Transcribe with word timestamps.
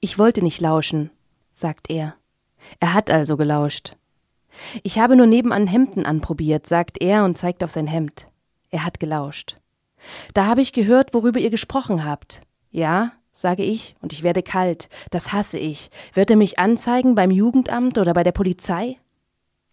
Ich 0.00 0.18
wollte 0.18 0.42
nicht 0.42 0.60
lauschen, 0.60 1.10
sagt 1.52 1.90
er. 1.90 2.14
Er 2.80 2.94
hat 2.94 3.10
also 3.10 3.36
gelauscht. 3.36 3.96
Ich 4.82 4.98
habe 4.98 5.16
nur 5.16 5.26
nebenan 5.26 5.66
Hemden 5.66 6.06
anprobiert, 6.06 6.66
sagt 6.66 7.00
er 7.00 7.24
und 7.24 7.38
zeigt 7.38 7.64
auf 7.64 7.70
sein 7.70 7.86
Hemd. 7.86 8.28
Er 8.70 8.84
hat 8.84 9.00
gelauscht. 9.00 9.58
Da 10.34 10.46
habe 10.46 10.62
ich 10.62 10.72
gehört, 10.72 11.14
worüber 11.14 11.40
ihr 11.40 11.50
gesprochen 11.50 12.04
habt. 12.04 12.42
Ja, 12.70 13.12
sage 13.32 13.64
ich, 13.64 13.96
und 14.00 14.12
ich 14.12 14.22
werde 14.22 14.42
kalt. 14.42 14.88
Das 15.10 15.32
hasse 15.32 15.58
ich. 15.58 15.90
Wird 16.14 16.30
er 16.30 16.36
mich 16.36 16.58
anzeigen 16.58 17.14
beim 17.14 17.30
Jugendamt 17.30 17.98
oder 17.98 18.12
bei 18.12 18.22
der 18.22 18.32
Polizei? 18.32 18.96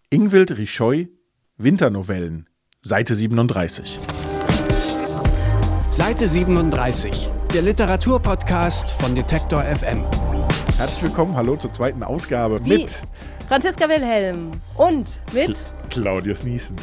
Ingwild 0.09 0.57
Richoy, 0.57 1.09
Winternovellen, 1.57 2.47
Seite 2.81 3.15
37. 3.15 3.99
Seite 5.89 6.27
37, 6.27 7.31
der 7.53 7.61
Literaturpodcast 7.61 8.91
von 8.91 9.15
Detektor 9.15 9.63
FM. 9.63 10.05
Herzlich 10.77 11.03
willkommen, 11.03 11.35
hallo 11.35 11.55
zur 11.55 11.71
zweiten 11.71 12.03
Ausgabe 12.03 12.59
Wie? 12.63 12.79
mit 12.79 13.01
Franziska 13.47 13.87
Wilhelm 13.87 14.51
und 14.75 15.21
mit 15.33 15.63
Claudius 15.89 16.43
Niesen. 16.43 16.75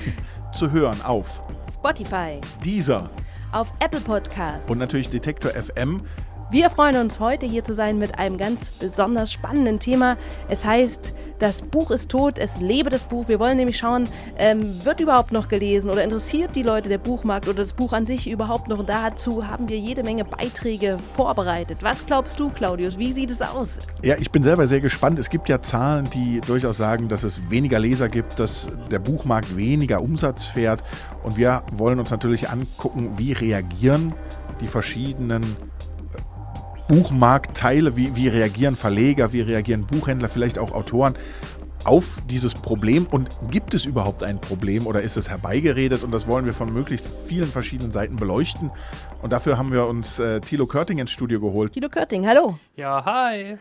Zu 0.52 0.70
hören 0.70 1.00
auf 1.02 1.42
Spotify, 1.72 2.40
dieser 2.64 3.10
auf 3.52 3.72
Apple 3.80 4.00
Podcast. 4.00 4.68
und 4.70 4.78
natürlich 4.78 5.10
Detektor 5.10 5.52
FM. 5.52 6.02
Wir 6.50 6.68
freuen 6.68 6.96
uns, 6.96 7.20
heute 7.20 7.46
hier 7.46 7.62
zu 7.62 7.76
sein 7.76 7.96
mit 7.96 8.18
einem 8.18 8.36
ganz 8.36 8.70
besonders 8.70 9.32
spannenden 9.32 9.78
Thema. 9.78 10.16
Es 10.48 10.64
heißt, 10.64 11.12
das 11.38 11.62
Buch 11.62 11.92
ist 11.92 12.10
tot, 12.10 12.40
es 12.40 12.60
lebe 12.60 12.90
das 12.90 13.04
Buch. 13.04 13.28
Wir 13.28 13.38
wollen 13.38 13.56
nämlich 13.56 13.78
schauen, 13.78 14.08
ähm, 14.36 14.84
wird 14.84 14.98
überhaupt 14.98 15.30
noch 15.30 15.46
gelesen 15.46 15.88
oder 15.90 16.02
interessiert 16.02 16.56
die 16.56 16.64
Leute 16.64 16.88
der 16.88 16.98
Buchmarkt 16.98 17.46
oder 17.46 17.58
das 17.58 17.72
Buch 17.72 17.92
an 17.92 18.04
sich 18.04 18.28
überhaupt 18.28 18.66
noch? 18.66 18.80
Und 18.80 18.88
dazu 18.88 19.46
haben 19.46 19.68
wir 19.68 19.78
jede 19.78 20.02
Menge 20.02 20.24
Beiträge 20.24 20.98
vorbereitet. 20.98 21.78
Was 21.82 22.04
glaubst 22.04 22.40
du, 22.40 22.50
Claudius? 22.50 22.98
Wie 22.98 23.12
sieht 23.12 23.30
es 23.30 23.40
aus? 23.40 23.78
Ja, 24.02 24.16
ich 24.18 24.32
bin 24.32 24.42
selber 24.42 24.66
sehr 24.66 24.80
gespannt. 24.80 25.20
Es 25.20 25.30
gibt 25.30 25.48
ja 25.48 25.62
Zahlen, 25.62 26.10
die 26.10 26.40
durchaus 26.40 26.78
sagen, 26.78 27.06
dass 27.06 27.22
es 27.22 27.48
weniger 27.48 27.78
Leser 27.78 28.08
gibt, 28.08 28.40
dass 28.40 28.68
der 28.90 28.98
Buchmarkt 28.98 29.56
weniger 29.56 30.02
Umsatz 30.02 30.46
fährt. 30.46 30.82
Und 31.22 31.36
wir 31.36 31.62
wollen 31.72 32.00
uns 32.00 32.10
natürlich 32.10 32.50
angucken, 32.50 33.12
wie 33.18 33.34
reagieren 33.34 34.14
die 34.60 34.66
verschiedenen 34.66 35.44
Buchmarktteile, 36.90 37.96
wie, 37.96 38.16
wie 38.16 38.26
reagieren 38.26 38.74
Verleger, 38.74 39.32
wie 39.32 39.42
reagieren 39.42 39.86
Buchhändler, 39.86 40.28
vielleicht 40.28 40.58
auch 40.58 40.72
Autoren 40.72 41.14
auf 41.84 42.18
dieses 42.28 42.52
Problem 42.52 43.06
und 43.06 43.28
gibt 43.48 43.74
es 43.74 43.84
überhaupt 43.84 44.24
ein 44.24 44.40
Problem 44.40 44.88
oder 44.88 45.00
ist 45.00 45.16
es 45.16 45.30
herbeigeredet 45.30 46.02
und 46.02 46.10
das 46.12 46.26
wollen 46.26 46.46
wir 46.46 46.52
von 46.52 46.72
möglichst 46.72 47.06
vielen 47.06 47.46
verschiedenen 47.46 47.92
Seiten 47.92 48.16
beleuchten 48.16 48.72
und 49.22 49.32
dafür 49.32 49.56
haben 49.56 49.70
wir 49.70 49.86
uns 49.86 50.18
äh, 50.18 50.40
Thilo 50.40 50.66
Körting 50.66 50.98
ins 50.98 51.12
Studio 51.12 51.38
geholt. 51.38 51.74
Guido 51.74 51.88
Körting, 51.88 52.26
hallo. 52.26 52.58
Ja, 52.74 53.04
hi. 53.04 53.56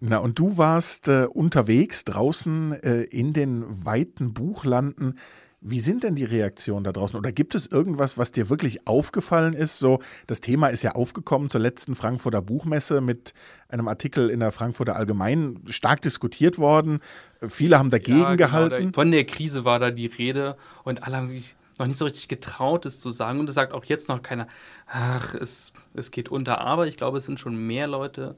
Na, 0.00 0.18
und 0.18 0.40
du 0.40 0.58
warst 0.58 1.06
äh, 1.06 1.26
unterwegs 1.32 2.04
draußen 2.04 2.72
äh, 2.82 3.02
in 3.02 3.32
den 3.32 3.64
weiten 3.86 4.34
Buchlanden. 4.34 5.20
Wie 5.64 5.80
sind 5.80 6.02
denn 6.02 6.16
die 6.16 6.24
Reaktionen 6.24 6.82
da 6.82 6.92
draußen? 6.92 7.16
Oder 7.16 7.30
gibt 7.30 7.54
es 7.54 7.68
irgendwas, 7.68 8.18
was 8.18 8.32
dir 8.32 8.50
wirklich 8.50 8.86
aufgefallen 8.86 9.54
ist? 9.54 9.78
So, 9.78 10.00
das 10.26 10.40
Thema 10.40 10.68
ist 10.68 10.82
ja 10.82 10.92
aufgekommen 10.92 11.50
zur 11.50 11.60
letzten 11.60 11.94
Frankfurter 11.94 12.42
Buchmesse 12.42 13.00
mit 13.00 13.32
einem 13.68 13.86
Artikel 13.86 14.28
in 14.28 14.40
der 14.40 14.50
Frankfurter 14.50 14.96
Allgemeinen 14.96 15.62
stark 15.68 16.02
diskutiert 16.02 16.58
worden. 16.58 16.98
Viele 17.46 17.78
haben 17.78 17.90
dagegen 17.90 18.18
ja, 18.18 18.34
genau, 18.34 18.48
gehalten. 18.48 18.92
da, 18.92 18.92
von 18.92 19.10
der 19.12 19.24
Krise 19.24 19.64
war 19.64 19.78
da 19.78 19.92
die 19.92 20.06
Rede 20.06 20.56
und 20.82 21.04
alle 21.04 21.16
haben 21.16 21.26
sich 21.26 21.54
noch 21.78 21.86
nicht 21.86 21.98
so 21.98 22.04
richtig 22.04 22.28
getraut, 22.28 22.84
es 22.84 23.00
zu 23.00 23.10
sagen. 23.10 23.40
Und 23.40 23.48
es 23.48 23.54
sagt 23.54 23.72
auch 23.72 23.84
jetzt 23.84 24.08
noch 24.08 24.22
keiner, 24.22 24.48
ach, 24.86 25.34
es, 25.34 25.72
es 25.94 26.10
geht 26.10 26.28
unter. 26.28 26.60
Aber 26.60 26.86
ich 26.86 26.96
glaube, 26.96 27.18
es 27.18 27.26
sind 27.26 27.40
schon 27.40 27.56
mehr 27.56 27.86
Leute, 27.86 28.36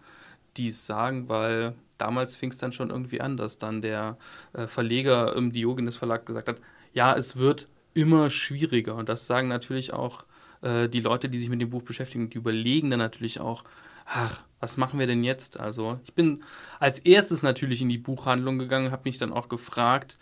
die 0.56 0.68
es 0.68 0.86
sagen, 0.86 1.28
weil 1.28 1.74
damals 1.98 2.36
fing 2.36 2.50
es 2.50 2.58
dann 2.58 2.72
schon 2.72 2.90
irgendwie 2.90 3.20
an, 3.20 3.36
dass 3.36 3.58
dann 3.58 3.82
der 3.82 4.16
äh, 4.52 4.66
Verleger 4.66 5.34
im 5.36 5.52
Diogenes 5.52 5.96
Verlag 5.96 6.26
gesagt 6.26 6.48
hat, 6.48 6.60
ja, 6.94 7.14
es 7.14 7.36
wird 7.36 7.68
immer 7.92 8.30
schwieriger. 8.30 8.94
Und 8.94 9.08
das 9.08 9.26
sagen 9.26 9.48
natürlich 9.48 9.92
auch 9.92 10.24
äh, 10.62 10.88
die 10.88 11.00
Leute, 11.00 11.28
die 11.28 11.38
sich 11.38 11.50
mit 11.50 11.60
dem 11.60 11.70
Buch 11.70 11.82
beschäftigen. 11.82 12.30
Die 12.30 12.38
überlegen 12.38 12.90
dann 12.90 12.98
natürlich 12.98 13.40
auch, 13.40 13.64
ach, 14.06 14.42
was 14.60 14.76
machen 14.76 14.98
wir 14.98 15.06
denn 15.06 15.24
jetzt? 15.24 15.60
Also 15.60 16.00
ich 16.04 16.14
bin 16.14 16.42
als 16.80 16.98
erstes 17.00 17.42
natürlich 17.42 17.82
in 17.82 17.88
die 17.88 17.98
Buchhandlung 17.98 18.58
gegangen, 18.58 18.90
habe 18.90 19.02
mich 19.04 19.18
dann 19.18 19.32
auch 19.32 19.48
gefragt, 19.48 20.16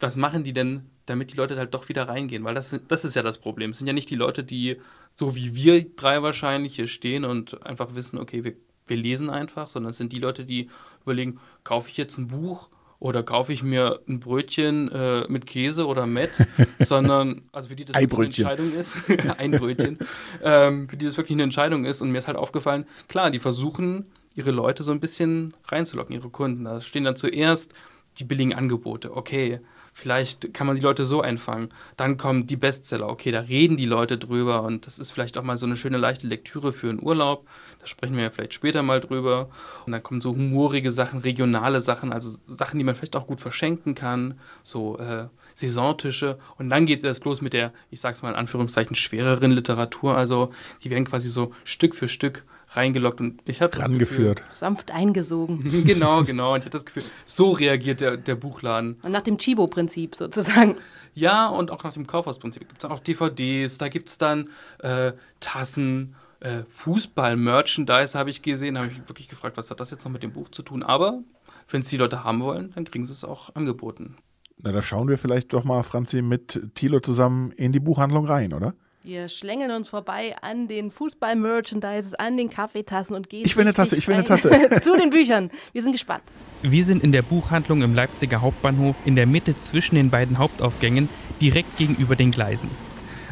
was 0.00 0.16
machen 0.16 0.44
die 0.44 0.52
denn, 0.52 0.86
damit 1.06 1.32
die 1.32 1.36
Leute 1.36 1.56
halt 1.56 1.74
doch 1.74 1.88
wieder 1.88 2.08
reingehen? 2.08 2.44
Weil 2.44 2.54
das, 2.54 2.78
das 2.88 3.04
ist 3.04 3.16
ja 3.16 3.22
das 3.22 3.38
Problem. 3.38 3.70
Es 3.70 3.78
sind 3.78 3.86
ja 3.86 3.92
nicht 3.92 4.10
die 4.10 4.16
Leute, 4.16 4.44
die 4.44 4.76
so 5.14 5.34
wie 5.34 5.54
wir 5.54 5.94
drei 5.96 6.22
wahrscheinlich 6.22 6.76
hier 6.76 6.86
stehen 6.86 7.24
und 7.24 7.64
einfach 7.64 7.94
wissen, 7.94 8.18
okay, 8.18 8.44
wir, 8.44 8.54
wir 8.86 8.96
lesen 8.96 9.30
einfach, 9.30 9.68
sondern 9.68 9.90
es 9.90 9.96
sind 9.96 10.12
die 10.12 10.18
Leute, 10.18 10.44
die 10.44 10.68
überlegen, 11.02 11.40
kaufe 11.64 11.88
ich 11.88 11.96
jetzt 11.96 12.18
ein 12.18 12.28
Buch 12.28 12.68
oder 12.98 13.22
kaufe 13.22 13.52
ich 13.52 13.62
mir 13.62 14.00
ein 14.08 14.20
Brötchen 14.20 14.90
äh, 14.90 15.24
mit 15.28 15.46
Käse 15.46 15.86
oder 15.86 16.06
Met, 16.06 16.30
sondern 16.80 17.42
also 17.52 17.68
für 17.68 17.76
die 17.76 17.84
das 17.84 17.96
wirklich 18.00 18.44
eine. 18.46 18.50
Entscheidung 18.50 18.72
ist, 18.72 18.96
ein 19.38 19.50
Brötchen, 19.52 19.98
ähm, 20.42 20.88
für 20.88 20.96
die 20.96 21.04
das 21.04 21.16
wirklich 21.16 21.36
eine 21.36 21.42
Entscheidung 21.44 21.84
ist. 21.84 22.00
Und 22.00 22.10
mir 22.10 22.18
ist 22.18 22.26
halt 22.26 22.36
aufgefallen, 22.36 22.86
klar, 23.08 23.30
die 23.30 23.38
versuchen 23.38 24.06
ihre 24.34 24.50
Leute 24.50 24.82
so 24.82 24.92
ein 24.92 25.00
bisschen 25.00 25.54
reinzulocken, 25.64 26.14
ihre 26.14 26.30
Kunden. 26.30 26.64
Da 26.64 26.80
stehen 26.80 27.04
dann 27.04 27.16
zuerst 27.16 27.74
die 28.18 28.24
billigen 28.24 28.54
Angebote. 28.54 29.14
Okay, 29.14 29.60
vielleicht 29.96 30.52
kann 30.52 30.66
man 30.66 30.76
die 30.76 30.82
Leute 30.82 31.06
so 31.06 31.22
einfangen. 31.22 31.70
Dann 31.96 32.18
kommen 32.18 32.46
die 32.46 32.56
Bestseller. 32.56 33.08
Okay, 33.08 33.32
da 33.32 33.40
reden 33.40 33.78
die 33.78 33.86
Leute 33.86 34.18
drüber 34.18 34.62
und 34.62 34.86
das 34.86 34.98
ist 34.98 35.10
vielleicht 35.10 35.38
auch 35.38 35.42
mal 35.42 35.56
so 35.56 35.64
eine 35.64 35.74
schöne 35.74 35.96
leichte 35.96 36.26
Lektüre 36.26 36.74
für 36.74 36.90
einen 36.90 37.02
Urlaub. 37.02 37.48
Da 37.80 37.86
sprechen 37.86 38.14
wir 38.14 38.24
ja 38.24 38.30
vielleicht 38.30 38.52
später 38.52 38.82
mal 38.82 39.00
drüber. 39.00 39.48
Und 39.86 39.92
dann 39.92 40.02
kommen 40.02 40.20
so 40.20 40.32
humorige 40.32 40.92
Sachen, 40.92 41.20
regionale 41.20 41.80
Sachen, 41.80 42.12
also 42.12 42.36
Sachen, 42.46 42.76
die 42.76 42.84
man 42.84 42.94
vielleicht 42.94 43.16
auch 43.16 43.26
gut 43.26 43.40
verschenken 43.40 43.94
kann, 43.94 44.38
so 44.62 44.98
äh, 44.98 45.28
Saisontische. 45.54 46.38
Und 46.58 46.68
dann 46.68 46.84
geht 46.84 46.98
es 46.98 47.04
erst 47.04 47.24
los 47.24 47.40
mit 47.40 47.54
der, 47.54 47.72
ich 47.90 48.02
sag's 48.02 48.20
mal 48.20 48.28
in 48.28 48.36
Anführungszeichen, 48.36 48.96
schwereren 48.96 49.50
Literatur. 49.50 50.14
Also 50.14 50.52
die 50.84 50.90
werden 50.90 51.06
quasi 51.06 51.30
so 51.30 51.54
Stück 51.64 51.94
für 51.94 52.08
Stück 52.08 52.44
reingelockt 52.68 53.20
und 53.20 53.40
ich 53.46 53.62
habe 53.62 53.78
rangeführt. 53.78 54.42
Sanft 54.52 54.90
eingesogen. 54.90 55.60
genau, 55.84 56.24
genau. 56.24 56.54
Und 56.54 56.60
ich 56.60 56.64
hatte 56.66 56.70
das 56.70 56.84
Gefühl, 56.84 57.04
so 57.24 57.52
reagiert 57.52 58.00
der, 58.00 58.16
der 58.16 58.34
Buchladen. 58.34 58.96
Und 59.02 59.12
nach 59.12 59.22
dem 59.22 59.38
Chibo-Prinzip 59.38 60.14
sozusagen. 60.14 60.76
Ja, 61.14 61.48
und 61.48 61.70
auch 61.70 61.82
nach 61.82 61.94
dem 61.94 62.06
Kaufhausprinzip 62.06 62.68
gibt 62.68 62.84
es 62.84 62.90
auch 62.90 63.00
DVDs, 63.00 63.78
da 63.78 63.88
gibt 63.88 64.08
es 64.08 64.18
dann 64.18 64.50
äh, 64.80 65.12
Tassen, 65.40 66.14
äh, 66.40 66.62
Fußball-Merchandise 66.68 68.18
habe 68.18 68.30
ich 68.30 68.42
gesehen. 68.42 68.74
Da 68.74 68.82
habe 68.82 68.92
ich 68.92 68.98
wirklich 69.08 69.28
gefragt, 69.28 69.56
was 69.56 69.70
hat 69.70 69.80
das 69.80 69.90
jetzt 69.90 70.04
noch 70.04 70.12
mit 70.12 70.22
dem 70.22 70.32
Buch 70.32 70.50
zu 70.50 70.62
tun? 70.62 70.82
Aber 70.82 71.22
wenn 71.70 71.80
es 71.80 71.88
die 71.88 71.96
Leute 71.96 72.24
haben 72.24 72.40
wollen, 72.40 72.72
dann 72.74 72.84
kriegen 72.84 73.06
sie 73.06 73.12
es 73.12 73.24
auch 73.24 73.54
angeboten. 73.54 74.16
Na, 74.58 74.72
da 74.72 74.82
schauen 74.82 75.08
wir 75.08 75.18
vielleicht 75.18 75.52
doch 75.52 75.64
mal, 75.64 75.82
Franzi, 75.82 76.22
mit 76.22 76.74
Thilo 76.74 77.00
zusammen 77.00 77.50
in 77.52 77.72
die 77.72 77.80
Buchhandlung 77.80 78.26
rein, 78.26 78.52
oder? 78.52 78.74
Wir 79.06 79.28
schlängeln 79.28 79.70
uns 79.70 79.86
vorbei 79.86 80.34
an 80.40 80.66
den 80.66 80.90
Fußball-Merchandises, 80.90 82.14
an 82.14 82.36
den 82.36 82.50
Kaffeetassen 82.50 83.14
und 83.14 83.28
gehen 83.28 83.44
Ich 83.46 83.56
will 83.56 83.62
eine 83.62 83.72
Tasse, 83.72 83.94
ich 83.94 84.08
will 84.08 84.16
eine 84.16 84.24
Tasse. 84.24 84.50
zu 84.82 84.96
den 84.96 85.10
Büchern. 85.10 85.52
Wir 85.72 85.82
sind 85.82 85.92
gespannt. 85.92 86.24
Wir 86.62 86.82
sind 86.82 87.04
in 87.04 87.12
der 87.12 87.22
Buchhandlung 87.22 87.82
im 87.82 87.94
Leipziger 87.94 88.40
Hauptbahnhof 88.40 88.96
in 89.04 89.14
der 89.14 89.26
Mitte 89.26 89.56
zwischen 89.58 89.94
den 89.94 90.10
beiden 90.10 90.38
Hauptaufgängen, 90.38 91.08
direkt 91.40 91.76
gegenüber 91.76 92.16
den 92.16 92.32
Gleisen. 92.32 92.68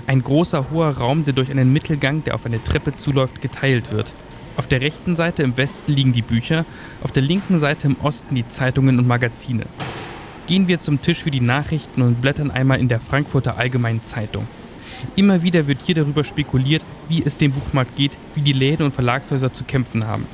Ein 0.07 0.23
großer 0.23 0.71
hoher 0.71 0.91
Raum, 0.91 1.25
der 1.25 1.35
durch 1.35 1.51
einen 1.51 1.73
Mittelgang, 1.73 2.23
der 2.23 2.37
auf 2.37 2.47
eine 2.47 2.63
Treppe 2.63 2.95
zuläuft, 2.95 3.41
geteilt 3.41 3.91
wird. 3.91 4.15
Auf 4.57 4.69
der 4.69 4.81
rechten 4.81 5.17
Seite 5.17 5.43
im 5.43 5.57
Westen 5.57 5.91
liegen 5.91 6.13
die 6.13 6.23
Bücher, 6.23 6.67
auf 7.03 7.11
der 7.11 7.25
linken 7.25 7.59
Seite 7.59 7.89
im 7.89 7.97
Osten 8.01 8.37
die 8.37 8.47
Zeitungen 8.47 9.01
und 9.01 9.09
Magazine. 9.09 9.67
Gehen 10.47 10.69
wir 10.69 10.79
zum 10.79 11.03
Tisch 11.03 11.25
für 11.25 11.33
die 11.33 11.41
Nachrichten 11.41 12.01
und 12.01 12.21
blättern 12.21 12.53
einmal 12.53 12.79
in 12.79 12.87
der 12.87 13.01
Frankfurter 13.01 13.59
Allgemeinen 13.59 14.05
Zeitung. 14.05 14.47
Immer 15.17 15.43
wieder 15.43 15.67
wird 15.67 15.79
hier 15.85 15.95
darüber 15.95 16.25
spekuliert, 16.25 16.85
wie 17.09 17.23
es 17.25 17.37
dem 17.37 17.53
Buchmarkt 17.53 17.97
geht, 17.97 18.17
wie 18.35 18.41
die 18.41 18.53
Läden 18.53 18.85
und 18.85 18.95
Verlagshäuser 18.95 19.53
zu 19.53 19.65
kämpfen 19.65 20.07
haben. 20.07 20.27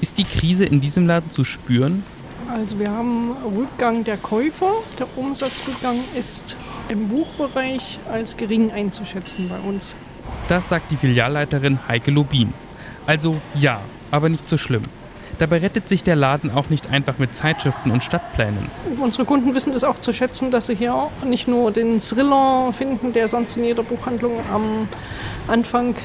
Ist 0.00 0.18
die 0.18 0.24
Krise 0.24 0.64
in 0.64 0.80
diesem 0.80 1.06
Laden 1.06 1.30
zu 1.30 1.44
spüren? 1.44 2.04
Also 2.48 2.78
wir 2.78 2.90
haben 2.90 3.32
Rückgang 3.56 4.04
der 4.04 4.16
Käufer. 4.16 4.74
Der 4.98 5.06
Umsatzrückgang 5.16 6.00
ist 6.18 6.56
im 6.88 7.08
Buchbereich 7.08 7.98
als 8.10 8.36
gering 8.36 8.70
einzuschätzen 8.70 9.48
bei 9.48 9.58
uns. 9.58 9.96
Das 10.48 10.68
sagt 10.68 10.90
die 10.90 10.96
Filialleiterin 10.96 11.78
Heike 11.88 12.10
Lobin. 12.10 12.52
Also 13.06 13.40
ja, 13.54 13.80
aber 14.10 14.28
nicht 14.28 14.48
so 14.48 14.58
schlimm. 14.58 14.82
Dabei 15.42 15.58
rettet 15.58 15.88
sich 15.88 16.04
der 16.04 16.14
Laden 16.14 16.52
auch 16.52 16.70
nicht 16.70 16.88
einfach 16.88 17.18
mit 17.18 17.34
Zeitschriften 17.34 17.90
und 17.90 18.04
Stadtplänen. 18.04 18.70
Unsere 19.00 19.24
Kunden 19.24 19.56
wissen 19.56 19.72
das 19.72 19.82
auch 19.82 19.98
zu 19.98 20.12
schätzen, 20.12 20.52
dass 20.52 20.66
sie 20.66 20.76
hier 20.76 21.08
nicht 21.26 21.48
nur 21.48 21.72
den 21.72 21.98
Thriller 21.98 22.72
finden, 22.72 23.12
der 23.12 23.26
sonst 23.26 23.56
in 23.56 23.64
jeder 23.64 23.82
Buchhandlung 23.82 24.38
am 24.52 24.86
Anfang 25.48 25.96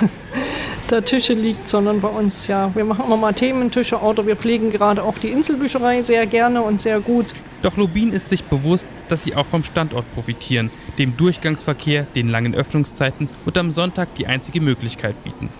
der 0.90 1.04
Tische 1.04 1.34
liegt, 1.34 1.68
sondern 1.68 2.00
bei 2.00 2.08
uns, 2.08 2.46
ja, 2.46 2.74
wir 2.74 2.86
machen 2.86 3.04
immer 3.04 3.18
mal 3.18 3.34
Thementische 3.34 3.98
oder 3.98 4.26
wir 4.26 4.36
pflegen 4.36 4.72
gerade 4.72 5.02
auch 5.02 5.18
die 5.18 5.28
Inselbücherei 5.28 6.00
sehr 6.00 6.24
gerne 6.24 6.62
und 6.62 6.80
sehr 6.80 7.00
gut. 7.00 7.26
Doch 7.60 7.76
Lobin 7.76 8.14
ist 8.14 8.30
sich 8.30 8.44
bewusst, 8.44 8.86
dass 9.10 9.24
sie 9.24 9.36
auch 9.36 9.44
vom 9.44 9.62
Standort 9.62 10.10
profitieren, 10.12 10.70
dem 10.96 11.18
Durchgangsverkehr, 11.18 12.06
den 12.14 12.28
langen 12.28 12.54
Öffnungszeiten 12.54 13.28
und 13.44 13.58
am 13.58 13.70
Sonntag 13.70 14.14
die 14.14 14.26
einzige 14.26 14.62
Möglichkeit 14.62 15.22
bieten. 15.22 15.50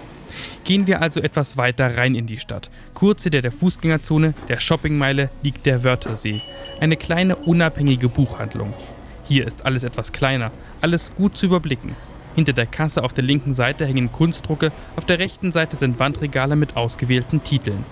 Gehen 0.64 0.86
wir 0.86 1.02
also 1.02 1.20
etwas 1.20 1.56
weiter 1.56 1.96
rein 1.96 2.14
in 2.14 2.26
die 2.26 2.38
Stadt. 2.38 2.70
Kurz 2.94 3.22
hinter 3.22 3.40
der 3.40 3.52
Fußgängerzone, 3.52 4.34
der 4.48 4.60
Shoppingmeile, 4.60 5.30
liegt 5.42 5.66
der 5.66 5.84
Wörthersee. 5.84 6.40
Eine 6.80 6.96
kleine 6.96 7.36
unabhängige 7.36 8.08
Buchhandlung. 8.08 8.72
Hier 9.24 9.46
ist 9.46 9.64
alles 9.64 9.84
etwas 9.84 10.12
kleiner, 10.12 10.52
alles 10.80 11.12
gut 11.14 11.36
zu 11.36 11.46
überblicken. 11.46 11.96
Hinter 12.34 12.52
der 12.52 12.66
Kasse 12.66 13.02
auf 13.02 13.14
der 13.14 13.24
linken 13.24 13.52
Seite 13.52 13.86
hängen 13.86 14.12
Kunstdrucke, 14.12 14.70
auf 14.94 15.06
der 15.06 15.18
rechten 15.18 15.52
Seite 15.52 15.76
sind 15.76 15.98
Wandregale 15.98 16.54
mit 16.54 16.76
ausgewählten 16.76 17.42
Titeln. 17.42 17.84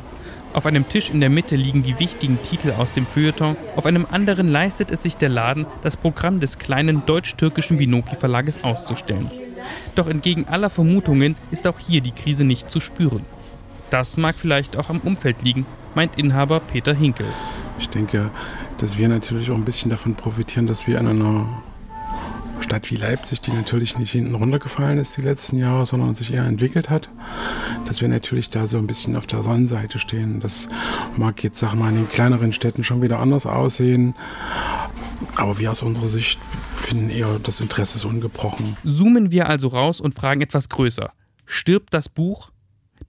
Auf 0.53 0.67
einem 0.67 0.89
Tisch 0.89 1.11
in 1.11 1.21
der 1.21 1.31
Mitte 1.31 1.57
liegen 1.57 1.83
die 1.83 1.99
wichtigen 1.99 2.39
Titel 2.43 2.73
aus 2.79 2.93
dem 2.93 3.07
Feuilleton, 3.07 3.57
auf 3.75 3.87
einem 3.87 4.07
anderen 4.09 4.49
leistet 4.49 4.93
es 4.93 5.03
sich 5.03 5.17
der 5.17 5.29
Laden, 5.29 5.67
das 5.83 5.97
Programm 5.97 6.39
des 6.39 6.59
kleinen 6.59 7.05
deutsch-türkischen 7.07 7.79
Binoki 7.79 8.15
Verlages 8.15 8.63
auszustellen. 8.63 9.31
Doch 9.95 10.09
entgegen 10.09 10.47
aller 10.47 10.71
Vermutungen 10.71 11.37
ist 11.51 11.67
auch 11.67 11.79
hier 11.79 12.01
die 12.01 12.13
Krise 12.13 12.45
nicht 12.45 12.71
zu 12.71 12.81
spüren. 12.81 13.25
Das 13.91 14.17
mag 14.17 14.37
vielleicht 14.39 14.77
auch 14.77 14.91
am 14.91 15.01
Umfeld 15.01 15.43
liegen, 15.43 15.67
meint 15.95 16.17
Inhaber 16.17 16.61
Peter 16.61 16.95
Hinkel. 16.95 17.27
Ich 17.79 17.89
denke, 17.89 18.31
dass 18.79 18.99
wir 18.99 19.09
natürlich 19.09 19.51
auch 19.51 19.57
ein 19.57 19.65
bisschen 19.65 19.91
davon 19.91 20.15
profitieren, 20.15 20.67
dass 20.67 20.87
wir 20.87 20.99
in 20.99 21.09
einer 21.09 21.63
Stadt 22.65 22.91
wie 22.91 22.97
Leipzig, 22.97 23.43
die 23.43 23.53
natürlich 23.53 23.99
nicht 23.99 24.13
hinten 24.13 24.35
runtergefallen 24.35 24.97
ist 24.97 25.19
die 25.19 25.21
letzten 25.21 25.59
Jahre, 25.59 25.85
sondern 25.85 26.15
sich 26.15 26.33
eher 26.33 26.45
entwickelt 26.45 26.89
hat, 26.89 27.11
dass 27.85 28.01
wir 28.01 28.09
natürlich 28.09 28.49
da 28.49 28.67
so 28.67 28.79
ein 28.79 28.87
bisschen 28.87 29.17
auf 29.17 29.27
der 29.27 29.43
Sonnenseite 29.43 29.99
stehen. 29.99 30.41
Das 30.41 30.69
mag 31.15 31.45
jetzt, 31.45 31.59
sag 31.59 31.75
mal, 31.75 31.91
in 31.91 31.97
den 31.97 32.09
kleineren 32.09 32.55
Städten 32.55 32.83
schon 32.83 33.03
wieder 33.03 33.19
anders 33.19 33.45
aussehen. 33.45 34.15
Aber 35.37 35.59
wir 35.59 35.71
aus 35.71 35.83
unserer 35.83 36.09
Sicht 36.09 36.39
finden 36.75 37.11
eher, 37.11 37.39
das 37.39 37.61
Interesse 37.61 37.99
ist 37.99 38.07
ungebrochen. 38.07 38.79
Zoomen 38.83 39.31
wir 39.31 39.47
also 39.47 39.69
raus 39.69 40.01
und 40.01 40.15
fragen 40.15 40.41
etwas 40.41 40.71
größer. 40.71 41.13
Stirbt 41.45 41.93
das 41.93 42.09
Buch? 42.09 42.51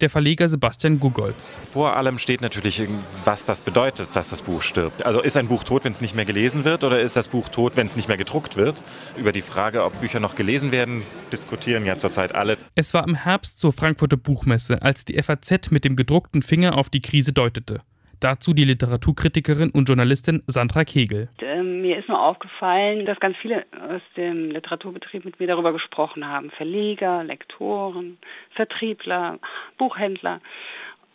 Der 0.01 0.09
Verleger 0.09 0.47
Sebastian 0.47 0.99
Gugolz. 0.99 1.57
Vor 1.63 1.95
allem 1.95 2.17
steht 2.17 2.41
natürlich, 2.41 2.83
was 3.23 3.45
das 3.45 3.61
bedeutet, 3.61 4.09
dass 4.13 4.29
das 4.29 4.41
Buch 4.41 4.61
stirbt. 4.61 5.05
Also 5.05 5.21
ist 5.21 5.37
ein 5.37 5.47
Buch 5.47 5.63
tot, 5.63 5.83
wenn 5.83 5.91
es 5.91 6.01
nicht 6.01 6.15
mehr 6.15 6.25
gelesen 6.25 6.65
wird, 6.65 6.83
oder 6.83 6.99
ist 6.99 7.15
das 7.15 7.27
Buch 7.27 7.49
tot, 7.49 7.75
wenn 7.75 7.87
es 7.87 7.95
nicht 7.95 8.07
mehr 8.07 8.17
gedruckt 8.17 8.57
wird? 8.57 8.83
Über 9.17 9.31
die 9.31 9.41
Frage, 9.41 9.83
ob 9.83 9.99
Bücher 9.99 10.19
noch 10.19 10.35
gelesen 10.35 10.71
werden, 10.71 11.03
diskutieren 11.31 11.85
ja 11.85 11.97
zurzeit 11.97 12.35
alle. 12.35 12.57
Es 12.75 12.93
war 12.93 13.07
im 13.07 13.15
Herbst 13.15 13.59
zur 13.59 13.73
Frankfurter 13.73 14.17
Buchmesse, 14.17 14.81
als 14.81 15.05
die 15.05 15.21
FAZ 15.21 15.71
mit 15.71 15.85
dem 15.85 15.95
gedruckten 15.95 16.41
Finger 16.41 16.77
auf 16.77 16.89
die 16.89 17.01
Krise 17.01 17.33
deutete. 17.33 17.81
Dazu 18.25 18.55
die 18.55 18.63
Literaturkritikerin 18.63 19.69
und 19.69 19.87
Journalistin 19.87 20.41
Sandra 20.47 20.83
Kegel. 20.83 21.29
Ähm, 21.43 21.83
mir 21.83 21.99
ist 21.99 22.09
nur 22.09 22.19
aufgefallen, 22.19 23.05
dass 23.05 23.19
ganz 23.19 23.37
viele 23.37 23.67
aus 23.87 24.01
dem 24.17 24.49
Literaturbetrieb 24.49 25.25
mit 25.25 25.39
mir 25.39 25.45
darüber 25.45 25.71
gesprochen 25.71 26.27
haben. 26.27 26.49
Verleger, 26.49 27.23
Lektoren, 27.23 28.17
Vertriebler, 28.49 29.37
Buchhändler 29.77 30.41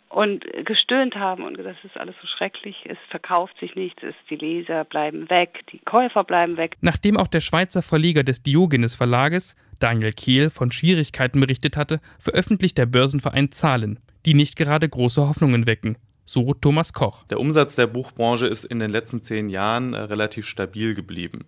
und 0.07 0.45
gestöhnt 0.63 1.17
haben 1.17 1.43
und 1.43 1.57
gesagt, 1.57 1.79
es 1.83 1.91
ist 1.91 1.97
alles 1.97 2.15
so 2.21 2.27
schrecklich, 2.27 2.77
es 2.85 2.97
verkauft 3.09 3.59
sich 3.59 3.75
nichts, 3.75 4.01
es, 4.03 4.15
die 4.29 4.37
Leser 4.37 4.85
bleiben 4.85 5.29
weg, 5.29 5.65
die 5.73 5.79
Käufer 5.79 6.23
bleiben 6.23 6.55
weg. 6.55 6.77
Nachdem 6.79 7.17
auch 7.17 7.27
der 7.27 7.41
Schweizer 7.41 7.81
Verleger 7.81 8.23
des 8.23 8.41
Diogenes 8.41 8.95
Verlages, 8.95 9.57
Daniel 9.79 10.13
Kehl, 10.13 10.49
von 10.49 10.71
Schwierigkeiten 10.71 11.41
berichtet 11.41 11.75
hatte, 11.75 11.99
veröffentlicht 12.19 12.77
der 12.77 12.85
Börsenverein 12.85 13.51
Zahlen, 13.51 13.99
die 14.25 14.33
nicht 14.33 14.55
gerade 14.55 14.87
große 14.87 15.27
Hoffnungen 15.27 15.65
wecken. 15.65 15.97
So 16.25 16.53
Thomas 16.53 16.93
Koch. 16.93 17.23
Der 17.25 17.39
Umsatz 17.39 17.75
der 17.75 17.87
Buchbranche 17.87 18.47
ist 18.47 18.65
in 18.65 18.79
den 18.79 18.89
letzten 18.89 19.21
zehn 19.21 19.49
Jahren 19.49 19.93
äh, 19.93 19.99
relativ 19.99 20.45
stabil 20.45 20.95
geblieben. 20.95 21.45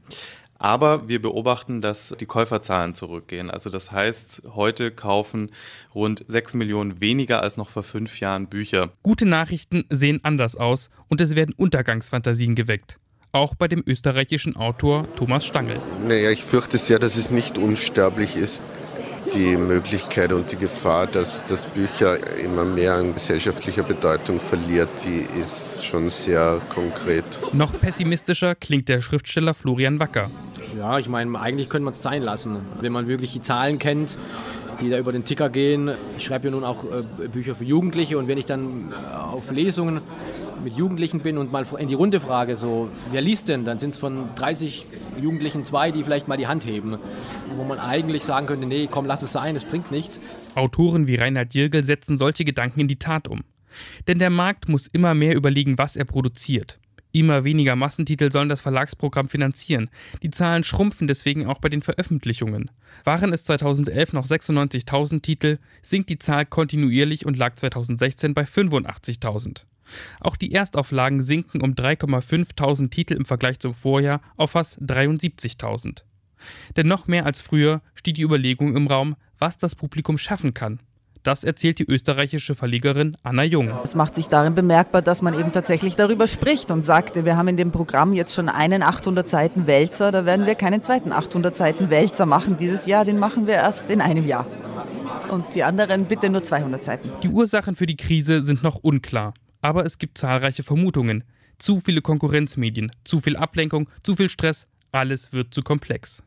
Aber 0.57 1.09
wir 1.09 1.21
beobachten, 1.21 1.81
dass 1.81 2.15
die 2.19 2.25
Käuferzahlen 2.25 2.93
zurückgehen. 2.93 3.51
Also 3.51 3.69
das 3.69 3.91
heißt, 3.91 4.43
heute 4.55 4.91
kaufen 4.91 5.51
rund 5.93 6.23
sechs 6.27 6.53
Millionen 6.53 7.01
weniger 7.01 7.41
als 7.41 7.57
noch 7.57 7.69
vor 7.69 7.83
fünf 7.83 8.19
Jahren 8.21 8.47
Bücher. 8.47 8.91
Gute 9.03 9.25
Nachrichten 9.25 9.83
sehen 9.89 10.21
anders 10.23 10.55
aus 10.55 10.89
und 11.09 11.19
es 11.19 11.35
werden 11.35 11.53
Untergangsfantasien 11.57 12.55
geweckt. 12.55 12.97
Auch 13.33 13.55
bei 13.55 13.67
dem 13.67 13.83
österreichischen 13.85 14.55
Autor 14.55 15.07
Thomas 15.15 15.45
Stangl. 15.45 15.81
Naja, 16.07 16.29
ich 16.29 16.43
fürchte 16.43 16.77
sehr, 16.77 16.99
dass 16.99 17.17
es 17.17 17.29
nicht 17.29 17.57
unsterblich 17.57 18.37
ist 18.37 18.63
die 19.33 19.57
Möglichkeit 19.57 20.31
und 20.31 20.51
die 20.51 20.57
Gefahr, 20.57 21.07
dass, 21.07 21.45
dass 21.45 21.65
Bücher 21.65 22.17
immer 22.43 22.65
mehr 22.65 22.93
an 22.93 23.13
gesellschaftlicher 23.13 23.83
Bedeutung 23.83 24.39
verliert, 24.39 24.89
die 25.05 25.25
ist 25.39 25.83
schon 25.85 26.09
sehr 26.09 26.61
konkret. 26.69 27.25
Noch 27.51 27.71
pessimistischer 27.79 28.55
klingt 28.55 28.89
der 28.89 29.01
Schriftsteller 29.01 29.53
Florian 29.53 29.99
Wacker. 29.99 30.29
Ja, 30.77 30.99
ich 30.99 31.07
meine, 31.07 31.39
eigentlich 31.39 31.69
könnte 31.69 31.85
man 31.85 31.93
es 31.93 32.01
sein 32.01 32.21
lassen. 32.21 32.57
Wenn 32.79 32.91
man 32.91 33.07
wirklich 33.07 33.33
die 33.33 33.41
Zahlen 33.41 33.79
kennt, 33.79 34.17
die 34.81 34.89
da 34.89 34.97
über 34.97 35.11
den 35.11 35.23
Ticker 35.23 35.49
gehen. 35.49 35.91
Ich 36.17 36.23
schreibe 36.23 36.45
ja 36.45 36.51
nun 36.51 36.63
auch 36.63 36.83
äh, 36.83 37.27
Bücher 37.27 37.55
für 37.55 37.63
Jugendliche 37.63 38.17
und 38.17 38.27
wenn 38.27 38.37
ich 38.37 38.45
dann 38.45 38.91
äh, 38.91 39.15
auf 39.15 39.51
Lesungen 39.51 40.01
mit 40.63 40.73
Jugendlichen 40.73 41.19
bin 41.19 41.37
und 41.37 41.51
mal 41.51 41.65
in 41.77 41.87
die 41.87 41.93
Runde 41.93 42.19
frage, 42.19 42.55
so, 42.55 42.89
wer 43.11 43.21
liest 43.21 43.49
denn? 43.49 43.65
Dann 43.65 43.79
sind 43.79 43.91
es 43.91 43.97
von 43.97 44.29
30 44.35 44.85
Jugendlichen 45.21 45.65
zwei, 45.65 45.91
die 45.91 46.03
vielleicht 46.03 46.27
mal 46.27 46.37
die 46.37 46.47
Hand 46.47 46.65
heben. 46.65 46.97
Wo 47.55 47.63
man 47.63 47.79
eigentlich 47.79 48.23
sagen 48.23 48.47
könnte, 48.47 48.65
nee, 48.65 48.87
komm, 48.89 49.05
lass 49.05 49.23
es 49.23 49.31
sein, 49.31 49.55
es 49.55 49.65
bringt 49.65 49.91
nichts. 49.91 50.21
Autoren 50.55 51.07
wie 51.07 51.15
Reinhard 51.15 51.53
Jirgel 51.53 51.83
setzen 51.83 52.17
solche 52.17 52.45
Gedanken 52.45 52.81
in 52.81 52.87
die 52.87 52.99
Tat 52.99 53.27
um. 53.27 53.43
Denn 54.07 54.19
der 54.19 54.29
Markt 54.29 54.69
muss 54.69 54.87
immer 54.87 55.13
mehr 55.13 55.35
überlegen, 55.35 55.77
was 55.77 55.95
er 55.95 56.05
produziert. 56.05 56.79
Immer 57.15 57.43
weniger 57.43 57.75
Massentitel 57.75 58.31
sollen 58.31 58.49
das 58.49 58.61
Verlagsprogramm 58.61 59.29
finanzieren. 59.29 59.91
Die 60.23 60.31
Zahlen 60.31 60.63
schrumpfen 60.63 61.07
deswegen 61.07 61.45
auch 61.45 61.59
bei 61.59 61.69
den 61.69 61.83
Veröffentlichungen. 61.83 62.71
Waren 63.03 63.33
es 63.33 63.43
2011 63.43 64.13
noch 64.13 64.25
96.000 64.25 65.21
Titel, 65.21 65.59
sinkt 65.83 66.09
die 66.09 66.17
Zahl 66.17 66.47
kontinuierlich 66.47 67.27
und 67.27 67.37
lag 67.37 67.53
2016 67.53 68.33
bei 68.33 68.43
85.000. 68.43 69.65
Auch 70.19 70.35
die 70.35 70.53
Erstauflagen 70.53 71.21
sinken 71.21 71.61
um 71.61 71.73
3,5.000 71.73 72.89
Titel 72.89 73.13
im 73.13 73.25
Vergleich 73.25 73.59
zum 73.59 73.73
Vorjahr 73.73 74.21
auf 74.37 74.51
fast 74.51 74.79
73.000. 74.81 76.03
Denn 76.75 76.87
noch 76.87 77.07
mehr 77.07 77.25
als 77.25 77.41
früher 77.41 77.81
steht 77.95 78.17
die 78.17 78.23
Überlegung 78.23 78.75
im 78.75 78.87
Raum, 78.87 79.15
was 79.39 79.57
das 79.57 79.75
Publikum 79.75 80.17
schaffen 80.17 80.53
kann. 80.53 80.79
Das 81.23 81.45
erzählt 81.45 81.79
die 81.79 81.85
österreichische 81.85 82.53
Verlegerin 82.53 83.15
Anna 83.23 83.43
Jung. 83.43 83.71
Es 83.81 83.95
macht 83.95 84.15
sich 84.15 84.27
darin 84.27 84.55
bemerkbar, 84.55 85.01
dass 85.01 85.21
man 85.21 85.33
eben 85.33 85.53
tatsächlich 85.53 85.95
darüber 85.95 86.27
spricht 86.27 86.69
und 86.69 86.83
sagt, 86.83 87.23
wir 87.23 87.37
haben 87.37 87.47
in 87.47 87.55
dem 87.55 87.71
Programm 87.71 88.11
jetzt 88.11 88.35
schon 88.35 88.49
einen 88.49 88.83
800 88.83 89.27
Seiten 89.27 89.65
Wälzer, 89.65 90.11
da 90.11 90.25
werden 90.25 90.45
wir 90.45 90.55
keinen 90.55 90.83
zweiten 90.83 91.13
800 91.13 91.55
Seiten 91.55 91.89
Wälzer 91.89 92.25
machen 92.25 92.57
dieses 92.57 92.87
Jahr, 92.87 93.05
den 93.05 93.19
machen 93.19 93.47
wir 93.47 93.53
erst 93.53 93.89
in 93.89 94.01
einem 94.01 94.27
Jahr. 94.27 94.45
Und 95.29 95.55
die 95.55 95.63
anderen 95.63 96.05
bitte 96.05 96.29
nur 96.29 96.43
200 96.43 96.83
Seiten. 96.83 97.09
Die 97.23 97.29
Ursachen 97.29 97.77
für 97.77 97.85
die 97.85 97.95
Krise 97.95 98.41
sind 98.41 98.61
noch 98.61 98.75
unklar. 98.75 99.33
Aber 99.63 99.85
es 99.85 99.97
gibt 99.97 100.17
zahlreiche 100.17 100.61
Vermutungen. 100.61 101.23
Zu 101.57 101.79
viele 101.79 102.01
Konkurrenzmedien, 102.01 102.91
zu 103.05 103.21
viel 103.21 103.37
Ablenkung, 103.37 103.89
zu 104.03 104.17
viel 104.17 104.27
Stress, 104.27 104.67
alles 104.91 105.31
wird 105.31 105.53
zu 105.53 105.61
komplex. 105.61 106.21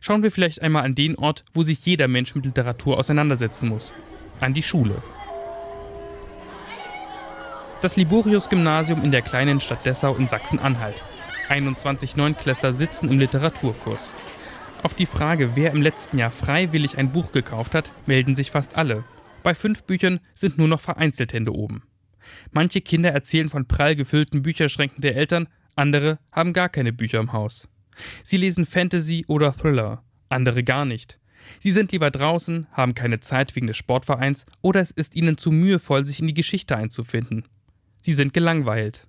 Schauen 0.00 0.24
wir 0.24 0.32
vielleicht 0.32 0.60
einmal 0.62 0.84
an 0.84 0.96
den 0.96 1.16
Ort, 1.16 1.44
wo 1.54 1.62
sich 1.62 1.86
jeder 1.86 2.08
Mensch 2.08 2.34
mit 2.34 2.44
Literatur 2.44 2.98
auseinandersetzen 2.98 3.68
muss. 3.68 3.92
An 4.40 4.52
die 4.52 4.64
Schule. 4.64 5.00
Das 7.82 7.96
Liborius-Gymnasium 7.96 9.04
in 9.04 9.12
der 9.12 9.22
kleinen 9.22 9.60
Stadt 9.60 9.86
Dessau 9.86 10.16
in 10.16 10.26
Sachsen-Anhalt. 10.26 11.00
21 11.48 12.16
Neunklässler 12.16 12.72
sitzen 12.72 13.08
im 13.10 13.20
Literaturkurs. 13.20 14.12
Auf 14.82 14.94
die 14.94 15.06
Frage, 15.06 15.54
wer 15.54 15.70
im 15.70 15.82
letzten 15.82 16.18
Jahr 16.18 16.32
freiwillig 16.32 16.98
ein 16.98 17.12
Buch 17.12 17.30
gekauft 17.30 17.76
hat, 17.76 17.92
melden 18.06 18.34
sich 18.34 18.50
fast 18.50 18.76
alle. 18.76 19.04
Bei 19.44 19.54
fünf 19.54 19.84
Büchern 19.84 20.18
sind 20.34 20.58
nur 20.58 20.66
noch 20.66 20.80
vereinzelt 20.80 21.32
Hände 21.32 21.52
oben. 21.52 21.84
Manche 22.52 22.80
Kinder 22.80 23.10
erzählen 23.10 23.48
von 23.48 23.66
prall 23.66 23.96
gefüllten 23.96 24.42
Bücherschränken 24.42 25.00
der 25.00 25.16
Eltern, 25.16 25.48
andere 25.74 26.18
haben 26.32 26.52
gar 26.52 26.68
keine 26.68 26.92
Bücher 26.92 27.20
im 27.20 27.32
Haus. 27.32 27.68
Sie 28.22 28.36
lesen 28.36 28.66
Fantasy 28.66 29.24
oder 29.28 29.52
Thriller, 29.52 30.02
andere 30.28 30.64
gar 30.64 30.84
nicht. 30.84 31.18
Sie 31.58 31.70
sind 31.70 31.92
lieber 31.92 32.10
draußen, 32.10 32.66
haben 32.72 32.94
keine 32.94 33.20
Zeit 33.20 33.54
wegen 33.56 33.66
des 33.66 33.76
Sportvereins 33.76 34.46
oder 34.62 34.80
es 34.80 34.90
ist 34.90 35.14
ihnen 35.14 35.38
zu 35.38 35.50
mühevoll, 35.50 36.04
sich 36.04 36.20
in 36.20 36.26
die 36.26 36.34
Geschichte 36.34 36.76
einzufinden. 36.76 37.44
Sie 38.00 38.14
sind 38.14 38.34
gelangweilt. 38.34 39.06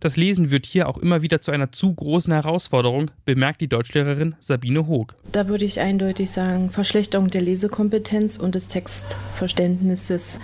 Das 0.00 0.16
Lesen 0.16 0.50
wird 0.50 0.66
hier 0.66 0.88
auch 0.88 0.98
immer 0.98 1.22
wieder 1.22 1.40
zu 1.40 1.50
einer 1.50 1.72
zu 1.72 1.94
großen 1.94 2.32
Herausforderung, 2.32 3.10
bemerkt 3.24 3.60
die 3.60 3.68
Deutschlehrerin 3.68 4.34
Sabine 4.40 4.86
Hoog. 4.86 5.14
Da 5.32 5.48
würde 5.48 5.64
ich 5.64 5.80
eindeutig 5.80 6.30
sagen, 6.30 6.70
Verschlechterung 6.70 7.28
der 7.28 7.42
Lesekompetenz 7.42 8.38
und 8.38 8.54
des 8.54 8.68
Textverständnisses. 8.68 10.38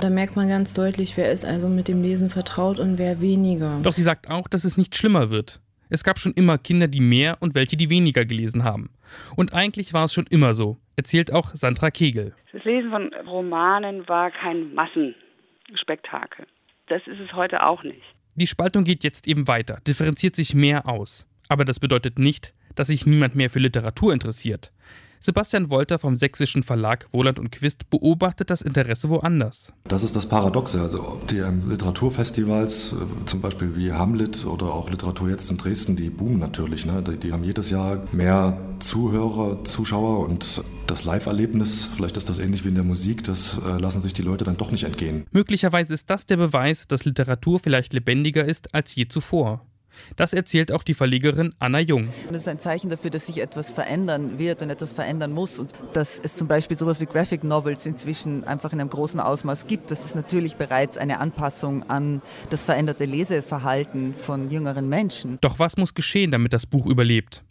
Da 0.00 0.10
merkt 0.10 0.36
man 0.36 0.48
ganz 0.48 0.74
deutlich, 0.74 1.16
wer 1.16 1.30
ist 1.30 1.44
also 1.44 1.68
mit 1.68 1.88
dem 1.88 2.02
Lesen 2.02 2.30
vertraut 2.30 2.78
und 2.78 2.98
wer 2.98 3.20
weniger. 3.20 3.80
Doch 3.82 3.92
sie 3.92 4.02
sagt 4.02 4.30
auch, 4.30 4.48
dass 4.48 4.64
es 4.64 4.76
nicht 4.76 4.96
schlimmer 4.96 5.30
wird. 5.30 5.60
Es 5.92 6.04
gab 6.04 6.20
schon 6.20 6.32
immer 6.34 6.56
Kinder, 6.56 6.86
die 6.86 7.00
mehr 7.00 7.38
und 7.40 7.56
welche, 7.56 7.76
die 7.76 7.90
weniger 7.90 8.24
gelesen 8.24 8.62
haben. 8.62 8.90
Und 9.34 9.54
eigentlich 9.54 9.92
war 9.92 10.04
es 10.04 10.14
schon 10.14 10.26
immer 10.26 10.54
so, 10.54 10.78
erzählt 10.94 11.32
auch 11.32 11.50
Sandra 11.54 11.90
Kegel. 11.90 12.32
Das 12.52 12.64
Lesen 12.64 12.90
von 12.90 13.12
Romanen 13.26 14.08
war 14.08 14.30
kein 14.30 14.72
Massenspektakel. 14.74 16.46
Das 16.86 17.02
ist 17.06 17.18
es 17.18 17.32
heute 17.32 17.66
auch 17.66 17.82
nicht. 17.82 18.02
Die 18.40 18.46
Spaltung 18.46 18.84
geht 18.84 19.04
jetzt 19.04 19.28
eben 19.28 19.48
weiter, 19.48 19.82
differenziert 19.86 20.34
sich 20.34 20.54
mehr 20.54 20.88
aus. 20.88 21.26
Aber 21.48 21.66
das 21.66 21.78
bedeutet 21.78 22.18
nicht, 22.18 22.54
dass 22.74 22.86
sich 22.86 23.04
niemand 23.04 23.34
mehr 23.34 23.50
für 23.50 23.58
Literatur 23.58 24.14
interessiert. 24.14 24.72
Sebastian 25.20 25.68
Wolter 25.68 25.98
vom 25.98 26.16
sächsischen 26.16 26.62
Verlag 26.62 27.06
Wohland 27.12 27.38
und 27.38 27.52
Quist 27.52 27.90
beobachtet 27.90 28.48
das 28.48 28.62
Interesse 28.62 29.10
woanders. 29.10 29.72
Das 29.84 30.02
ist 30.02 30.16
das 30.16 30.26
Paradoxe. 30.26 30.80
Also 30.80 31.20
die 31.30 31.38
ähm, 31.38 31.68
Literaturfestivals, 31.68 32.92
äh, 32.94 33.26
zum 33.26 33.42
Beispiel 33.42 33.76
wie 33.76 33.92
Hamlet 33.92 34.46
oder 34.46 34.72
auch 34.72 34.88
Literatur 34.88 35.28
jetzt 35.28 35.50
in 35.50 35.58
Dresden, 35.58 35.94
die 35.94 36.08
boomen 36.08 36.38
natürlich. 36.38 36.86
Ne? 36.86 37.04
Die, 37.06 37.18
die 37.18 37.32
haben 37.32 37.44
jedes 37.44 37.68
Jahr 37.68 38.02
mehr 38.12 38.58
Zuhörer, 38.78 39.62
Zuschauer 39.64 40.26
und 40.26 40.62
das 40.86 41.04
Live-Erlebnis, 41.04 41.88
vielleicht 41.94 42.16
ist 42.16 42.28
das 42.28 42.38
ähnlich 42.38 42.64
wie 42.64 42.68
in 42.68 42.74
der 42.74 42.84
Musik, 42.84 43.22
das 43.24 43.58
äh, 43.64 43.78
lassen 43.78 44.00
sich 44.00 44.14
die 44.14 44.22
Leute 44.22 44.44
dann 44.44 44.56
doch 44.56 44.70
nicht 44.70 44.84
entgehen. 44.84 45.26
Möglicherweise 45.32 45.92
ist 45.92 46.08
das 46.08 46.24
der 46.24 46.38
Beweis, 46.38 46.88
dass 46.88 47.04
Literatur 47.04 47.58
vielleicht 47.58 47.92
lebendiger 47.92 48.44
ist 48.44 48.74
als 48.74 48.94
je 48.94 49.06
zuvor. 49.06 49.66
Das 50.16 50.32
erzählt 50.32 50.72
auch 50.72 50.82
die 50.82 50.94
Verlegerin 50.94 51.54
Anna 51.58 51.80
Jung. 51.80 52.08
Und 52.26 52.32
das 52.32 52.42
ist 52.42 52.48
ein 52.48 52.58
Zeichen 52.58 52.90
dafür, 52.90 53.10
dass 53.10 53.26
sich 53.26 53.40
etwas 53.40 53.72
verändern 53.72 54.38
wird 54.38 54.62
und 54.62 54.70
etwas 54.70 54.92
verändern 54.92 55.32
muss 55.32 55.58
und 55.58 55.72
dass 55.92 56.20
es 56.22 56.36
zum 56.36 56.48
Beispiel 56.48 56.76
sowas 56.76 57.00
wie 57.00 57.06
Graphic 57.06 57.44
Novels 57.44 57.86
inzwischen 57.86 58.44
einfach 58.44 58.72
in 58.72 58.80
einem 58.80 58.90
großen 58.90 59.20
Ausmaß 59.20 59.66
gibt. 59.66 59.90
Das 59.90 60.04
ist 60.04 60.14
natürlich 60.14 60.56
bereits 60.56 60.96
eine 60.96 61.20
Anpassung 61.20 61.88
an 61.88 62.22
das 62.50 62.64
veränderte 62.64 63.04
Leseverhalten 63.04 64.14
von 64.14 64.50
jüngeren 64.50 64.88
Menschen. 64.88 65.38
Doch 65.40 65.58
was 65.58 65.76
muss 65.76 65.94
geschehen, 65.94 66.30
damit 66.30 66.52
das 66.52 66.66
Buch 66.66 66.86
überlebt? 66.86 67.42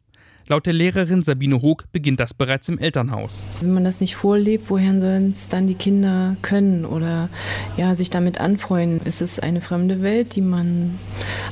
Laut 0.51 0.65
der 0.65 0.73
Lehrerin 0.73 1.21
Sabine 1.21 1.61
Hoog 1.61 1.83
beginnt 1.91 2.19
das 2.19 2.33
bereits 2.33 2.67
im 2.69 2.79
Elternhaus. 2.79 3.45
Wenn 3.61 3.71
man 3.71 3.83
das 3.83 4.01
nicht 4.01 4.15
vorlebt, 4.15 4.71
woher 4.71 4.99
sollen 4.99 5.29
es 5.29 5.47
dann 5.47 5.67
die 5.67 5.75
Kinder 5.75 6.37
können 6.41 6.85
oder 6.85 7.29
ja, 7.77 7.93
sich 7.93 8.09
damit 8.09 8.41
anfreuen? 8.41 8.99
Es 9.05 9.21
ist 9.21 9.43
eine 9.43 9.61
fremde 9.61 10.01
Welt, 10.01 10.35
die 10.35 10.41
man 10.41 10.97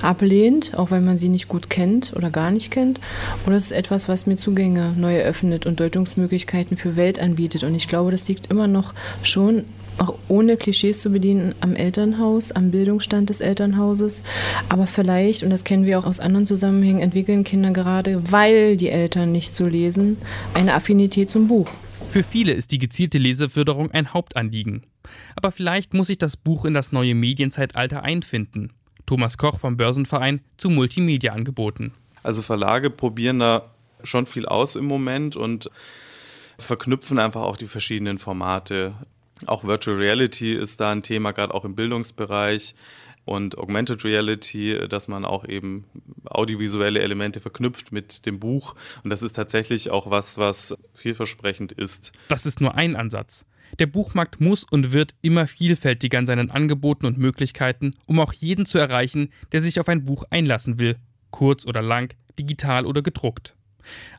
ablehnt, 0.01 0.75
auch 0.75 0.89
wenn 0.89 1.05
man 1.05 1.19
sie 1.19 1.29
nicht 1.29 1.47
gut 1.47 1.69
kennt 1.69 2.13
oder 2.15 2.31
gar 2.31 2.49
nicht 2.49 2.71
kennt. 2.71 2.99
Oder 3.45 3.57
es 3.57 3.65
ist 3.65 3.73
etwas, 3.73 4.09
was 4.09 4.25
mir 4.25 4.35
Zugänge 4.35 4.95
neu 4.97 5.15
eröffnet 5.15 5.67
und 5.67 5.79
Deutungsmöglichkeiten 5.79 6.75
für 6.75 6.95
Welt 6.95 7.19
anbietet. 7.19 7.63
Und 7.63 7.75
ich 7.75 7.87
glaube, 7.87 8.09
das 8.09 8.27
liegt 8.27 8.47
immer 8.47 8.65
noch 8.65 8.95
schon 9.21 9.65
auch 9.97 10.15
ohne 10.27 10.57
Klischees 10.57 11.01
zu 11.01 11.09
bedienen, 11.09 11.55
am 11.61 11.75
Elternhaus, 11.75 12.51
am 12.51 12.71
Bildungsstand 12.71 13.29
des 13.29 13.41
Elternhauses. 13.41 14.23
Aber 14.69 14.87
vielleicht, 14.87 15.43
und 15.43 15.49
das 15.49 15.63
kennen 15.63 15.85
wir 15.85 15.99
auch 15.99 16.05
aus 16.05 16.19
anderen 16.19 16.45
Zusammenhängen, 16.45 16.99
entwickeln 16.99 17.43
Kinder 17.43 17.71
gerade, 17.71 18.31
weil 18.31 18.77
die 18.77 18.89
Eltern 18.89 19.31
nicht 19.31 19.55
so 19.55 19.67
lesen, 19.67 20.17
eine 20.53 20.73
Affinität 20.73 21.29
zum 21.29 21.47
Buch. 21.47 21.69
Für 22.11 22.23
viele 22.23 22.53
ist 22.53 22.71
die 22.71 22.77
gezielte 22.77 23.17
Leseförderung 23.17 23.91
ein 23.91 24.13
Hauptanliegen. 24.13 24.83
Aber 25.35 25.51
vielleicht 25.51 25.93
muss 25.93 26.07
sich 26.07 26.17
das 26.17 26.37
Buch 26.37 26.65
in 26.65 26.73
das 26.73 26.91
neue 26.91 27.15
Medienzeitalter 27.15 28.03
einfinden. 28.03 28.71
Thomas 29.05 29.37
Koch 29.37 29.59
vom 29.59 29.77
Börsenverein 29.77 30.41
zu 30.57 30.69
Multimedia-Angeboten. 30.69 31.93
Also 32.23 32.41
Verlage 32.41 32.89
probieren 32.89 33.39
da 33.39 33.71
schon 34.03 34.25
viel 34.25 34.45
aus 34.45 34.75
im 34.75 34.85
Moment 34.85 35.35
und 35.35 35.69
verknüpfen 36.57 37.19
einfach 37.19 37.41
auch 37.41 37.57
die 37.57 37.67
verschiedenen 37.67 38.17
Formate. 38.17 38.93
Auch 39.45 39.63
Virtual 39.63 39.97
Reality 39.97 40.53
ist 40.53 40.79
da 40.79 40.91
ein 40.91 41.03
Thema, 41.03 41.31
gerade 41.31 41.53
auch 41.53 41.65
im 41.65 41.75
Bildungsbereich 41.75 42.75
und 43.27 43.57
Augmented 43.57 44.03
Reality, 44.05 44.87
dass 44.87 45.07
man 45.07 45.25
auch 45.25 45.45
eben 45.45 45.85
audiovisuelle 46.25 47.01
Elemente 47.01 47.39
verknüpft 47.39 47.91
mit 47.91 48.25
dem 48.25 48.39
Buch. 48.39 48.73
Und 49.03 49.09
das 49.09 49.21
ist 49.21 49.33
tatsächlich 49.33 49.91
auch 49.91 50.09
was, 50.09 50.37
was 50.37 50.75
vielversprechend 50.93 51.73
ist. 51.73 52.13
Das 52.29 52.45
ist 52.45 52.61
nur 52.61 52.75
ein 52.75 52.95
Ansatz. 52.95 53.45
Der 53.79 53.85
Buchmarkt 53.85 54.39
muss 54.39 54.63
und 54.63 54.93
wird 54.93 55.13
immer 55.21 55.45
vielfältiger 55.45 56.17
in 56.17 56.25
seinen 56.25 56.49
Angeboten 56.49 57.05
und 57.05 57.17
Möglichkeiten, 57.17 57.95
um 58.05 58.21
auch 58.21 58.31
jeden 58.31 58.65
zu 58.65 58.77
erreichen, 58.77 59.29
der 59.51 59.59
sich 59.59 59.79
auf 59.81 59.89
ein 59.89 60.05
Buch 60.05 60.23
einlassen 60.29 60.79
will, 60.79 60.95
kurz 61.29 61.65
oder 61.65 61.81
lang, 61.81 62.15
digital 62.39 62.85
oder 62.85 63.01
gedruckt. 63.01 63.56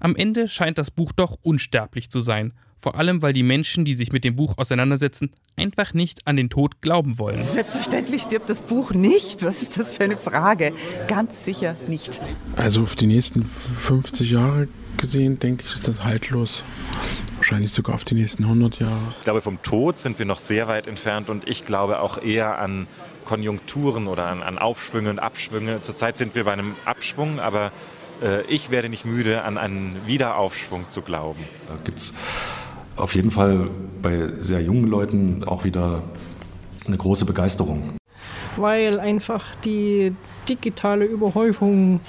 Am 0.01 0.17
Ende 0.17 0.49
scheint 0.49 0.79
das 0.79 0.91
Buch 0.91 1.13
doch 1.13 1.39
unsterblich 1.43 2.11
zu 2.11 2.21
sein 2.21 2.53
vor 2.81 2.95
allem 2.95 3.23
weil 3.23 3.33
die 3.33 3.43
Menschen, 3.43 3.85
die 3.85 3.95
sich 3.95 4.13
mit 4.13 4.25
dem 4.25 4.37
Buch 4.37 4.57
auseinandersetzen, 4.57 5.31
einfach 5.57 5.95
nicht 5.95 6.27
an 6.27 6.37
den 6.37 6.49
Tod 6.49 6.81
glauben 6.81 7.19
wollen. 7.19 7.43
Selbstverständlich 7.43 8.23
stirbt 8.23 8.49
das 8.49 8.63
Buch 8.63 8.93
nicht. 8.93 9.45
Was 9.45 9.63
ist 9.63 9.79
das 9.79 9.97
für 9.97 10.05
eine 10.05 10.17
Frage? 10.17 10.73
Ganz 11.09 11.45
sicher 11.45 11.77
nicht. 11.89 12.21
Also 12.57 12.83
auf 12.83 12.95
die 12.95 13.07
nächsten 13.07 13.45
50 13.45 14.31
Jahre 14.31 14.69
gesehen, 14.97 15.39
denke 15.39 15.65
ich, 15.67 15.75
ist 15.75 15.89
das 15.89 16.05
haltlos. 16.05 16.63
Wahrscheinlich 17.37 17.73
sogar 17.73 17.95
auf 17.95 18.05
die 18.05 18.15
nächsten 18.15 18.45
100 18.45 18.81
Jahre. 18.81 19.13
Ich 19.13 19.21
glaube, 19.23 19.41
vom 19.41 19.63
Tod 19.63 19.99
sind 19.99 20.19
wir 20.19 20.27
noch 20.27 20.39
sehr 20.39 20.69
weit 20.69 20.87
entfernt 20.87 21.31
und 21.31 21.49
ich 21.49 21.65
glaube 21.65 22.01
auch 22.01 22.23
eher 22.23 22.59
an 22.59 22.87
Konjunkturen 23.25 24.07
oder 24.07 24.27
an, 24.27 24.43
an 24.43 24.59
Aufschwünge 24.59 25.11
und 25.11 25.19
Abschwünge. 25.19 25.83
Zurzeit 25.83 26.17
sind 26.17 26.35
wir 26.35 26.45
bei 26.45 26.53
einem 26.53 26.75
Abschwung, 26.85 27.41
aber 27.41 27.73
ich 28.49 28.71
werde 28.71 28.89
nicht 28.89 29.05
müde, 29.05 29.45
an 29.45 29.59
einen 29.59 29.97
Wiederaufschwung 30.07 30.89
zu 30.89 31.03
glauben. 31.03 31.45
Da 31.69 31.77
gibt 31.83 31.99
es 31.99 32.15
auf 32.97 33.15
jeden 33.15 33.31
Fall 33.31 33.71
bei 34.03 34.29
sehr 34.37 34.61
jungen 34.61 34.85
Leuten 34.85 35.45
auch 35.45 35.65
wieder 35.65 36.03
eine 36.87 36.97
große 36.97 37.25
Begeisterung. 37.25 37.97
Weil 38.57 38.99
einfach 38.99 39.55
die 39.57 40.15
digitale 40.49 41.05
Überhäufung 41.05 42.01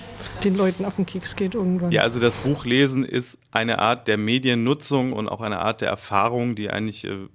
den 0.44 0.56
Leuten 0.56 0.86
auf 0.86 0.96
den 0.96 1.06
Keks 1.06 1.36
geht 1.36 1.54
irgendwann. 1.54 1.92
Ja, 1.92 2.02
also 2.02 2.20
das 2.20 2.38
Buchlesen 2.38 3.04
ist 3.04 3.38
eine 3.52 3.80
Art 3.80 4.08
der 4.08 4.18
Mediennutzung 4.18 5.14
und 5.14 5.30
auch 5.30 5.42
eine 5.42 5.60
Art 5.60 5.82
der 5.82 5.90
Erfahrung, 5.90 6.56
die 6.56 6.70
eigentlich 6.70 7.06
äh, 7.06 7.28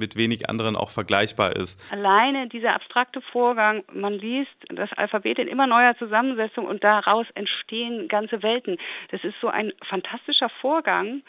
mit 0.00 0.16
wenig 0.16 0.48
anderen 0.48 0.74
auch 0.74 0.90
vergleichbar 0.90 1.54
ist. 1.54 1.80
Alleine 1.92 2.48
dieser 2.48 2.74
abstrakte 2.74 3.20
Vorgang, 3.20 3.84
man 3.92 4.14
liest 4.14 4.50
das 4.68 4.92
Alphabet 4.94 5.38
in 5.38 5.46
immer 5.46 5.66
neuer 5.66 5.96
Zusammensetzung 5.96 6.66
und 6.66 6.82
daraus 6.82 7.26
entstehen 7.34 8.08
ganze 8.08 8.42
Welten. 8.42 8.78
Das 9.10 9.22
ist 9.22 9.34
so 9.40 9.48
ein 9.48 9.72
fantastischer 9.88 10.48
Vorgang, 10.60 11.22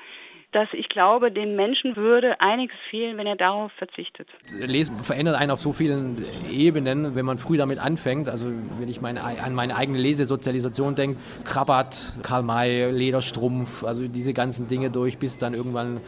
dass 0.51 0.67
ich 0.73 0.89
glaube, 0.89 1.31
dem 1.31 1.55
Menschen 1.55 1.95
würde 1.95 2.41
einiges 2.41 2.75
fehlen, 2.89 3.17
wenn 3.17 3.25
er 3.25 3.37
darauf 3.37 3.71
verzichtet. 3.73 4.27
Lesen 4.49 5.01
verändert 5.03 5.35
einen 5.35 5.51
auf 5.51 5.61
so 5.61 5.71
vielen 5.71 6.25
Ebenen, 6.49 7.15
wenn 7.15 7.25
man 7.25 7.37
früh 7.37 7.55
damit 7.57 7.79
anfängt. 7.79 8.27
Also 8.27 8.51
wenn 8.77 8.89
ich 8.89 8.99
meine, 8.99 9.23
an 9.23 9.55
meine 9.55 9.77
eigene 9.77 9.97
Lesesozialisation 9.97 10.95
denke, 10.95 11.19
Krabbert, 11.45 12.17
Karl 12.21 12.43
May, 12.43 12.91
Lederstrumpf, 12.91 13.85
also 13.85 14.07
diese 14.07 14.33
ganzen 14.33 14.67
Dinge 14.67 14.91
durch, 14.91 15.17
bis 15.17 15.37
dann 15.37 15.53
irgendwann 15.53 16.01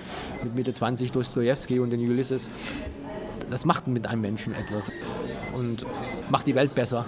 mit 0.44 0.56
Mitte 0.56 0.74
20 0.74 1.12
Dostoevsky 1.14 1.80
und 1.80 1.92
den 1.92 2.02
Ulysses. 2.02 2.52
Das 3.50 3.64
macht 3.64 3.88
mit 3.88 4.08
einem 4.08 4.22
Menschen 4.22 4.54
etwas 4.54 4.92
und 5.54 5.86
macht 6.30 6.48
die 6.48 6.56
Welt 6.56 6.76
besser. 6.76 7.06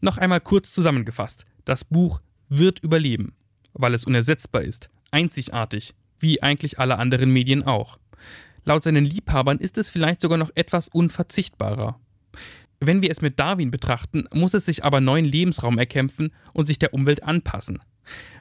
Noch 0.00 0.18
einmal 0.18 0.40
kurz 0.40 0.72
zusammengefasst. 0.72 1.46
Das 1.64 1.84
Buch 1.84 2.20
wird 2.48 2.80
überleben, 2.80 3.36
weil 3.72 3.94
es 3.94 4.04
unersetzbar 4.04 4.62
ist, 4.62 4.90
einzigartig, 5.10 5.94
wie 6.24 6.42
eigentlich 6.42 6.80
alle 6.80 6.98
anderen 6.98 7.30
Medien 7.30 7.62
auch. 7.62 7.98
Laut 8.64 8.82
seinen 8.82 9.04
Liebhabern 9.04 9.58
ist 9.58 9.78
es 9.78 9.90
vielleicht 9.90 10.20
sogar 10.20 10.38
noch 10.38 10.50
etwas 10.56 10.88
unverzichtbarer. 10.88 12.00
Wenn 12.80 13.02
wir 13.02 13.10
es 13.10 13.20
mit 13.20 13.38
Darwin 13.38 13.70
betrachten, 13.70 14.24
muss 14.32 14.54
es 14.54 14.64
sich 14.64 14.84
aber 14.84 15.00
neuen 15.00 15.24
Lebensraum 15.24 15.78
erkämpfen 15.78 16.32
und 16.52 16.66
sich 16.66 16.78
der 16.78 16.92
Umwelt 16.92 17.22
anpassen. 17.22 17.78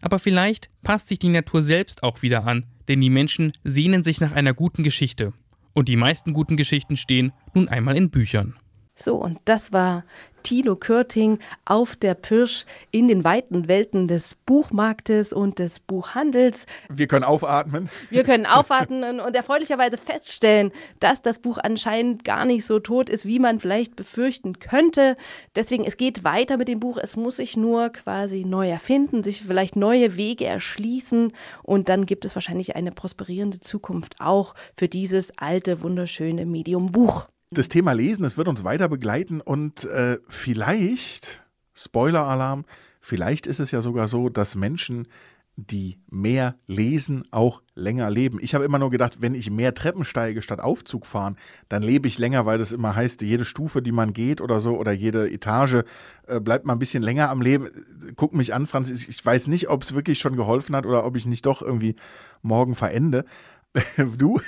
Aber 0.01 0.17
vielleicht 0.17 0.69
passt 0.81 1.09
sich 1.09 1.19
die 1.19 1.29
Natur 1.29 1.61
selbst 1.61 2.03
auch 2.03 2.21
wieder 2.21 2.45
an, 2.45 2.65
denn 2.87 2.99
die 2.99 3.09
Menschen 3.09 3.51
sehnen 3.63 4.03
sich 4.03 4.19
nach 4.19 4.31
einer 4.31 4.53
guten 4.53 4.83
Geschichte. 4.83 5.33
Und 5.73 5.87
die 5.87 5.95
meisten 5.95 6.33
guten 6.33 6.57
Geschichten 6.57 6.97
stehen 6.97 7.31
nun 7.53 7.67
einmal 7.67 7.95
in 7.97 8.09
Büchern. 8.09 8.55
So, 8.95 9.15
und 9.15 9.39
das 9.45 9.73
war 9.73 10.03
Thilo 10.43 10.75
Körting 10.75 11.39
auf 11.65 11.95
der 11.95 12.13
Pirsch 12.13 12.65
in 12.91 13.07
den 13.07 13.23
weiten 13.23 13.67
Welten 13.67 14.07
des 14.07 14.35
Buchmarktes 14.35 15.33
und 15.33 15.57
des 15.57 15.79
Buchhandels. 15.79 16.65
Wir 16.89 17.07
können 17.07 17.23
aufatmen. 17.23 17.89
Wir 18.09 18.23
können 18.23 18.45
aufatmen 18.45 19.19
und 19.19 19.35
erfreulicherweise 19.35 19.97
feststellen, 19.97 20.71
dass 20.99 21.21
das 21.21 21.39
Buch 21.39 21.57
anscheinend 21.57 22.23
gar 22.23 22.45
nicht 22.45 22.65
so 22.65 22.79
tot 22.79 23.09
ist, 23.09 23.25
wie 23.25 23.39
man 23.39 23.59
vielleicht 23.59 23.95
befürchten 23.95 24.59
könnte. 24.59 25.17
Deswegen, 25.55 25.85
es 25.85 25.97
geht 25.97 26.23
weiter 26.23 26.57
mit 26.57 26.67
dem 26.67 26.79
Buch. 26.79 26.97
Es 27.01 27.15
muss 27.15 27.37
sich 27.37 27.57
nur 27.57 27.89
quasi 27.89 28.43
neu 28.45 28.69
erfinden, 28.69 29.23
sich 29.23 29.43
vielleicht 29.43 29.75
neue 29.75 30.17
Wege 30.17 30.45
erschließen 30.45 31.31
und 31.63 31.89
dann 31.89 32.05
gibt 32.05 32.25
es 32.25 32.35
wahrscheinlich 32.35 32.75
eine 32.75 32.91
prosperierende 32.91 33.59
Zukunft 33.59 34.15
auch 34.19 34.53
für 34.75 34.87
dieses 34.87 35.37
alte, 35.37 35.81
wunderschöne 35.81 36.45
Medium 36.45 36.91
Buch 36.91 37.27
das 37.57 37.69
Thema 37.69 37.93
Lesen, 37.93 38.23
das 38.23 38.37
wird 38.37 38.47
uns 38.47 38.63
weiter 38.63 38.89
begleiten 38.89 39.41
und 39.41 39.85
äh, 39.85 40.17
vielleicht, 40.27 41.41
Spoiler-Alarm, 41.73 42.65
vielleicht 42.99 43.47
ist 43.47 43.59
es 43.59 43.71
ja 43.71 43.81
sogar 43.81 44.07
so, 44.07 44.29
dass 44.29 44.55
Menschen, 44.55 45.07
die 45.55 45.99
mehr 46.09 46.55
lesen, 46.65 47.25
auch 47.29 47.61
länger 47.75 48.09
leben. 48.09 48.39
Ich 48.41 48.55
habe 48.55 48.65
immer 48.65 48.79
nur 48.79 48.89
gedacht, 48.89 49.21
wenn 49.21 49.35
ich 49.35 49.51
mehr 49.51 49.75
Treppen 49.75 50.03
steige 50.03 50.41
statt 50.41 50.59
Aufzug 50.59 51.05
fahren, 51.05 51.37
dann 51.69 51.83
lebe 51.83 52.07
ich 52.07 52.17
länger, 52.17 52.47
weil 52.47 52.57
das 52.57 52.71
immer 52.71 52.95
heißt, 52.95 53.21
jede 53.21 53.45
Stufe, 53.45 53.83
die 53.83 53.91
man 53.91 54.13
geht 54.13 54.41
oder 54.41 54.59
so 54.59 54.75
oder 54.77 54.91
jede 54.91 55.29
Etage 55.29 55.83
äh, 56.25 56.39
bleibt 56.39 56.65
mal 56.65 56.73
ein 56.73 56.79
bisschen 56.79 57.03
länger 57.03 57.29
am 57.29 57.41
Leben. 57.41 57.69
Guck 58.15 58.33
mich 58.33 58.53
an, 58.53 58.65
Franz, 58.65 58.89
ich 58.89 59.23
weiß 59.23 59.47
nicht, 59.47 59.69
ob 59.69 59.83
es 59.83 59.93
wirklich 59.93 60.17
schon 60.17 60.35
geholfen 60.35 60.75
hat 60.75 60.87
oder 60.87 61.05
ob 61.05 61.15
ich 61.15 61.27
nicht 61.27 61.45
doch 61.45 61.61
irgendwie 61.61 61.95
morgen 62.41 62.73
verende. 62.73 63.23
du? 64.17 64.39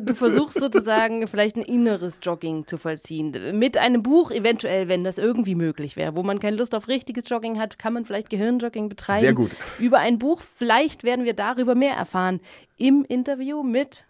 Du 0.00 0.14
versuchst 0.14 0.60
sozusagen 0.60 1.26
vielleicht 1.26 1.56
ein 1.56 1.62
inneres 1.62 2.20
Jogging 2.22 2.66
zu 2.66 2.76
vollziehen. 2.76 3.58
Mit 3.58 3.76
einem 3.76 4.02
Buch, 4.02 4.30
eventuell, 4.30 4.88
wenn 4.88 5.04
das 5.04 5.16
irgendwie 5.16 5.54
möglich 5.54 5.96
wäre. 5.96 6.16
Wo 6.16 6.22
man 6.22 6.38
keine 6.38 6.56
Lust 6.56 6.74
auf 6.74 6.88
richtiges 6.88 7.24
Jogging 7.26 7.58
hat, 7.58 7.78
kann 7.78 7.94
man 7.94 8.04
vielleicht 8.04 8.30
Gehirnjogging 8.30 8.88
betreiben. 8.88 9.20
Sehr 9.20 9.32
gut. 9.32 9.52
Über 9.78 9.98
ein 10.00 10.18
Buch, 10.18 10.42
vielleicht 10.56 11.02
werden 11.02 11.24
wir 11.24 11.34
darüber 11.34 11.74
mehr 11.74 11.94
erfahren. 11.94 12.40
Im 12.76 13.04
Interview 13.08 13.62
mit 13.62 14.04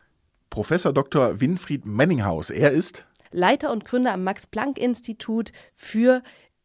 Professor 0.50 0.92
Dr. 0.92 1.40
Winfried 1.40 1.86
Menninghaus. 1.86 2.50
Er 2.50 2.72
ist 2.72 3.04
Leiter 3.30 3.72
und 3.72 3.84
Gründer 3.84 4.12
am 4.12 4.24
Max-Planck-Institut 4.24 5.52
für 5.74 6.22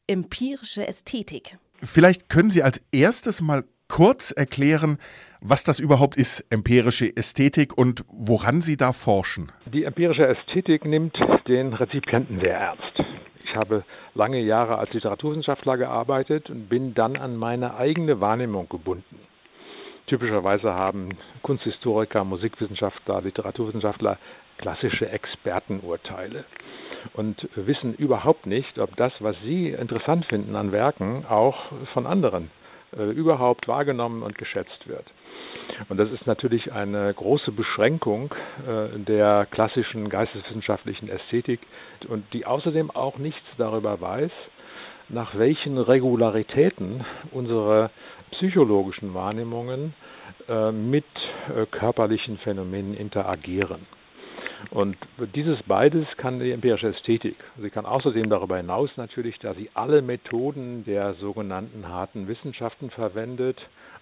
empirische 0.08 0.88
Ästhetik. 0.88 1.58
Vielleicht 1.82 2.30
können 2.30 2.52
Sie 2.52 2.64
als 2.64 2.82
erstes 2.92 3.42
mal 3.42 3.64
kurz 3.88 4.32
erklären, 4.32 5.00
was 5.42 5.64
das 5.64 5.80
überhaupt 5.80 6.18
ist, 6.18 6.46
empirische 6.50 7.16
Ästhetik 7.16 7.78
und 7.78 8.04
woran 8.12 8.62
Sie 8.62 8.78
da 8.78 8.92
forschen. 8.92 9.52
Die 9.66 9.84
empirische 9.84 10.28
Ästhetik 10.28 10.86
nimmt 10.86 11.18
den 11.48 11.74
Rezipienten 11.74 12.40
sehr 12.40 12.58
ernst. 12.58 13.04
Ich 13.44 13.56
habe 13.56 13.84
lange 14.14 14.40
Jahre 14.40 14.78
als 14.78 14.94
Literaturwissenschaftler 14.94 15.78
gearbeitet 15.78 16.50
und 16.50 16.70
bin 16.70 16.94
dann 16.94 17.16
an 17.16 17.36
meine 17.36 17.76
eigene 17.76 18.20
Wahrnehmung 18.20 18.70
gebunden. 18.70 19.20
Typischerweise 20.08 20.74
haben 20.74 21.18
Kunsthistoriker, 21.42 22.24
Musikwissenschaftler, 22.24 23.22
Literaturwissenschaftler 23.22 24.18
klassische 24.58 25.10
Expertenurteile 25.10 26.44
und 27.14 27.48
wissen 27.56 27.94
überhaupt 27.96 28.46
nicht, 28.46 28.78
ob 28.78 28.96
das, 28.98 29.14
was 29.20 29.36
sie 29.44 29.70
interessant 29.70 30.26
finden 30.26 30.56
an 30.56 30.72
Werken, 30.72 31.26
auch 31.28 31.72
von 31.94 32.06
anderen 32.06 32.52
äh, 32.98 33.04
überhaupt 33.04 33.68
wahrgenommen 33.68 34.24
und 34.24 34.38
geschätzt 34.38 34.88
wird. 34.88 35.06
Und 35.90 35.98
das 35.98 36.12
ist 36.12 36.28
natürlich 36.28 36.72
eine 36.72 37.14
große 37.14 37.52
Beschränkung 37.52 38.34
äh, 38.68 39.00
der 39.00 39.48
klassischen 39.50 40.10
geisteswissenschaftlichen 40.10 41.10
Ästhetik 41.10 41.60
und 42.08 42.26
die 42.34 42.46
außerdem 42.46 42.92
auch 42.92 43.18
nichts 43.18 43.46
darüber 43.58 44.00
weiß, 44.02 44.32
nach 45.10 45.38
welchen 45.38 45.78
Regularitäten 45.78 47.06
unsere 47.32 47.90
psychologischen 48.32 49.14
Wahrnehmungen 49.14 49.94
äh, 50.48 50.72
mit 50.72 51.06
äh, 51.56 51.66
körperlichen 51.66 52.38
Phänomenen 52.40 52.96
interagieren. 52.96 53.86
Und 54.72 54.98
dieses 55.36 55.58
beides 55.64 56.06
kann 56.18 56.40
die 56.40 56.52
empirische 56.52 56.90
Ästhetik. 56.90 57.36
Sie 57.58 57.70
kann 57.70 57.86
außerdem 57.86 58.30
darüber 58.30 58.58
hinaus 58.58 58.90
natürlich, 58.98 59.40
da 59.40 59.54
sie 59.54 59.70
alle 59.74 60.02
Methoden 60.02 60.84
der 60.86 61.14
sogenannten 61.16 61.88
harten 61.88 62.28
Wissenschaften 62.28 62.90
verwendet, 62.90 63.58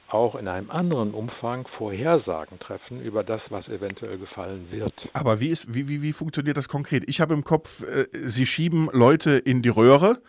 auch 0.09 0.35
in 0.35 0.47
einem 0.47 0.71
anderen 0.71 1.13
Umfang 1.13 1.67
Vorhersagen 1.77 2.59
treffen 2.59 3.01
über 3.01 3.23
das, 3.23 3.41
was 3.49 3.67
eventuell 3.67 4.17
gefallen 4.17 4.67
wird. 4.71 4.93
Aber 5.13 5.39
wie, 5.39 5.47
ist, 5.47 5.73
wie, 5.73 5.89
wie, 5.89 6.01
wie 6.01 6.13
funktioniert 6.13 6.57
das 6.57 6.69
konkret? 6.69 7.03
Ich 7.07 7.19
habe 7.19 7.33
im 7.33 7.43
Kopf, 7.43 7.83
äh, 7.83 8.05
Sie 8.11 8.45
schieben 8.45 8.89
Leute 8.93 9.31
in 9.31 9.61
die 9.61 9.69
Röhre 9.69 10.19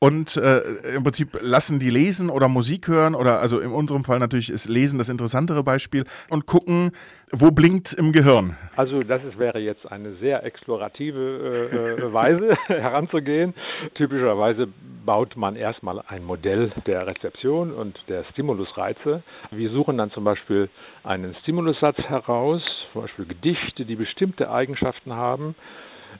und 0.00 0.36
äh, 0.36 0.60
im 0.94 1.02
Prinzip 1.02 1.38
lassen 1.40 1.80
die 1.80 1.90
lesen 1.90 2.30
oder 2.30 2.48
Musik 2.48 2.86
hören 2.86 3.14
oder 3.16 3.40
also 3.40 3.58
in 3.58 3.72
unserem 3.72 4.04
Fall 4.04 4.20
natürlich 4.20 4.50
ist 4.50 4.68
Lesen 4.68 4.98
das 4.98 5.08
interessantere 5.08 5.64
Beispiel 5.64 6.04
und 6.30 6.46
gucken, 6.46 6.92
wo 7.32 7.50
blinkt 7.50 7.94
im 7.94 8.12
Gehirn. 8.12 8.56
Also 8.76 9.02
das 9.02 9.22
ist, 9.24 9.38
wäre 9.38 9.58
jetzt 9.58 9.90
eine 9.90 10.14
sehr 10.16 10.44
explorative 10.44 11.68
äh, 11.72 12.06
äh 12.06 12.12
Weise 12.12 12.56
heranzugehen. 12.66 13.54
Typischerweise 13.94 14.68
baut 15.04 15.36
man 15.36 15.56
erstmal 15.56 16.00
ein 16.06 16.24
Modell 16.24 16.70
der 16.86 17.06
Rezeption 17.06 17.72
und 17.72 17.98
der 18.08 18.24
Stimulusreize. 18.32 19.22
Wir 19.50 19.70
suchen 19.70 19.98
dann 19.98 20.12
zum 20.12 20.22
Beispiel 20.22 20.68
einen 21.02 21.34
Stimulussatz 21.42 21.98
heraus, 21.98 22.62
zum 22.92 23.02
Beispiel 23.02 23.24
Gedichte, 23.26 23.84
die 23.84 23.96
bestimmte 23.96 24.50
Eigenschaften 24.50 25.14
haben 25.14 25.56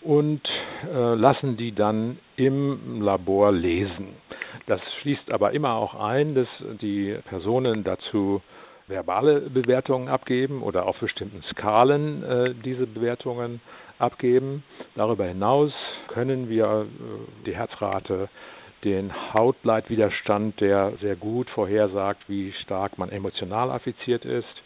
und 0.03 0.43
äh, 0.87 1.15
lassen 1.15 1.57
die 1.57 1.73
dann 1.73 2.19
im 2.37 3.01
Labor 3.01 3.53
lesen. 3.53 4.09
Das 4.67 4.81
schließt 5.01 5.31
aber 5.33 5.53
immer 5.53 5.75
auch 5.75 5.95
ein, 5.95 6.35
dass 6.35 6.49
die 6.81 7.17
Personen 7.29 7.85
dazu 7.85 8.43
verbale 8.87 9.41
Bewertungen 9.41 10.09
abgeben 10.09 10.63
oder 10.63 10.87
auf 10.87 10.99
bestimmten 10.99 11.43
Skalen 11.51 12.23
äh, 12.23 12.55
diese 12.65 12.87
Bewertungen 12.87 13.61
abgeben. 13.99 14.63
Darüber 14.95 15.27
hinaus 15.27 15.73
können 16.09 16.49
wir 16.49 16.87
äh, 16.87 17.45
die 17.47 17.55
Herzrate, 17.55 18.29
den 18.85 19.13
Hautleitwiderstand, 19.35 20.61
der 20.61 20.93
sehr 21.01 21.17
gut 21.17 21.51
vorhersagt, 21.51 22.29
wie 22.29 22.53
stark 22.63 22.97
man 22.97 23.11
emotional 23.11 23.71
affiziert 23.71 24.25
ist, 24.25 24.63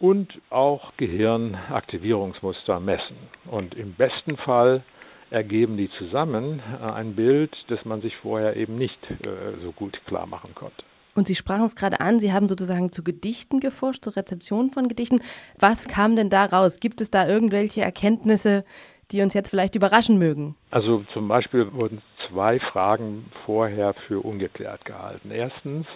und 0.00 0.40
auch 0.50 0.92
Gehirnaktivierungsmuster 0.96 2.80
messen. 2.80 3.16
Und 3.50 3.74
im 3.74 3.94
besten 3.94 4.36
Fall 4.36 4.82
ergeben 5.30 5.76
die 5.76 5.90
zusammen 5.98 6.60
äh, 6.80 6.84
ein 6.84 7.14
Bild, 7.14 7.54
das 7.68 7.84
man 7.84 8.00
sich 8.00 8.16
vorher 8.16 8.56
eben 8.56 8.76
nicht 8.76 8.98
äh, 9.10 9.60
so 9.62 9.72
gut 9.72 10.00
klar 10.06 10.26
machen 10.26 10.54
konnte. 10.54 10.82
Und 11.14 11.26
Sie 11.26 11.34
sprachen 11.34 11.64
es 11.64 11.74
gerade 11.74 12.00
an, 12.00 12.20
Sie 12.20 12.32
haben 12.32 12.46
sozusagen 12.46 12.92
zu 12.92 13.02
Gedichten 13.02 13.58
geforscht, 13.58 14.04
zur 14.04 14.16
Rezeption 14.16 14.70
von 14.70 14.86
Gedichten. 14.86 15.20
Was 15.58 15.88
kam 15.88 16.14
denn 16.14 16.30
da 16.30 16.44
raus? 16.44 16.78
Gibt 16.78 17.00
es 17.00 17.10
da 17.10 17.26
irgendwelche 17.26 17.80
Erkenntnisse, 17.80 18.64
die 19.10 19.20
uns 19.20 19.34
jetzt 19.34 19.50
vielleicht 19.50 19.74
überraschen 19.74 20.18
mögen? 20.18 20.54
Also 20.70 21.02
zum 21.12 21.26
Beispiel 21.26 21.72
wurden 21.72 22.02
zwei 22.28 22.60
Fragen 22.60 23.32
vorher 23.44 23.94
für 24.06 24.20
ungeklärt 24.20 24.84
gehalten. 24.84 25.30
Erstens, 25.32 25.86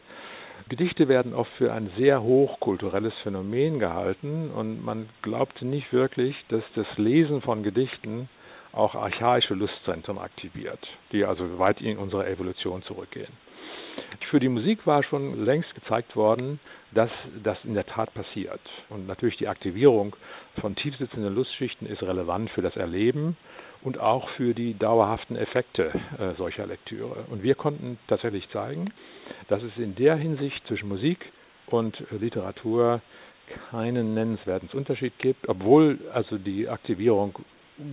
Gedichte 0.69 1.09
werden 1.09 1.35
oft 1.35 1.51
für 1.59 1.73
ein 1.73 1.91
sehr 1.97 2.23
hochkulturelles 2.23 3.15
Phänomen 3.23 3.79
gehalten 3.79 4.51
und 4.51 4.85
man 4.85 5.09
glaubte 5.23 5.67
nicht 5.67 5.93
wirklich, 5.93 6.37
dass 6.49 6.63
das 6.75 6.87
Lesen 6.97 7.43
von 7.43 7.63
Gedichten 7.63 8.29
auch 8.73 8.95
archaische 8.95 9.55
Lustzentren 9.55 10.19
aktiviert, 10.19 10.81
die 11.13 11.25
also 11.25 11.59
weit 11.59 11.81
in 11.81 11.99
unsere 11.99 12.27
Evolution 12.27 12.83
zurückgehen. 12.83 13.33
Für 14.31 14.41
die 14.41 14.49
Musik 14.49 14.87
war 14.87 15.03
schon 15.03 15.45
längst 15.45 15.75
gezeigt 15.75 16.17
worden, 16.17 16.59
dass 16.93 17.11
das 17.43 17.59
in 17.65 17.75
der 17.75 17.85
Tat 17.85 18.15
passiert. 18.15 18.61
Und 18.89 19.07
natürlich 19.07 19.37
die 19.37 19.49
Aktivierung 19.49 20.17
von 20.61 20.75
tiefsitzenden 20.75 21.35
Lustschichten 21.35 21.87
ist 21.87 22.03
relevant 22.03 22.51
für 22.51 22.63
das 22.63 22.77
Erleben 22.77 23.37
und 23.83 23.99
auch 23.99 24.29
für 24.31 24.55
die 24.55 24.75
dauerhaften 24.79 25.37
Effekte 25.37 25.93
äh, 26.19 26.35
solcher 26.37 26.67
Lektüre. 26.67 27.25
Und 27.31 27.43
wir 27.43 27.55
konnten 27.55 27.99
tatsächlich 28.09 28.49
zeigen, 28.51 28.93
dass 29.49 29.63
es 29.63 29.77
in 29.77 29.95
der 29.95 30.17
Hinsicht 30.17 30.67
zwischen 30.67 30.89
Musik 30.89 31.19
und 31.67 32.03
Literatur 32.11 33.01
keinen 33.71 34.15
nennenswerten 34.15 34.69
Unterschied 34.73 35.19
gibt, 35.19 35.49
obwohl 35.49 35.99
also 36.13 36.39
die 36.39 36.69
Aktivierung 36.69 37.35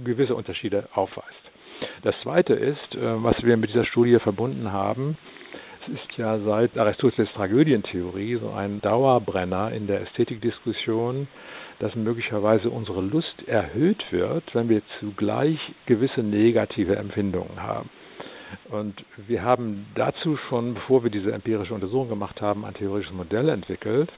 gewisse 0.04 0.36
Unterschiede 0.36 0.88
aufweist. 0.94 1.28
Das 2.04 2.16
Zweite 2.22 2.54
ist, 2.54 2.96
äh, 2.96 3.24
was 3.24 3.42
wir 3.44 3.58
mit 3.58 3.70
dieser 3.70 3.86
Studie 3.86 4.20
verbunden 4.20 4.72
haben, 4.72 5.18
es 5.82 5.94
ist 5.94 6.18
ja 6.18 6.38
seit 6.40 6.78
Aristoteles 6.78 7.32
Tragödientheorie 7.34 8.38
so 8.38 8.52
ein 8.52 8.82
Dauerbrenner 8.82 9.72
in 9.72 9.88
der 9.88 10.02
Ästhetikdiskussion, 10.02 11.28
dass 11.80 11.96
möglicherweise 11.96 12.70
unsere 12.70 13.02
Lust 13.02 13.48
erhöht 13.48 14.04
wird, 14.12 14.44
wenn 14.54 14.70
wir 14.70 14.82
zugleich 15.00 15.60
gewisse 15.86 16.22
negative 16.22 16.96
Empfindungen 16.96 17.62
haben. 17.62 17.90
Und 18.70 19.04
wir 19.28 19.44
haben 19.44 19.88
dazu 19.96 20.38
schon, 20.50 20.74
bevor 20.74 21.04
wir 21.04 21.12
diese 21.12 21.32
empirische 21.32 21.74
Untersuchung 21.74 22.10
gemacht 22.10 22.42
haben, 22.42 22.66
ein 22.66 22.74
theoretisches 22.74 23.16
Modell 23.16 23.50
entwickelt, 23.50 24.12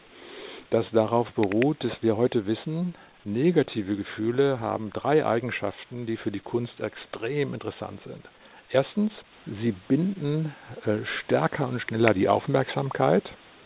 das 0.71 0.85
darauf 0.91 1.29
beruht, 1.33 1.83
dass 1.83 1.91
wir 2.01 2.17
heute 2.17 2.45
wissen, 2.45 2.95
negative 3.25 3.95
Gefühle 3.95 4.59
haben 4.59 4.89
drei 4.91 5.25
Eigenschaften, 5.25 6.05
die 6.05 6.17
für 6.17 6.31
die 6.31 6.39
Kunst 6.39 6.79
extrem 6.79 7.53
interessant 7.53 7.99
sind. 8.05 8.23
Erstens, 8.71 9.11
sie 9.45 9.73
binden 9.87 10.55
äh, 10.85 11.05
stärker 11.19 11.67
und 11.67 11.81
schneller 11.81 12.13
die 12.13 12.29
Aufmerksamkeit. 12.29 13.23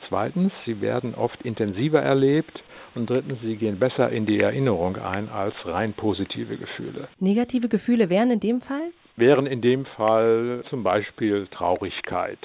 Zweitens, 0.09 0.51
sie 0.65 0.81
werden 0.81 1.13
oft 1.15 1.41
intensiver 1.43 2.01
erlebt 2.01 2.63
und 2.95 3.09
drittens, 3.09 3.39
sie 3.41 3.55
gehen 3.57 3.77
besser 3.79 4.09
in 4.09 4.25
die 4.25 4.39
Erinnerung 4.39 4.97
ein 4.97 5.29
als 5.29 5.53
rein 5.65 5.93
positive 5.93 6.57
Gefühle. 6.57 7.07
Negative 7.19 7.69
Gefühle 7.69 8.09
wären 8.09 8.31
in 8.31 8.39
dem 8.39 8.61
Fall? 8.61 8.91
Wären 9.17 9.45
in 9.45 9.61
dem 9.61 9.85
Fall 9.85 10.63
zum 10.69 10.83
Beispiel 10.83 11.47
Traurigkeit. 11.47 12.39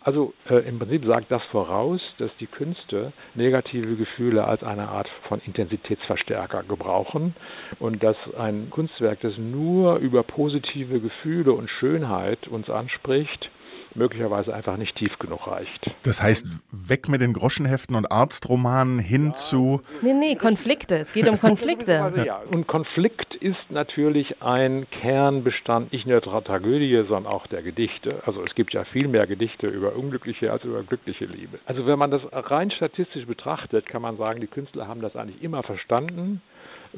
Also 0.00 0.34
äh, 0.48 0.66
im 0.68 0.78
Prinzip 0.78 1.04
sagt 1.04 1.30
das 1.30 1.42
voraus, 1.44 2.00
dass 2.18 2.30
die 2.38 2.46
Künste 2.46 3.12
negative 3.34 3.96
Gefühle 3.96 4.44
als 4.44 4.62
eine 4.62 4.88
Art 4.88 5.08
von 5.28 5.40
Intensitätsverstärker 5.40 6.64
gebrauchen 6.64 7.34
und 7.78 8.02
dass 8.02 8.16
ein 8.36 8.68
Kunstwerk, 8.70 9.20
das 9.20 9.36
nur 9.38 9.96
über 9.96 10.22
positive 10.22 11.00
Gefühle 11.00 11.52
und 11.52 11.70
Schönheit 11.70 12.48
uns 12.48 12.68
anspricht, 12.68 13.50
möglicherweise 13.96 14.54
einfach 14.54 14.76
nicht 14.76 14.96
tief 14.96 15.18
genug 15.18 15.46
reicht. 15.46 15.90
Das 16.02 16.22
heißt, 16.22 16.46
weg 16.70 17.08
mit 17.08 17.20
den 17.20 17.32
Groschenheften 17.32 17.96
und 17.96 18.10
Arztromanen 18.10 18.98
hin 18.98 19.28
ja. 19.28 19.32
zu. 19.34 19.80
Nee, 20.02 20.12
nee, 20.12 20.34
Konflikte. 20.36 20.96
Es 20.96 21.12
geht 21.12 21.28
um 21.28 21.38
Konflikte. 21.38 22.12
ja. 22.24 22.40
Und 22.50 22.66
Konflikt 22.66 23.34
ist 23.36 23.70
natürlich 23.70 24.42
ein 24.42 24.86
Kernbestand 24.90 25.92
nicht 25.92 26.06
nur 26.06 26.20
der 26.20 26.44
Tragödie, 26.44 27.04
sondern 27.08 27.26
auch 27.26 27.46
der 27.46 27.62
Gedichte. 27.62 28.22
Also 28.26 28.44
es 28.44 28.54
gibt 28.54 28.72
ja 28.74 28.84
viel 28.84 29.08
mehr 29.08 29.26
Gedichte 29.26 29.66
über 29.66 29.96
unglückliche 29.96 30.52
als 30.52 30.64
über 30.64 30.82
glückliche 30.82 31.24
Liebe. 31.24 31.58
Also 31.66 31.86
wenn 31.86 31.98
man 31.98 32.10
das 32.10 32.22
rein 32.32 32.70
statistisch 32.70 33.26
betrachtet, 33.26 33.86
kann 33.86 34.02
man 34.02 34.16
sagen, 34.16 34.40
die 34.40 34.46
Künstler 34.46 34.88
haben 34.88 35.00
das 35.00 35.16
eigentlich 35.16 35.42
immer 35.42 35.62
verstanden 35.62 36.42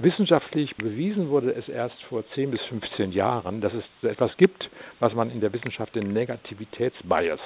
Wissenschaftlich 0.00 0.76
bewiesen 0.76 1.28
wurde 1.28 1.52
es 1.52 1.68
erst 1.68 2.00
vor 2.04 2.22
10 2.34 2.52
bis 2.52 2.61
15 2.68 3.11
Jahren, 3.11 3.61
dass 3.61 3.72
es 3.74 3.84
etwas 4.08 4.37
gibt, 4.37 4.70
was 5.00 5.12
man 5.12 5.28
in 5.28 5.40
der 5.40 5.52
Wissenschaft 5.52 5.96
den 5.96 6.12
Negativitätsbias 6.12 7.40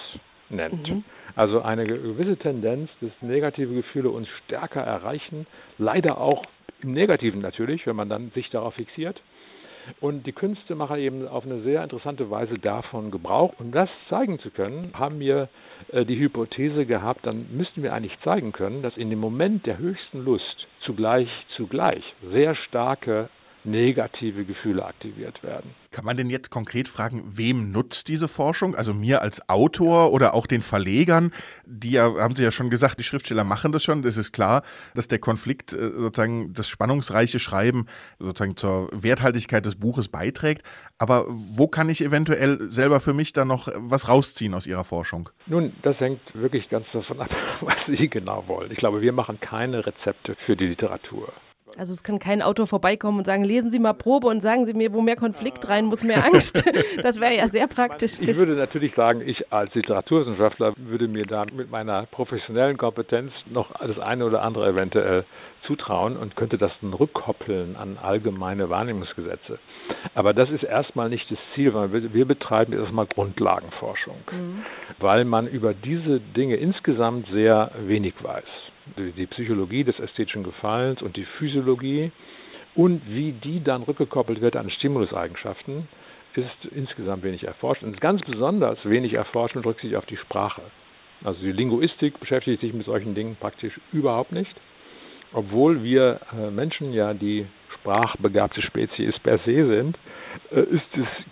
nennt. 0.51 0.87
Mhm. 0.87 1.05
Also 1.35 1.63
eine 1.63 1.87
gewisse 1.87 2.37
Tendenz, 2.37 2.91
dass 3.01 3.11
negative 3.23 3.73
Gefühle 3.73 4.11
uns 4.11 4.29
stärker 4.45 4.83
erreichen, 4.83 5.47
leider 5.79 6.19
auch 6.19 6.45
im 6.83 6.93
Negativen 6.93 7.41
natürlich, 7.41 7.87
wenn 7.87 7.97
man 7.97 8.11
dann 8.11 8.31
sich 8.33 8.51
darauf 8.51 8.75
fixiert. 8.75 9.23
Und 10.01 10.27
die 10.27 10.33
Künste 10.33 10.75
machen 10.75 10.99
eben 10.99 11.27
auf 11.27 11.45
eine 11.45 11.63
sehr 11.63 11.83
interessante 11.83 12.31
Weise 12.31 12.59
davon 12.59 13.11
Gebrauch. 13.11 13.55
Um 13.59 13.73
das 13.73 13.89
zeigen 14.09 14.39
zu 14.39 14.51
können, 14.51 14.93
haben 14.95 15.21
wir 15.21 15.49
äh, 15.93 16.05
die 16.05 16.19
Hypothese 16.19 16.87
gehabt, 16.87 17.27
dann 17.27 17.47
müssten 17.53 17.83
wir 17.83 17.93
eigentlich 17.93 18.19
zeigen 18.23 18.53
können, 18.53 18.83
dass 18.83 18.97
in 18.97 19.11
dem 19.11 19.19
Moment 19.19 19.67
der 19.67 19.79
höchsten 19.79 20.25
Lust 20.25 20.67
zugleich 20.81 21.29
zugleich 21.57 22.03
sehr 22.33 22.55
starke 22.55 23.29
negative 23.65 24.45
Gefühle 24.45 24.85
aktiviert 24.85 25.43
werden. 25.43 25.75
Kann 25.91 26.05
man 26.05 26.17
denn 26.17 26.31
jetzt 26.31 26.51
konkret 26.51 26.89
fragen, 26.89 27.23
wem 27.27 27.71
nutzt 27.71 28.09
diese 28.09 28.29
Forschung? 28.29 28.75
Also 28.75 28.95
mir 28.95 29.23
als 29.23 29.49
Autor 29.49 30.13
oder 30.13 30.35
auch 30.35 30.47
den 30.47 30.63
Verlegern? 30.63 31.33
Die 31.67 31.93
ja, 31.93 32.15
haben 32.19 32.35
Sie 32.35 32.43
ja 32.43 32.51
schon 32.51 32.71
gesagt, 32.71 32.99
die 32.99 33.05
Schriftsteller 33.05 33.45
machen 33.45 33.73
das 33.73 33.85
schon. 33.85 34.03
Das 34.03 34.17
ist 34.17 34.33
klar, 34.33 34.63
dass 34.95 35.09
der 35.09 35.19
Konflikt 35.19 35.73
äh, 35.73 35.91
sozusagen 35.91 36.53
das 36.55 36.69
spannungsreiche 36.69 37.39
Schreiben 37.39 37.87
sozusagen 38.19 38.57
zur 38.57 38.89
Werthaltigkeit 38.93 39.65
des 39.67 39.79
Buches 39.79 40.09
beiträgt. 40.09 40.63
Aber 40.99 41.25
wo 41.29 41.69
kann 41.69 41.89
ich 41.89 42.03
eventuell 42.03 42.59
selber 42.63 43.01
für 43.01 43.13
mich 43.13 43.33
dann 43.33 43.49
noch 43.49 43.69
was 43.77 44.09
rausziehen 44.09 44.55
aus 44.55 44.67
Ihrer 44.67 44.85
Forschung? 44.85 45.29
Nun, 45.47 45.73
das 45.83 45.99
hängt 46.01 46.21
wirklich 46.35 46.69
ganz 46.69 46.87
davon 46.93 47.21
ab, 47.21 47.31
was 47.61 47.77
Sie 47.87 48.09
genau 48.09 48.49
wollen. 48.49 48.71
Ich 48.73 48.79
glaube, 48.79 49.03
wir 49.03 49.13
machen 49.13 49.39
keine 49.41 49.87
Rezepte 49.87 50.37
für 50.47 50.57
die 50.57 50.67
Literatur. 50.67 51.33
Also 51.79 51.93
es 51.93 52.03
kann 52.03 52.19
kein 52.19 52.43
Autor 52.43 52.67
vorbeikommen 52.67 53.19
und 53.19 53.25
sagen, 53.25 53.45
lesen 53.45 53.71
Sie 53.71 53.79
mal 53.79 53.95
Probe 53.95 54.27
und 54.27 54.41
sagen 54.41 54.67
Sie 54.67 54.75
mir, 54.75 54.93
wo 54.93 55.01
mehr 55.01 55.17
Konflikt 55.17 55.69
rein 55.69 55.87
muss, 55.87 56.03
mehr 56.03 56.25
Angst. 56.25 56.63
Das 57.03 57.21
wäre 57.21 57.35
ja 57.35 57.47
sehr 57.47 57.67
praktisch. 57.67 58.13
Ich 58.21 58.37
würde 58.37 58.53
natürlich 58.53 58.95
sagen, 58.95 59.23
ich 59.25 59.53
als 59.53 59.75
Literaturwissenschaftler 59.75 60.75
würde 60.77 61.09
mir 61.09 61.27
da 61.27 61.45
mit 61.45 61.71
meiner 61.71 62.07
professionellen 62.07 62.77
Kompetenz 62.77 63.33
noch 63.51 63.73
das 63.79 63.99
eine 63.99 64.25
oder 64.25 64.43
andere 64.43 64.69
eventuell 64.69 65.25
zutrauen 65.67 66.17
und 66.17 66.37
könnte 66.37 66.59
das 66.59 66.73
dann 66.81 66.93
rückkoppeln 66.93 67.77
an 67.77 67.99
allgemeine 68.01 68.69
Wahrnehmungsgesetze. 68.69 69.59
Aber 70.15 70.35
das 70.35 70.51
ist 70.51 70.65
erstmal 70.65 71.09
nicht 71.09 71.31
das 71.31 71.39
Ziel, 71.55 71.73
weil 71.75 71.93
wir, 71.93 72.13
wir 72.13 72.25
betreiben 72.25 72.73
erstmal 72.73 73.07
Grundlagenforschung, 73.07 74.17
mhm. 74.31 74.65
weil 74.99 75.25
man 75.25 75.47
über 75.47 75.75
diese 75.75 76.21
Dinge 76.21 76.57
insgesamt 76.57 77.27
sehr 77.33 77.71
wenig 77.87 78.15
weiß 78.23 78.45
die 78.97 79.27
Psychologie 79.27 79.85
des 79.85 79.99
ästhetischen 79.99 80.43
Gefallens 80.43 81.03
und 81.03 81.17
die 81.17 81.25
Physiologie 81.39 82.11
und 82.75 83.03
wie 83.07 83.33
die 83.33 83.63
dann 83.63 83.83
rückgekoppelt 83.83 84.41
wird 84.41 84.57
an 84.57 84.71
Stimuluseigenschaften, 84.71 85.89
ist 86.35 86.73
insgesamt 86.75 87.23
wenig 87.23 87.45
erforscht. 87.45 87.83
Und 87.83 88.01
ganz 88.01 88.23
besonders 88.23 88.79
wenig 88.85 89.13
erforscht 89.15 89.57
und 89.57 89.65
drückt 89.65 89.81
sich 89.81 89.97
auf 89.97 90.07
die 90.07 90.17
Sprache. 90.17 90.63
Also 91.23 91.41
die 91.41 91.53
Linguistik 91.53 92.19
beschäftigt 92.19 92.61
sich 92.61 92.73
mit 92.73 92.87
solchen 92.87 93.15
Dingen 93.15 93.37
praktisch 93.39 93.79
überhaupt 93.93 94.33
nicht, 94.33 94.55
obwohl 95.33 95.83
wir 95.83 96.21
äh, 96.33 96.51
Menschen 96.51 96.93
ja 96.93 97.15
die 97.15 97.47
sprachbegabte 97.75 98.63
Spezies 98.63 99.19
per 99.21 99.39
se 99.39 99.67
sind, 99.67 99.99
äh, 100.51 100.61
es, 100.61 100.83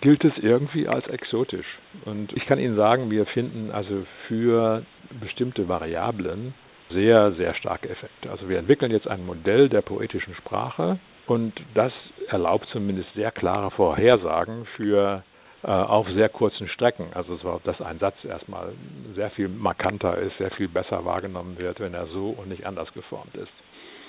gilt 0.01 0.23
es 0.23 0.33
irgendwie 0.37 0.87
als 0.87 1.07
exotisch. 1.07 1.65
Und 2.05 2.31
ich 2.33 2.45
kann 2.45 2.59
Ihnen 2.59 2.75
sagen, 2.75 3.11
wir 3.11 3.25
finden 3.25 3.71
also 3.71 4.05
für 4.27 4.83
bestimmte 5.19 5.67
Variablen 5.67 6.53
sehr, 6.93 7.31
sehr 7.33 7.53
starke 7.55 7.89
Effekte. 7.89 8.29
Also 8.29 8.49
wir 8.49 8.59
entwickeln 8.59 8.91
jetzt 8.91 9.07
ein 9.07 9.25
Modell 9.25 9.69
der 9.69 9.81
poetischen 9.81 10.35
Sprache 10.35 10.99
und 11.27 11.53
das 11.73 11.93
erlaubt 12.27 12.67
zumindest 12.71 13.13
sehr 13.13 13.31
klare 13.31 13.71
Vorhersagen 13.71 14.65
für 14.75 15.23
äh, 15.63 15.67
auf 15.67 16.07
sehr 16.09 16.29
kurzen 16.29 16.67
Strecken. 16.67 17.07
Also 17.13 17.35
so, 17.37 17.61
dass 17.63 17.79
ein 17.81 17.99
Satz 17.99 18.15
erstmal 18.23 18.73
sehr 19.15 19.29
viel 19.31 19.47
markanter 19.47 20.17
ist, 20.17 20.37
sehr 20.37 20.51
viel 20.51 20.67
besser 20.67 21.05
wahrgenommen 21.05 21.57
wird, 21.57 21.79
wenn 21.79 21.93
er 21.93 22.07
so 22.07 22.29
und 22.29 22.49
nicht 22.49 22.65
anders 22.65 22.91
geformt 22.93 23.35
ist. 23.35 23.51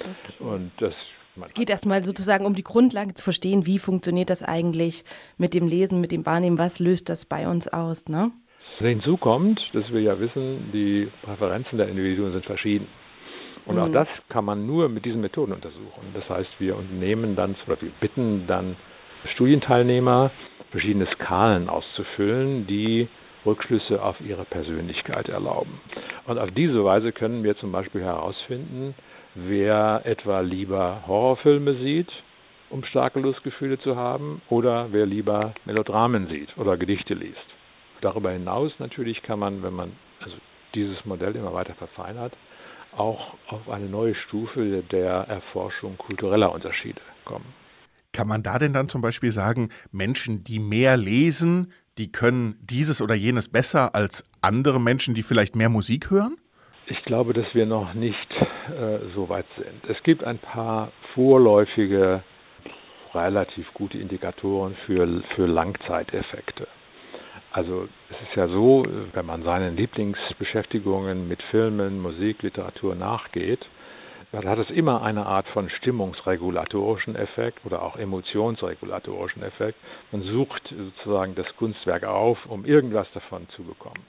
Okay. 0.00 0.44
Und 0.44 0.72
das 0.78 0.94
es 1.40 1.54
geht 1.54 1.70
erstmal 1.70 2.04
sozusagen 2.04 2.44
um 2.44 2.54
die 2.54 2.62
Grundlage 2.62 3.14
zu 3.14 3.24
verstehen, 3.24 3.64
wie 3.64 3.78
funktioniert 3.78 4.28
das 4.28 4.42
eigentlich 4.42 5.02
mit 5.38 5.54
dem 5.54 5.66
Lesen, 5.66 6.00
mit 6.00 6.12
dem 6.12 6.26
Wahrnehmen, 6.26 6.58
was 6.58 6.78
löst 6.78 7.08
das 7.08 7.24
bei 7.24 7.48
uns 7.48 7.68
aus, 7.68 8.06
ne? 8.08 8.32
Hinzu 8.88 9.16
kommt, 9.16 9.60
dass 9.72 9.92
wir 9.92 10.00
ja 10.00 10.18
wissen, 10.18 10.70
die 10.72 11.08
Präferenzen 11.22 11.78
der 11.78 11.88
Individuen 11.88 12.32
sind 12.32 12.44
verschieden. 12.44 12.86
Und 13.66 13.78
auch 13.78 13.88
mhm. 13.88 13.92
das 13.92 14.08
kann 14.28 14.44
man 14.44 14.66
nur 14.66 14.88
mit 14.88 15.04
diesen 15.04 15.20
Methoden 15.20 15.52
untersuchen. 15.52 16.14
Das 16.14 16.28
heißt, 16.28 16.50
wir 16.58 16.76
nehmen 16.92 17.36
dann 17.36 17.54
oder 17.66 17.80
wir 17.80 17.90
bitten 18.00 18.46
dann 18.46 18.76
Studienteilnehmer, 19.34 20.30
verschiedene 20.70 21.06
Skalen 21.14 21.68
auszufüllen, 21.68 22.66
die 22.66 23.08
Rückschlüsse 23.44 24.02
auf 24.02 24.20
ihre 24.20 24.44
Persönlichkeit 24.44 25.28
erlauben. 25.28 25.80
Und 26.26 26.38
auf 26.38 26.50
diese 26.52 26.84
Weise 26.84 27.12
können 27.12 27.44
wir 27.44 27.56
zum 27.56 27.72
Beispiel 27.72 28.02
herausfinden, 28.02 28.94
wer 29.34 30.02
etwa 30.04 30.40
lieber 30.40 31.02
Horrorfilme 31.06 31.74
sieht, 31.74 32.10
um 32.70 32.84
starke 32.84 33.20
Lustgefühle 33.20 33.78
zu 33.78 33.96
haben, 33.96 34.40
oder 34.48 34.88
wer 34.92 35.06
lieber 35.06 35.54
Melodramen 35.64 36.28
sieht 36.28 36.56
oder 36.56 36.76
Gedichte 36.76 37.14
liest. 37.14 37.51
Darüber 38.02 38.32
hinaus 38.32 38.72
natürlich 38.78 39.22
kann 39.22 39.38
man, 39.38 39.62
wenn 39.62 39.74
man 39.74 39.92
also 40.20 40.36
dieses 40.74 41.02
Modell 41.04 41.36
immer 41.36 41.54
weiter 41.54 41.74
verfeinert, 41.74 42.34
auch 42.96 43.34
auf 43.48 43.68
eine 43.70 43.86
neue 43.86 44.14
Stufe 44.26 44.82
der 44.90 45.12
Erforschung 45.28 45.96
kultureller 45.96 46.52
Unterschiede 46.52 47.00
kommen. 47.24 47.46
Kann 48.12 48.28
man 48.28 48.42
da 48.42 48.58
denn 48.58 48.72
dann 48.72 48.88
zum 48.88 49.00
Beispiel 49.00 49.32
sagen, 49.32 49.70
Menschen, 49.92 50.44
die 50.44 50.58
mehr 50.58 50.96
lesen, 50.96 51.72
die 51.96 52.10
können 52.10 52.58
dieses 52.60 53.00
oder 53.00 53.14
jenes 53.14 53.48
besser 53.48 53.94
als 53.94 54.28
andere 54.42 54.80
Menschen, 54.80 55.14
die 55.14 55.22
vielleicht 55.22 55.56
mehr 55.56 55.68
Musik 55.68 56.10
hören? 56.10 56.36
Ich 56.86 57.02
glaube, 57.04 57.32
dass 57.32 57.46
wir 57.54 57.66
noch 57.66 57.94
nicht 57.94 58.30
äh, 58.68 58.98
so 59.14 59.28
weit 59.28 59.46
sind. 59.56 59.88
Es 59.88 60.02
gibt 60.02 60.24
ein 60.24 60.38
paar 60.38 60.90
vorläufige, 61.14 62.24
relativ 63.14 63.72
gute 63.74 63.98
Indikatoren 63.98 64.74
für, 64.86 65.22
für 65.36 65.46
Langzeiteffekte. 65.46 66.66
Also 67.52 67.86
es 68.10 68.28
ist 68.28 68.36
ja 68.36 68.48
so, 68.48 68.84
wenn 69.12 69.26
man 69.26 69.42
seinen 69.42 69.76
Lieblingsbeschäftigungen 69.76 71.28
mit 71.28 71.42
Filmen, 71.50 72.00
Musik, 72.00 72.42
Literatur 72.42 72.94
nachgeht, 72.94 73.60
dann 74.32 74.48
hat 74.48 74.58
es 74.58 74.70
immer 74.70 75.02
eine 75.02 75.26
Art 75.26 75.46
von 75.48 75.68
stimmungsregulatorischen 75.68 77.14
Effekt 77.14 77.58
oder 77.66 77.82
auch 77.82 77.96
emotionsregulatorischen 77.96 79.42
Effekt. 79.42 79.78
Man 80.10 80.22
sucht 80.22 80.74
sozusagen 80.74 81.34
das 81.34 81.46
Kunstwerk 81.58 82.04
auf, 82.04 82.38
um 82.46 82.64
irgendwas 82.64 83.06
davon 83.12 83.46
zu 83.50 83.62
bekommen. 83.64 84.02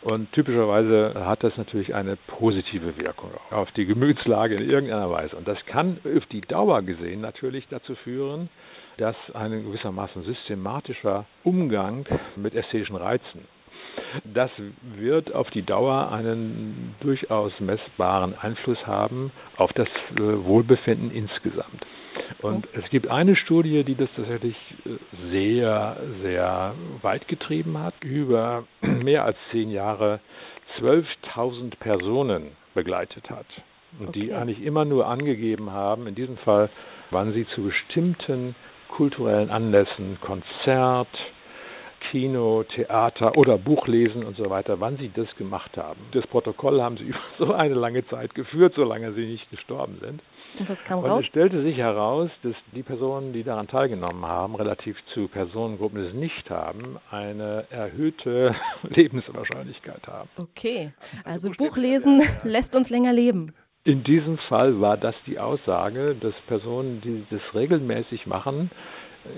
Und 0.00 0.32
typischerweise 0.32 1.14
hat 1.24 1.44
das 1.44 1.56
natürlich 1.56 1.94
eine 1.94 2.16
positive 2.26 2.96
Wirkung 2.96 3.30
auf 3.50 3.70
die 3.72 3.86
Gemütslage 3.86 4.56
in 4.56 4.68
irgendeiner 4.68 5.10
Weise. 5.10 5.36
Und 5.36 5.46
das 5.46 5.64
kann 5.66 5.98
auf 6.04 6.26
die 6.26 6.40
Dauer 6.40 6.82
gesehen 6.82 7.20
natürlich 7.20 7.68
dazu 7.68 7.94
führen, 7.94 8.48
dass 8.98 9.16
ein 9.34 9.64
gewissermaßen 9.64 10.22
systematischer 10.24 11.26
Umgang 11.44 12.06
mit 12.36 12.54
ästhetischen 12.54 12.96
Reizen 12.96 13.46
das 14.24 14.50
wird 14.96 15.34
auf 15.34 15.50
die 15.50 15.62
Dauer 15.62 16.10
einen 16.12 16.94
durchaus 17.00 17.52
messbaren 17.60 18.34
Einfluss 18.38 18.86
haben 18.86 19.32
auf 19.56 19.72
das 19.72 19.88
äh, 20.16 20.44
Wohlbefinden 20.44 21.10
insgesamt. 21.10 21.86
Und 22.40 22.66
es 22.74 22.88
gibt 22.90 23.08
eine 23.08 23.36
Studie, 23.36 23.84
die 23.84 23.94
das 23.94 24.08
tatsächlich 24.16 24.56
äh, 24.84 25.30
sehr, 25.30 25.96
sehr 26.22 26.74
weit 27.02 27.28
getrieben 27.28 27.78
hat, 27.78 27.94
über 28.02 28.64
mehr 28.80 29.24
als 29.24 29.36
zehn 29.50 29.70
Jahre 29.70 30.20
12.000 30.78 31.76
Personen 31.78 32.52
begleitet 32.74 33.28
hat. 33.30 33.46
Und 33.98 34.08
okay. 34.08 34.20
die 34.20 34.32
eigentlich 34.32 34.62
immer 34.62 34.86
nur 34.86 35.06
angegeben 35.06 35.70
haben, 35.70 36.06
in 36.06 36.14
diesem 36.14 36.38
Fall, 36.38 36.70
wann 37.10 37.34
sie 37.34 37.46
zu 37.48 37.62
bestimmten 37.62 38.54
kulturellen 38.92 39.50
Anlässen, 39.50 40.18
Konzert, 40.20 41.08
Kino, 42.10 42.62
Theater 42.64 43.36
oder 43.38 43.56
Buchlesen 43.56 44.24
und 44.24 44.36
so 44.36 44.50
weiter, 44.50 44.80
wann 44.80 44.98
sie 44.98 45.10
das 45.14 45.34
gemacht 45.36 45.76
haben. 45.78 46.00
Das 46.12 46.26
Protokoll 46.26 46.82
haben 46.82 46.98
sie 46.98 47.04
über 47.08 47.18
so 47.38 47.52
eine 47.52 47.74
lange 47.74 48.06
Zeit 48.06 48.34
geführt, 48.34 48.74
solange 48.76 49.12
sie 49.14 49.24
nicht 49.24 49.50
gestorben 49.50 49.98
sind. 50.00 50.20
Und, 50.58 50.68
das 50.68 50.78
kam 50.86 50.98
und 50.98 51.10
raus? 51.10 51.20
es 51.22 51.26
stellte 51.28 51.62
sich 51.62 51.78
heraus, 51.78 52.30
dass 52.42 52.54
die 52.74 52.82
Personen, 52.82 53.32
die 53.32 53.42
daran 53.42 53.68
teilgenommen 53.68 54.26
haben, 54.26 54.54
relativ 54.54 54.98
zu 55.14 55.26
Personengruppen, 55.28 56.02
die 56.02 56.08
es 56.08 56.14
nicht 56.14 56.50
haben, 56.50 56.98
eine 57.10 57.64
erhöhte 57.70 58.54
Lebenswahrscheinlichkeit 58.82 60.06
haben. 60.06 60.28
Okay, 60.38 60.92
also, 61.24 61.48
also 61.48 61.64
Buchlesen 61.64 62.20
lässt 62.44 62.76
uns 62.76 62.90
länger 62.90 63.14
leben. 63.14 63.54
In 63.84 64.04
diesem 64.04 64.38
Fall 64.38 64.80
war 64.80 64.96
das 64.96 65.16
die 65.26 65.40
Aussage, 65.40 66.14
dass 66.20 66.34
Personen, 66.46 67.00
die 67.00 67.26
das 67.30 67.40
regelmäßig 67.52 68.26
machen, 68.26 68.70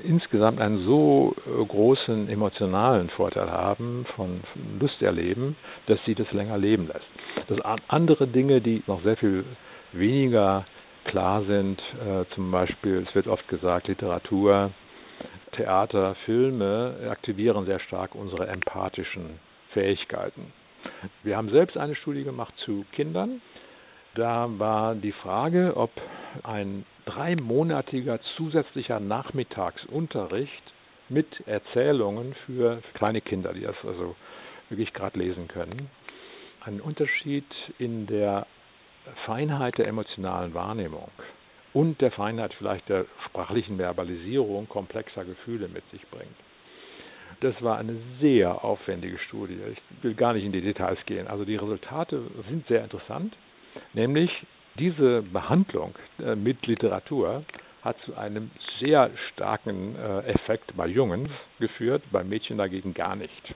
insgesamt 0.02 0.60
einen 0.60 0.84
so 0.84 1.34
äh, 1.46 1.64
großen 1.64 2.28
emotionalen 2.28 3.08
Vorteil 3.10 3.50
haben 3.50 4.04
von 4.16 4.42
Lust 4.78 5.00
erleben, 5.00 5.56
dass 5.86 5.98
sie 6.04 6.14
das 6.14 6.30
länger 6.32 6.58
leben 6.58 6.88
lässt. 6.88 7.06
Das 7.48 7.58
andere 7.88 8.26
Dinge, 8.26 8.60
die 8.60 8.82
noch 8.86 9.02
sehr 9.02 9.16
viel 9.16 9.46
weniger 9.92 10.66
klar 11.04 11.42
sind. 11.44 11.80
Äh, 11.80 12.26
zum 12.34 12.50
Beispiel, 12.50 13.04
es 13.08 13.14
wird 13.14 13.28
oft 13.28 13.48
gesagt, 13.48 13.88
Literatur, 13.88 14.72
Theater, 15.52 16.16
Filme 16.26 16.96
aktivieren 17.10 17.64
sehr 17.64 17.80
stark 17.80 18.14
unsere 18.14 18.46
empathischen 18.48 19.40
Fähigkeiten. 19.70 20.52
Wir 21.22 21.38
haben 21.38 21.48
selbst 21.48 21.78
eine 21.78 21.94
Studie 21.94 22.24
gemacht 22.24 22.52
zu 22.64 22.84
Kindern. 22.92 23.40
Da 24.14 24.48
war 24.58 24.94
die 24.94 25.12
Frage, 25.12 25.76
ob 25.76 25.90
ein 26.44 26.86
dreimonatiger 27.04 28.20
zusätzlicher 28.36 29.00
Nachmittagsunterricht 29.00 30.62
mit 31.08 31.26
Erzählungen 31.46 32.34
für 32.46 32.80
kleine 32.94 33.20
Kinder, 33.20 33.52
die 33.52 33.62
das 33.62 33.76
also 33.84 34.14
wirklich 34.68 34.92
gerade 34.92 35.18
lesen 35.18 35.48
können, 35.48 35.90
einen 36.64 36.80
Unterschied 36.80 37.44
in 37.78 38.06
der 38.06 38.46
Feinheit 39.26 39.78
der 39.78 39.88
emotionalen 39.88 40.54
Wahrnehmung 40.54 41.10
und 41.72 42.00
der 42.00 42.12
Feinheit 42.12 42.54
vielleicht 42.54 42.88
der 42.88 43.06
sprachlichen 43.26 43.78
Verbalisierung 43.78 44.68
komplexer 44.68 45.24
Gefühle 45.24 45.68
mit 45.68 45.82
sich 45.90 46.06
bringt. 46.08 46.36
Das 47.40 47.60
war 47.62 47.78
eine 47.78 47.96
sehr 48.20 48.64
aufwendige 48.64 49.18
Studie. 49.18 49.58
Ich 49.72 50.04
will 50.04 50.14
gar 50.14 50.34
nicht 50.34 50.44
in 50.44 50.52
die 50.52 50.60
Details 50.60 51.04
gehen. 51.04 51.26
Also 51.26 51.44
die 51.44 51.56
Resultate 51.56 52.22
sind 52.48 52.66
sehr 52.68 52.84
interessant, 52.84 53.36
nämlich 53.92 54.30
diese 54.78 55.22
Behandlung 55.22 55.94
äh, 56.18 56.34
mit 56.34 56.66
Literatur 56.66 57.44
hat 57.82 57.96
zu 58.04 58.16
einem 58.16 58.50
sehr 58.80 59.10
starken 59.32 59.94
äh, 59.96 60.20
Effekt 60.30 60.76
bei 60.76 60.86
Jungen 60.86 61.28
geführt, 61.60 62.02
bei 62.10 62.24
Mädchen 62.24 62.58
dagegen 62.58 62.94
gar 62.94 63.14
nicht. 63.14 63.54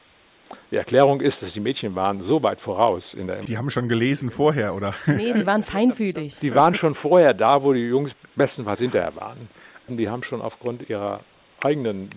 Die 0.71 0.77
Erklärung 0.77 1.21
ist, 1.21 1.37
dass 1.41 1.53
die 1.53 1.61
Mädchen 1.61 1.95
waren 1.95 2.23
so 2.27 2.43
weit 2.43 2.61
voraus 2.61 3.03
in 3.15 3.27
der. 3.27 3.43
Die 3.43 3.57
haben 3.57 3.71
schon 3.71 3.89
gelesen 3.89 4.31
vorher, 4.31 4.75
oder? 4.75 4.95
Nee, 5.07 5.33
die 5.35 5.47
waren 5.47 5.63
feinfühlig. 5.63 6.39
Die 6.41 6.55
waren 6.55 6.75
schon 6.75 6.95
vorher 6.95 7.35
da, 7.35 7.63
wo 7.63 7.73
die 7.73 7.87
Jungs 7.87 8.13
bestenfalls 8.37 8.79
hinterher 8.79 9.15
waren. 9.17 9.49
Und 9.89 9.97
die 9.97 10.09
haben 10.09 10.23
schon 10.25 10.41
aufgrund 10.41 10.89
ihrer 10.89 11.21
eigenen 11.63 12.11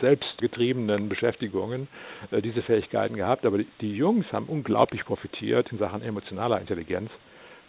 selbstgetriebenen 0.00 1.08
Beschäftigungen 1.08 1.88
äh, 2.30 2.42
diese 2.42 2.62
Fähigkeiten 2.62 3.16
gehabt. 3.16 3.44
Aber 3.46 3.58
die, 3.58 3.66
die 3.80 3.96
Jungs 3.96 4.30
haben 4.32 4.46
unglaublich 4.46 5.04
profitiert 5.04 5.70
in 5.72 5.78
Sachen 5.78 6.02
emotionaler 6.02 6.60
Intelligenz. 6.60 7.10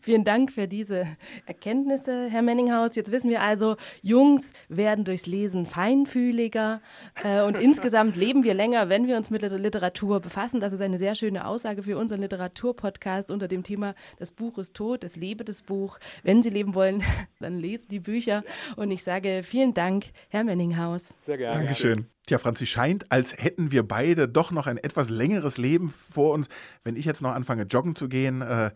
Vielen 0.01 0.23
Dank 0.23 0.51
für 0.51 0.67
diese 0.67 1.05
Erkenntnisse, 1.45 2.27
Herr 2.29 2.41
Menninghaus. 2.41 2.95
Jetzt 2.95 3.12
wissen 3.12 3.29
wir 3.29 3.41
also, 3.41 3.75
Jungs 4.01 4.51
werden 4.69 5.05
durchs 5.05 5.25
Lesen 5.25 5.65
feinfühliger 5.65 6.81
äh, 7.23 7.41
und 7.41 7.57
insgesamt 7.57 8.15
leben 8.15 8.43
wir 8.43 8.53
länger, 8.53 8.89
wenn 8.89 9.07
wir 9.07 9.17
uns 9.17 9.29
mit 9.29 9.41
Literatur 9.41 10.19
befassen. 10.19 10.60
Das 10.60 10.73
ist 10.73 10.81
eine 10.81 10.97
sehr 10.97 11.15
schöne 11.15 11.45
Aussage 11.45 11.83
für 11.83 11.97
unseren 11.97 12.21
Literaturpodcast 12.21 13.31
unter 13.31 13.47
dem 13.47 13.63
Thema 13.63 13.95
Das 14.19 14.31
Buch 14.31 14.57
ist 14.57 14.75
tot, 14.75 15.03
es 15.03 15.15
lebe 15.15 15.43
das 15.43 15.62
Buch. 15.62 15.99
Wenn 16.23 16.41
Sie 16.43 16.49
leben 16.49 16.75
wollen, 16.75 17.03
dann 17.39 17.57
lesen 17.57 17.88
die 17.89 17.99
Bücher. 17.99 18.43
Und 18.75 18.91
ich 18.91 19.03
sage 19.03 19.41
vielen 19.43 19.73
Dank, 19.73 20.05
Herr 20.29 20.43
Menninghaus. 20.43 21.13
Sehr 21.25 21.38
gerne. 21.38 21.57
Dankeschön. 21.57 22.07
Tja, 22.27 22.38
Franzi, 22.39 22.65
scheint, 22.65 23.10
als 23.10 23.41
hätten 23.41 23.71
wir 23.71 23.88
beide 23.88 24.27
doch 24.27 24.51
noch 24.51 24.67
ein 24.67 24.77
etwas 24.77 25.10
längeres 25.10 25.57
Leben 25.57 25.88
vor 25.88 26.33
uns. 26.33 26.49
Wenn 26.83 26.97
ich 26.97 27.05
jetzt 27.05 27.21
noch 27.21 27.33
anfange, 27.33 27.63
joggen 27.63 27.95
zu 27.95 28.10
gehen, 28.10 28.41
äh, 28.41 28.71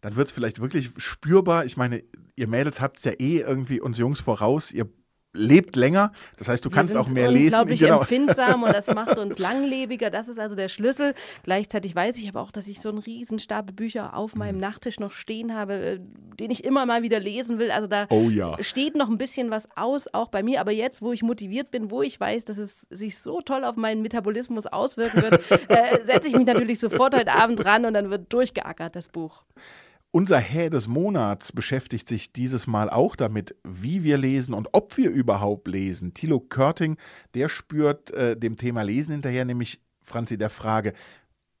dann 0.00 0.16
wird 0.16 0.26
es 0.28 0.32
vielleicht 0.32 0.60
wirklich 0.60 0.90
spürbar. 0.96 1.64
Ich 1.64 1.76
meine, 1.76 2.02
ihr 2.36 2.48
Mädels 2.48 2.80
habt 2.80 2.98
es 2.98 3.04
ja 3.04 3.12
eh 3.18 3.38
irgendwie 3.40 3.80
uns 3.80 3.98
Jungs 3.98 4.20
voraus. 4.20 4.70
Ihr 4.72 4.88
lebt 5.34 5.76
länger, 5.76 6.10
das 6.38 6.48
heißt, 6.48 6.64
du 6.64 6.70
Wir 6.70 6.74
kannst 6.74 6.96
auch 6.96 7.08
mehr 7.10 7.30
lesen. 7.30 7.46
unglaublich 7.54 7.80
Genau. 7.80 8.00
empfindsam 8.00 8.62
und 8.62 8.72
das 8.72 8.86
macht 8.94 9.18
uns 9.18 9.38
langlebiger. 9.38 10.10
Das 10.10 10.26
ist 10.26 10.38
also 10.38 10.56
der 10.56 10.68
Schlüssel. 10.68 11.14
Gleichzeitig 11.42 11.94
weiß 11.94 12.16
ich 12.18 12.28
aber 12.30 12.40
auch, 12.40 12.50
dass 12.50 12.66
ich 12.66 12.80
so 12.80 12.88
einen 12.88 12.98
riesen 12.98 13.38
Stapel 13.38 13.74
Bücher 13.74 14.16
auf 14.16 14.32
Mhm. 14.34 14.38
meinem 14.38 14.58
Nachttisch 14.58 14.98
noch 14.98 15.12
stehen 15.12 15.54
habe, 15.54 15.74
äh, 15.74 16.00
den 16.40 16.50
ich 16.50 16.64
immer 16.64 16.86
mal 16.86 17.02
wieder 17.02 17.20
lesen 17.20 17.58
will. 17.58 17.70
Also 17.70 17.86
da 17.86 18.06
Oh 18.08 18.30
ja. 18.30 18.56
steht 18.62 18.96
noch 18.96 19.08
ein 19.10 19.18
bisschen 19.18 19.50
was 19.50 19.68
aus, 19.76 20.12
auch 20.12 20.28
bei 20.28 20.42
mir. 20.42 20.60
Aber 20.60 20.72
jetzt, 20.72 21.02
wo 21.02 21.12
ich 21.12 21.22
motiviert 21.22 21.70
bin, 21.70 21.90
wo 21.90 22.02
ich 22.02 22.18
weiß, 22.18 22.46
dass 22.46 22.56
es 22.56 22.86
sich 22.90 23.18
so 23.18 23.40
toll 23.42 23.64
auf 23.64 23.76
meinen 23.76 24.00
Metabolismus 24.02 24.66
auswirken 24.66 25.22
wird, 25.22 25.42
äh, 25.70 26.02
setze 26.04 26.28
ich 26.28 26.36
mich 26.36 26.46
natürlich 26.46 26.80
sofort 26.80 27.14
heute 27.14 27.32
Abend 27.32 27.64
ran 27.64 27.84
und 27.84 27.92
dann 27.94 28.10
wird 28.10 28.32
durchgeackert, 28.32 28.96
das 28.96 29.08
Buch. 29.08 29.44
Unser 30.18 30.40
Hä 30.40 30.68
des 30.68 30.88
Monats 30.88 31.52
beschäftigt 31.52 32.08
sich 32.08 32.32
dieses 32.32 32.66
Mal 32.66 32.90
auch 32.90 33.14
damit, 33.14 33.54
wie 33.62 34.02
wir 34.02 34.18
lesen 34.18 34.52
und 34.52 34.66
ob 34.72 34.96
wir 34.96 35.10
überhaupt 35.10 35.68
lesen. 35.68 36.12
Thilo 36.12 36.40
Körting, 36.40 36.96
der 37.34 37.48
spürt 37.48 38.10
äh, 38.10 38.36
dem 38.36 38.56
Thema 38.56 38.82
Lesen 38.82 39.12
hinterher, 39.12 39.44
nämlich 39.44 39.80
Franzi 40.02 40.36
der 40.36 40.50
Frage, 40.50 40.92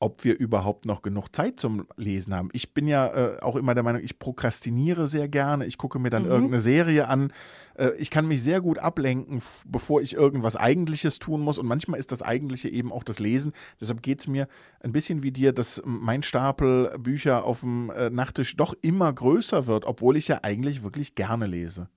ob 0.00 0.22
wir 0.24 0.38
überhaupt 0.38 0.86
noch 0.86 1.02
genug 1.02 1.34
Zeit 1.34 1.58
zum 1.58 1.88
Lesen 1.96 2.34
haben. 2.34 2.50
Ich 2.52 2.72
bin 2.72 2.86
ja 2.86 3.06
äh, 3.08 3.40
auch 3.40 3.56
immer 3.56 3.74
der 3.74 3.82
Meinung, 3.82 4.00
ich 4.02 4.18
prokrastiniere 4.20 5.08
sehr 5.08 5.28
gerne. 5.28 5.66
Ich 5.66 5.76
gucke 5.76 5.98
mir 5.98 6.10
dann 6.10 6.22
Mhm. 6.24 6.30
irgendeine 6.30 6.60
Serie 6.60 7.08
an. 7.08 7.32
Äh, 7.74 7.90
ich 7.98 8.10
kann 8.10 8.28
mich 8.28 8.42
sehr 8.42 8.60
gut 8.60 8.78
ablenken, 8.78 9.42
bevor 9.66 10.00
ich 10.00 10.14
irgendwas 10.14 10.54
Eigentliches 10.54 11.18
tun 11.18 11.40
muss. 11.40 11.58
Und 11.58 11.66
manchmal 11.66 11.98
ist 11.98 12.12
das 12.12 12.22
Eigentliche 12.22 12.68
eben 12.68 12.92
auch 12.92 13.02
das 13.02 13.18
Lesen. 13.18 13.52
Deshalb 13.80 14.02
geht 14.02 14.20
es 14.20 14.28
mir 14.28 14.46
ein 14.80 14.92
bisschen 14.92 15.24
wie 15.24 15.32
dir, 15.32 15.52
dass 15.52 15.82
mein 15.84 16.22
Stapel 16.22 16.96
Bücher 16.98 17.44
auf 17.44 17.60
dem 17.60 17.90
äh, 17.90 18.08
Nachttisch 18.10 18.56
doch 18.56 18.74
immer 18.80 19.12
größer 19.12 19.66
wird, 19.66 19.84
obwohl 19.84 20.16
ich 20.16 20.28
ja 20.28 20.40
eigentlich 20.44 20.84
wirklich 20.84 21.16
gerne 21.16 21.46
lese. 21.46 21.88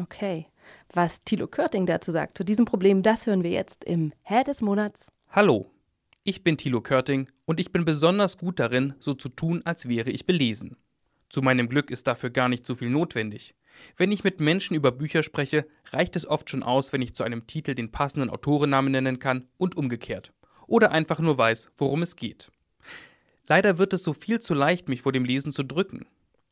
Okay. 0.00 0.46
Was 0.94 1.24
Thilo 1.24 1.48
Körting 1.48 1.86
dazu 1.86 2.12
sagt, 2.12 2.38
zu 2.38 2.44
diesem 2.44 2.66
Problem, 2.66 3.02
das 3.02 3.26
hören 3.26 3.42
wir 3.42 3.50
jetzt 3.50 3.82
im 3.84 4.12
Hä 4.22 4.44
des 4.44 4.62
Monats. 4.62 5.08
Hallo, 5.30 5.66
ich 6.24 6.44
bin 6.44 6.56
Thilo 6.56 6.80
Körting 6.80 7.28
und 7.46 7.58
ich 7.58 7.72
bin 7.72 7.84
besonders 7.84 8.38
gut 8.38 8.60
darin, 8.60 8.94
so 9.00 9.14
zu 9.14 9.28
tun, 9.28 9.62
als 9.64 9.88
wäre 9.88 10.10
ich 10.10 10.24
belesen. 10.24 10.76
Zu 11.28 11.42
meinem 11.42 11.68
Glück 11.68 11.90
ist 11.90 12.06
dafür 12.06 12.30
gar 12.30 12.48
nicht 12.48 12.64
so 12.64 12.76
viel 12.76 12.90
notwendig. 12.90 13.54
Wenn 13.96 14.12
ich 14.12 14.22
mit 14.22 14.38
Menschen 14.38 14.76
über 14.76 14.92
Bücher 14.92 15.22
spreche, 15.22 15.66
reicht 15.90 16.14
es 16.14 16.26
oft 16.26 16.48
schon 16.48 16.62
aus, 16.62 16.92
wenn 16.92 17.02
ich 17.02 17.14
zu 17.14 17.24
einem 17.24 17.46
Titel 17.46 17.74
den 17.74 17.90
passenden 17.90 18.30
Autorennamen 18.30 18.92
nennen 18.92 19.18
kann 19.18 19.48
und 19.58 19.76
umgekehrt. 19.76 20.32
Oder 20.66 20.92
einfach 20.92 21.18
nur 21.18 21.38
weiß, 21.38 21.70
worum 21.76 22.02
es 22.02 22.14
geht. 22.14 22.50
Leider 23.48 23.78
wird 23.78 23.92
es 23.92 24.04
so 24.04 24.12
viel 24.12 24.40
zu 24.40 24.54
leicht, 24.54 24.88
mich 24.88 25.02
vor 25.02 25.12
dem 25.12 25.24
Lesen 25.24 25.50
zu 25.50 25.64
drücken. 25.64 26.06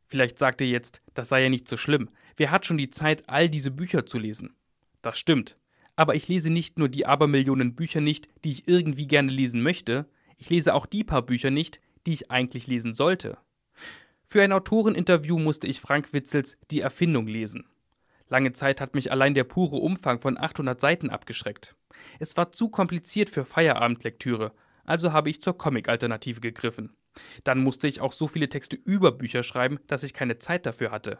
Vielleicht 0.06 0.38
sagt 0.38 0.61
ihr 0.61 0.68
jetzt, 0.68 1.02
das 1.14 1.28
sei 1.28 1.44
ja 1.44 1.48
nicht 1.48 1.68
so 1.68 1.76
schlimm. 1.76 2.11
Wer 2.37 2.50
hat 2.50 2.66
schon 2.66 2.78
die 2.78 2.90
Zeit, 2.90 3.28
all 3.28 3.48
diese 3.48 3.70
Bücher 3.70 4.06
zu 4.06 4.18
lesen? 4.18 4.56
Das 5.02 5.16
stimmt. 5.16 5.56
Aber 6.00 6.14
ich 6.14 6.28
lese 6.28 6.50
nicht 6.50 6.78
nur 6.78 6.88
die 6.88 7.04
Abermillionen 7.04 7.74
Bücher 7.74 8.00
nicht, 8.00 8.26
die 8.42 8.48
ich 8.52 8.66
irgendwie 8.66 9.06
gerne 9.06 9.30
lesen 9.30 9.60
möchte, 9.60 10.06
ich 10.38 10.48
lese 10.48 10.72
auch 10.72 10.86
die 10.86 11.04
paar 11.04 11.20
Bücher 11.20 11.50
nicht, 11.50 11.78
die 12.06 12.14
ich 12.14 12.30
eigentlich 12.30 12.66
lesen 12.66 12.94
sollte. 12.94 13.36
Für 14.24 14.40
ein 14.40 14.52
Autoreninterview 14.52 15.38
musste 15.38 15.66
ich 15.66 15.78
Frank 15.78 16.14
Witzels 16.14 16.56
Die 16.70 16.80
Erfindung 16.80 17.26
lesen. 17.26 17.66
Lange 18.30 18.54
Zeit 18.54 18.80
hat 18.80 18.94
mich 18.94 19.12
allein 19.12 19.34
der 19.34 19.44
pure 19.44 19.76
Umfang 19.76 20.22
von 20.22 20.38
800 20.38 20.80
Seiten 20.80 21.10
abgeschreckt. 21.10 21.76
Es 22.18 22.34
war 22.34 22.50
zu 22.50 22.70
kompliziert 22.70 23.28
für 23.28 23.44
Feierabendlektüre, 23.44 24.52
also 24.86 25.12
habe 25.12 25.28
ich 25.28 25.42
zur 25.42 25.58
Comic-Alternative 25.58 26.40
gegriffen. 26.40 26.96
Dann 27.44 27.62
musste 27.62 27.88
ich 27.88 28.00
auch 28.00 28.14
so 28.14 28.26
viele 28.26 28.48
Texte 28.48 28.76
über 28.76 29.12
Bücher 29.12 29.42
schreiben, 29.42 29.78
dass 29.86 30.02
ich 30.02 30.14
keine 30.14 30.38
Zeit 30.38 30.64
dafür 30.64 30.92
hatte. 30.92 31.18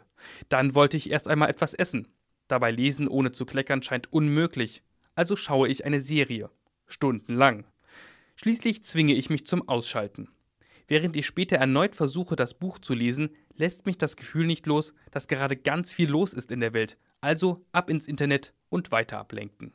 Dann 0.49 0.73
wollte 0.73 0.97
ich 0.97 1.11
erst 1.11 1.27
einmal 1.27 1.51
etwas 1.51 1.75
essen. 1.75 2.07
Dabei 2.51 2.71
lesen 2.71 3.07
ohne 3.07 3.31
zu 3.31 3.45
kleckern 3.45 3.81
scheint 3.81 4.11
unmöglich. 4.11 4.83
Also 5.15 5.37
schaue 5.37 5.69
ich 5.69 5.85
eine 5.85 6.01
Serie. 6.01 6.49
Stundenlang. 6.85 7.63
Schließlich 8.35 8.83
zwinge 8.83 9.13
ich 9.13 9.29
mich 9.29 9.47
zum 9.47 9.69
Ausschalten. 9.69 10.27
Während 10.85 11.15
ich 11.15 11.25
später 11.25 11.55
erneut 11.55 11.95
versuche, 11.95 12.35
das 12.35 12.53
Buch 12.53 12.77
zu 12.79 12.93
lesen, 12.93 13.29
lässt 13.55 13.85
mich 13.85 13.97
das 13.97 14.17
Gefühl 14.17 14.47
nicht 14.47 14.67
los, 14.67 14.93
dass 15.11 15.29
gerade 15.29 15.55
ganz 15.55 15.93
viel 15.93 16.09
los 16.09 16.33
ist 16.33 16.51
in 16.51 16.59
der 16.59 16.73
Welt. 16.73 16.97
Also 17.21 17.63
ab 17.71 17.89
ins 17.89 18.05
Internet 18.05 18.53
und 18.67 18.91
weiter 18.91 19.19
ablenken. 19.19 19.71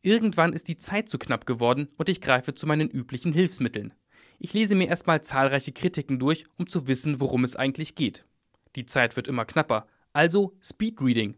Irgendwann 0.00 0.54
ist 0.54 0.68
die 0.68 0.78
Zeit 0.78 1.10
zu 1.10 1.18
knapp 1.18 1.44
geworden 1.44 1.88
und 1.98 2.08
ich 2.08 2.22
greife 2.22 2.54
zu 2.54 2.66
meinen 2.66 2.88
üblichen 2.88 3.34
Hilfsmitteln. 3.34 3.92
Ich 4.38 4.54
lese 4.54 4.74
mir 4.74 4.88
erstmal 4.88 5.22
zahlreiche 5.22 5.72
Kritiken 5.72 6.18
durch, 6.18 6.46
um 6.56 6.66
zu 6.66 6.88
wissen, 6.88 7.20
worum 7.20 7.44
es 7.44 7.56
eigentlich 7.56 7.94
geht. 7.94 8.24
Die 8.74 8.86
Zeit 8.86 9.16
wird 9.16 9.28
immer 9.28 9.44
knapper, 9.44 9.86
also 10.14 10.56
Speedreading. 10.62 11.34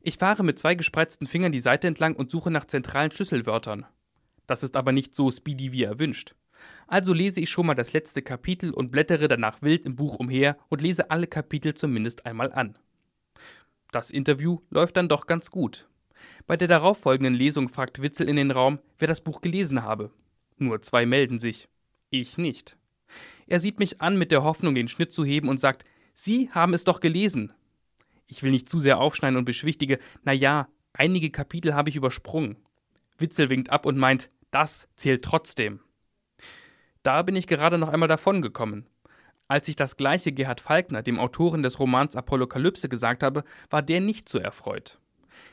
Ich 0.00 0.16
fahre 0.16 0.44
mit 0.44 0.58
zwei 0.58 0.74
gespreizten 0.74 1.26
Fingern 1.26 1.52
die 1.52 1.58
Seite 1.58 1.86
entlang 1.86 2.14
und 2.14 2.30
suche 2.30 2.50
nach 2.50 2.66
zentralen 2.66 3.10
Schlüsselwörtern. 3.10 3.86
Das 4.46 4.62
ist 4.62 4.76
aber 4.76 4.92
nicht 4.92 5.14
so 5.14 5.30
speedy 5.30 5.72
wie 5.72 5.82
erwünscht. 5.82 6.34
Also 6.86 7.12
lese 7.12 7.40
ich 7.40 7.50
schon 7.50 7.66
mal 7.66 7.74
das 7.74 7.92
letzte 7.92 8.22
Kapitel 8.22 8.72
und 8.72 8.90
blättere 8.90 9.28
danach 9.28 9.62
wild 9.62 9.84
im 9.84 9.96
Buch 9.96 10.16
umher 10.16 10.56
und 10.68 10.82
lese 10.82 11.10
alle 11.10 11.26
Kapitel 11.26 11.74
zumindest 11.74 12.26
einmal 12.26 12.52
an. 12.52 12.78
Das 13.92 14.10
Interview 14.10 14.60
läuft 14.70 14.96
dann 14.96 15.08
doch 15.08 15.26
ganz 15.26 15.50
gut. 15.50 15.88
Bei 16.46 16.56
der 16.56 16.68
darauffolgenden 16.68 17.34
Lesung 17.34 17.68
fragt 17.68 18.02
Witzel 18.02 18.28
in 18.28 18.36
den 18.36 18.50
Raum, 18.50 18.80
wer 18.98 19.08
das 19.08 19.20
Buch 19.20 19.40
gelesen 19.40 19.82
habe. 19.82 20.10
Nur 20.56 20.80
zwei 20.80 21.06
melden 21.06 21.38
sich. 21.38 21.68
Ich 22.10 22.38
nicht. 22.38 22.76
Er 23.46 23.60
sieht 23.60 23.78
mich 23.78 24.00
an 24.00 24.18
mit 24.18 24.30
der 24.30 24.42
Hoffnung, 24.42 24.74
den 24.74 24.88
Schnitt 24.88 25.12
zu 25.12 25.24
heben 25.24 25.48
und 25.48 25.60
sagt, 25.60 25.84
Sie 26.14 26.50
haben 26.50 26.74
es 26.74 26.84
doch 26.84 27.00
gelesen. 27.00 27.52
Ich 28.28 28.42
will 28.42 28.50
nicht 28.50 28.68
zu 28.68 28.78
sehr 28.78 29.00
aufschneiden 29.00 29.38
und 29.38 29.46
beschwichtige, 29.46 29.98
na 30.22 30.32
ja, 30.32 30.68
einige 30.92 31.30
Kapitel 31.30 31.74
habe 31.74 31.88
ich 31.88 31.96
übersprungen. 31.96 32.56
Witzel 33.16 33.48
winkt 33.48 33.70
ab 33.70 33.86
und 33.86 33.96
meint, 33.98 34.28
das 34.50 34.88
zählt 34.94 35.24
trotzdem. 35.24 35.80
Da 37.02 37.22
bin 37.22 37.36
ich 37.36 37.46
gerade 37.46 37.78
noch 37.78 37.88
einmal 37.88 38.08
davongekommen. 38.08 38.86
Als 39.48 39.66
ich 39.68 39.76
das 39.76 39.96
gleiche 39.96 40.30
Gerhard 40.30 40.60
Falkner, 40.60 41.02
dem 41.02 41.18
Autoren 41.18 41.62
des 41.62 41.80
Romans 41.80 42.16
Apokalypse, 42.16 42.90
gesagt 42.90 43.22
habe, 43.22 43.44
war 43.70 43.80
der 43.80 44.00
nicht 44.00 44.28
so 44.28 44.38
erfreut. 44.38 44.98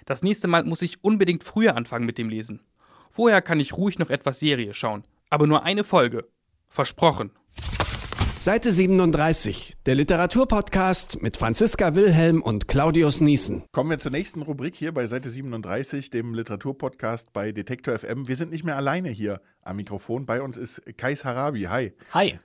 Das 0.03 0.21
nächste 0.21 0.49
Mal 0.49 0.65
muss 0.65 0.81
ich 0.81 1.01
unbedingt 1.01 1.45
früher 1.45 1.77
anfangen 1.77 2.05
mit 2.05 2.17
dem 2.17 2.27
Lesen. 2.27 2.61
Vorher 3.09 3.41
kann 3.41 3.61
ich 3.61 3.77
ruhig 3.77 3.97
noch 3.97 4.09
etwas 4.09 4.41
Serie 4.41 4.73
schauen, 4.73 5.05
aber 5.29 5.47
nur 5.47 5.63
eine 5.63 5.85
Folge. 5.85 6.27
Versprochen. 6.67 7.31
Seite 8.45 8.69
37, 8.69 9.73
der 9.88 9.95
Literaturpodcast 9.95 11.19
mit 11.23 11.36
Franziska 11.36 11.95
Wilhelm 11.95 12.43
und 12.43 12.67
Claudius 12.67 13.19
Niesen. 13.19 13.63
Kommen 13.71 13.89
wir 13.89 13.97
zur 13.97 14.12
nächsten 14.12 14.43
Rubrik 14.43 14.75
hier 14.75 14.93
bei 14.93 15.08
Seite 15.08 15.31
37, 15.31 16.12
dem 16.12 16.36
Literaturpodcast 16.36 17.34
bei 17.34 17.51
Detektor 17.51 17.97
FM. 17.97 18.27
Wir 18.27 18.36
sind 18.36 18.51
nicht 18.51 18.63
mehr 18.63 18.75
alleine 18.75 19.10
hier 19.10 19.41
am 19.63 19.77
Mikrofon. 19.77 20.27
Bei 20.27 20.43
uns 20.43 20.58
ist 20.58 20.79
Kais 20.95 21.25
Harabi. 21.25 21.63
Hi. 21.63 21.93
Hi. 22.12 22.39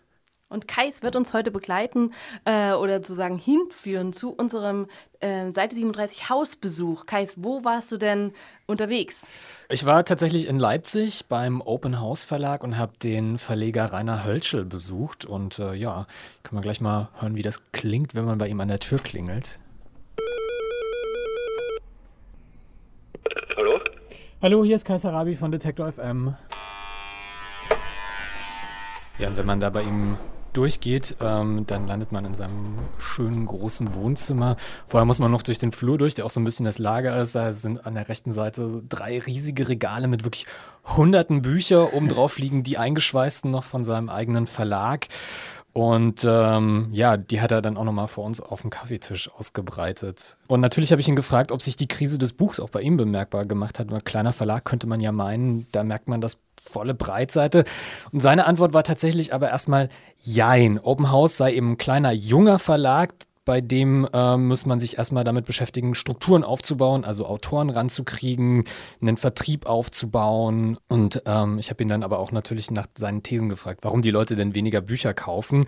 Und 0.51 0.67
Kais 0.67 1.05
wird 1.05 1.15
uns 1.15 1.33
heute 1.33 1.53
begleiten 1.53 2.13
äh, 2.45 2.73
oder 2.73 2.97
sozusagen 2.97 3.39
hinführen 3.39 4.13
zu 4.13 4.33
unserem 4.33 4.89
äh, 5.21 5.53
Seite 5.53 5.77
37 5.77 6.29
Hausbesuch. 6.29 7.07
Kais, 7.07 7.37
wo 7.37 7.63
warst 7.63 7.93
du 7.93 7.99
denn 7.99 8.33
unterwegs? 8.67 9.23
Ich 9.69 9.87
war 9.87 10.05
tatsächlich 10.05 10.49
in 10.49 10.59
Leipzig 10.59 11.27
beim 11.29 11.61
Open 11.61 12.01
House 12.01 12.25
Verlag 12.25 12.65
und 12.65 12.77
habe 12.77 12.95
den 13.01 13.39
Verleger 13.39 13.93
Rainer 13.93 14.25
Hölschel 14.25 14.65
besucht. 14.65 15.25
Und 15.25 15.61
äh, 15.61 15.75
ja, 15.75 16.09
können 16.43 16.59
wir 16.59 16.63
gleich 16.63 16.81
mal 16.81 17.11
hören, 17.21 17.37
wie 17.37 17.43
das 17.43 17.71
klingt, 17.71 18.17
wenn 18.17 18.25
man 18.25 18.39
bei 18.39 18.49
ihm 18.49 18.59
an 18.59 18.67
der 18.67 18.81
Tür 18.81 18.99
klingelt. 18.99 19.61
Hallo? 23.57 23.79
Hallo, 24.43 24.65
hier 24.65 24.75
ist 24.75 24.85
Kaiser 24.85 25.13
Rabi 25.13 25.37
von 25.37 25.53
Detektor 25.53 25.93
FM. 25.93 26.35
Ja, 29.21 29.29
und 29.29 29.37
wenn 29.37 29.47
man 29.47 29.61
da 29.61 29.71
bei 29.71 29.83
ihm 29.83 30.17
durchgeht, 30.53 31.17
ähm, 31.21 31.65
dann 31.67 31.87
landet 31.87 32.13
man 32.13 32.25
in 32.25 32.35
seinem 32.35 32.79
schönen 32.99 33.47
großen 33.47 33.95
Wohnzimmer. 33.95 34.57
Vorher 34.87 35.05
muss 35.05 35.19
man 35.19 35.31
noch 35.31 35.43
durch 35.43 35.59
den 35.59 35.73
Flur 35.73 35.99
durch, 35.99 36.15
der 36.15 36.27
auch 36.27 36.31
so 36.31 36.41
ein 36.41 36.45
bisschen 36.45 36.65
das 36.65 36.79
Lager 36.79 37.17
ist. 37.21 37.35
Da 37.35 37.53
sind 37.53 37.87
an 37.87 37.95
der 37.95 38.09
rechten 38.09 38.33
Seite 38.33 38.83
drei 38.89 39.19
riesige 39.19 39.69
Regale 39.69 40.09
mit 40.09 40.25
wirklich 40.25 40.47
hunderten 40.85 41.43
Bücher. 41.43 41.95
Obendrauf 41.95 42.39
liegen 42.39 42.63
die 42.63 42.79
eingeschweißten 42.79 43.51
noch 43.51 43.65
von 43.65 43.85
seinem 43.85 44.09
eigenen 44.09 44.47
Verlag. 44.47 45.09
Und 45.73 46.27
ähm, 46.29 46.89
ja, 46.91 47.17
die 47.17 47.41
hat 47.41 47.53
er 47.53 47.63
dann 47.63 47.77
auch 47.77 47.85
nochmal 47.85 48.09
vor 48.09 48.25
uns 48.25 48.41
auf 48.41 48.63
dem 48.63 48.71
Kaffeetisch 48.71 49.31
ausgebreitet. 49.33 50.37
Und 50.49 50.61
natürlich 50.61 50.91
habe 50.91 51.01
ich 51.01 51.09
ihn 51.09 51.17
gefragt, 51.17 51.53
ob 51.53 51.63
sich 51.63 51.77
die 51.77 51.87
Krise 51.87 52.19
des 52.19 52.33
Buchs 52.33 52.59
auch 52.59 52.71
bei 52.71 52.83
ihm 52.83 52.97
bemerkbar 52.97 53.47
gemacht 53.47 53.79
hat. 53.79 53.93
Ein 53.93 54.03
kleiner 54.05 54.33
Verlag 54.33 54.65
könnte 54.65 54.89
man 54.89 55.01
ja 55.01 55.13
meinen, 55.13 55.67
da 55.73 55.85
merkt 55.85 56.09
man 56.09 56.21
das 56.21 56.39
volle 56.61 56.95
Breitseite. 56.95 57.65
Und 58.13 58.21
seine 58.21 58.47
Antwort 58.47 58.75
war 58.75 58.83
tatsächlich 58.83 59.33
aber 59.33 59.49
erstmal 59.49 59.89
Jein. 60.19 60.79
Open 60.79 61.11
House 61.11 61.37
sei 61.37 61.55
eben 61.55 61.73
ein 61.73 61.79
kleiner, 61.79 62.13
junger 62.13 62.59
Verlag, 62.59 63.15
bei 63.51 63.61
dem 63.61 64.07
äh, 64.13 64.37
muss 64.37 64.65
man 64.65 64.79
sich 64.79 64.97
erstmal 64.97 65.25
damit 65.25 65.45
beschäftigen, 65.45 65.97
Strukturen 65.97 66.45
aufzubauen, 66.45 67.05
also 67.05 67.27
Autoren 67.27 67.69
ranzukriegen, 67.69 68.63
einen 69.03 69.17
Vertrieb 69.17 69.67
aufzubauen. 69.67 70.79
Und 70.87 71.25
ähm, 71.27 71.59
ich 71.59 71.69
habe 71.71 71.83
ihn 71.83 71.89
dann 71.89 72.05
aber 72.05 72.21
auch 72.21 72.31
natürlich 72.31 72.71
nach 72.71 72.87
seinen 72.97 73.25
Thesen 73.25 73.49
gefragt, 73.49 73.81
warum 73.83 74.03
die 74.03 74.13
Leute 74.13 74.37
denn 74.37 74.55
weniger 74.55 74.81
Bücher 74.81 75.15
kaufen. 75.15 75.65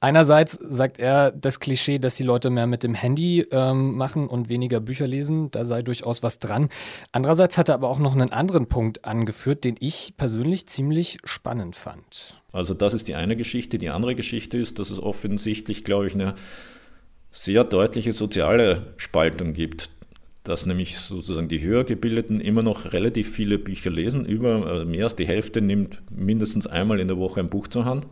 Einerseits 0.00 0.54
sagt 0.54 0.98
er 0.98 1.30
das 1.30 1.60
Klischee, 1.60 2.00
dass 2.00 2.16
die 2.16 2.24
Leute 2.24 2.50
mehr 2.50 2.66
mit 2.66 2.82
dem 2.82 2.94
Handy 2.94 3.46
ähm, 3.52 3.94
machen 3.94 4.26
und 4.26 4.48
weniger 4.48 4.80
Bücher 4.80 5.06
lesen. 5.06 5.48
Da 5.52 5.64
sei 5.64 5.82
durchaus 5.82 6.24
was 6.24 6.40
dran. 6.40 6.70
Andererseits 7.12 7.56
hat 7.56 7.68
er 7.68 7.76
aber 7.76 7.88
auch 7.88 8.00
noch 8.00 8.14
einen 8.14 8.32
anderen 8.32 8.66
Punkt 8.66 9.04
angeführt, 9.04 9.62
den 9.62 9.76
ich 9.78 10.14
persönlich 10.16 10.66
ziemlich 10.66 11.18
spannend 11.22 11.76
fand. 11.76 12.42
Also 12.50 12.74
das 12.74 12.94
ist 12.94 13.06
die 13.06 13.14
eine 13.14 13.36
Geschichte. 13.36 13.78
Die 13.78 13.90
andere 13.90 14.16
Geschichte 14.16 14.58
ist, 14.58 14.80
dass 14.80 14.90
es 14.90 15.00
offensichtlich, 15.00 15.84
glaube 15.84 16.08
ich, 16.08 16.14
eine 16.14 16.34
sehr 17.32 17.64
deutliche 17.64 18.12
soziale 18.12 18.92
Spaltung 18.98 19.54
gibt, 19.54 19.88
dass 20.44 20.66
nämlich 20.66 20.98
sozusagen 20.98 21.48
die 21.48 21.62
höher 21.62 21.82
gebildeten 21.84 22.40
immer 22.40 22.62
noch 22.62 22.92
relativ 22.92 23.30
viele 23.30 23.58
Bücher 23.58 23.90
lesen. 23.90 24.26
Über 24.26 24.66
also 24.66 24.84
mehr 24.84 25.04
als 25.04 25.16
die 25.16 25.26
Hälfte 25.26 25.62
nimmt 25.62 26.02
mindestens 26.10 26.66
einmal 26.66 27.00
in 27.00 27.08
der 27.08 27.16
Woche 27.16 27.40
ein 27.40 27.48
Buch 27.48 27.68
zur 27.68 27.86
Hand, 27.86 28.06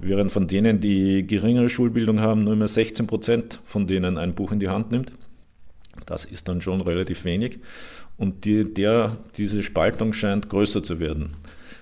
während 0.00 0.32
von 0.32 0.48
denen, 0.48 0.80
die 0.80 1.26
geringere 1.26 1.68
Schulbildung 1.68 2.20
haben, 2.20 2.44
nur 2.44 2.56
mehr 2.56 2.68
16 2.68 3.06
Prozent 3.06 3.60
von 3.64 3.86
denen 3.86 4.16
ein 4.16 4.34
Buch 4.34 4.52
in 4.52 4.60
die 4.60 4.70
Hand 4.70 4.90
nimmt. 4.90 5.12
Das 6.06 6.24
ist 6.24 6.48
dann 6.48 6.62
schon 6.62 6.80
relativ 6.80 7.24
wenig. 7.24 7.58
Und 8.16 8.46
die, 8.46 8.72
der, 8.72 9.18
diese 9.36 9.62
Spaltung 9.62 10.14
scheint 10.14 10.48
größer 10.48 10.82
zu 10.82 10.98
werden. 10.98 11.34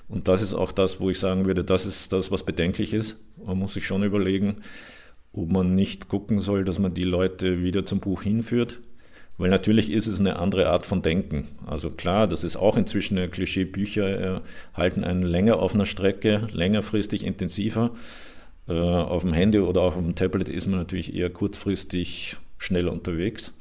Und 0.09 0.27
das 0.27 0.43
ist 0.43 0.55
auch 0.55 0.73
das, 0.73 0.99
wo 0.99 1.09
ich 1.09 1.21
sagen 1.21 1.45
würde, 1.47 1.63
das 1.63 1.87
ist 1.87 2.13
das, 2.13 2.33
was 2.33 2.43
bedenklich 2.43 2.95
ist. 2.95 3.17
Man 3.45 3.59
muss 3.59 3.75
sich 3.75 3.87
schon 3.87 4.03
überlegen, 4.03 4.57
ob 5.35 5.51
man 5.51 5.75
nicht 5.75 6.09
gucken 6.09 6.40
soll, 6.40 6.64
dass 6.64 6.79
man 6.79 6.94
die 6.94 7.05
Leute 7.05 7.62
wieder 7.62 7.85
zum 7.85 8.01
Buch 8.01 8.23
hinführt. 8.23 8.81
Weil 9.37 9.51
natürlich 9.51 9.90
ist 9.90 10.07
es 10.07 10.20
eine 10.20 10.37
andere 10.37 10.68
Art 10.68 10.87
von 10.87 11.03
Denken. 11.03 11.49
Also 11.66 11.90
klar, 11.90 12.29
das 12.29 12.44
ist 12.44 12.57
auch 12.57 12.77
inzwischen 12.77 13.18
ein 13.18 13.31
Klischee. 13.33 13.64
Bücher 13.64 14.37
äh, 14.37 14.40
halten 14.75 15.03
einen 15.03 15.23
länger 15.23 15.59
auf 15.59 15.75
einer 15.75 15.87
Strecke, 15.87 16.47
längerfristig 16.53 17.25
intensiver. 17.25 17.90
Äh, 18.68 18.75
auf 18.75 19.23
dem 19.23 19.33
Handy 19.33 19.59
oder 19.59 19.83
auf 19.83 19.94
dem 19.94 20.14
Tablet 20.14 20.49
ist 20.49 20.68
man 20.68 20.79
natürlich 20.79 21.14
eher 21.14 21.31
kurzfristig 21.31 22.37
schnell 22.59 22.87
unterwegs. 22.87 23.53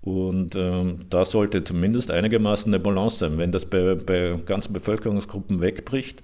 Und 0.00 0.54
ähm, 0.54 1.00
da 1.10 1.24
sollte 1.24 1.64
zumindest 1.64 2.12
einigermaßen 2.12 2.72
eine 2.72 2.82
Balance 2.82 3.18
sein. 3.18 3.36
Wenn 3.36 3.50
das 3.50 3.66
bei, 3.66 3.96
bei 3.96 4.36
ganzen 4.46 4.72
Bevölkerungsgruppen 4.72 5.60
wegbricht, 5.60 6.22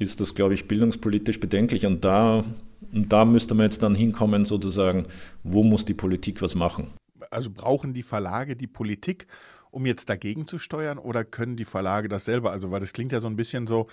ist 0.00 0.20
das, 0.20 0.34
glaube 0.34 0.54
ich, 0.54 0.66
bildungspolitisch 0.66 1.38
bedenklich. 1.38 1.86
Und 1.86 2.04
da 2.04 2.44
da 2.92 3.24
müsste 3.24 3.54
man 3.54 3.64
jetzt 3.64 3.82
dann 3.82 3.94
hinkommen, 3.94 4.44
sozusagen, 4.44 5.06
wo 5.42 5.62
muss 5.62 5.84
die 5.84 5.94
Politik 5.94 6.42
was 6.42 6.54
machen? 6.54 6.90
Also 7.30 7.50
brauchen 7.50 7.92
die 7.92 8.02
Verlage 8.02 8.56
die 8.56 8.66
Politik, 8.66 9.26
um 9.70 9.86
jetzt 9.86 10.08
dagegen 10.08 10.46
zu 10.46 10.58
steuern, 10.58 10.98
oder 10.98 11.24
können 11.24 11.56
die 11.56 11.64
Verlage 11.64 12.08
das 12.08 12.24
selber? 12.24 12.50
Also, 12.50 12.70
weil 12.70 12.80
das 12.80 12.92
klingt 12.92 13.12
ja 13.12 13.20
so 13.20 13.28
ein 13.28 13.36
bisschen 13.36 13.66
so, 13.66 13.86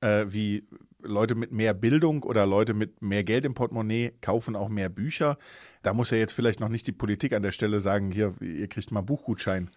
äh, 0.00 0.26
wie 0.28 0.66
Leute 1.04 1.34
mit 1.34 1.52
mehr 1.52 1.74
Bildung 1.74 2.22
oder 2.22 2.46
Leute 2.46 2.74
mit 2.74 3.02
mehr 3.02 3.24
Geld 3.24 3.44
im 3.44 3.54
Portemonnaie 3.54 4.12
kaufen 4.20 4.56
auch 4.56 4.68
mehr 4.68 4.88
Bücher. 4.88 5.38
Da 5.82 5.92
muss 5.92 6.10
ja 6.10 6.16
jetzt 6.16 6.32
vielleicht 6.32 6.60
noch 6.60 6.70
nicht 6.70 6.86
die 6.86 6.92
Politik 6.92 7.34
an 7.34 7.42
der 7.42 7.52
Stelle 7.52 7.78
sagen, 7.78 8.10
hier, 8.10 8.34
ihr 8.40 8.68
kriegt 8.68 8.90
mal 8.90 9.02
Buchgutschein. 9.02 9.70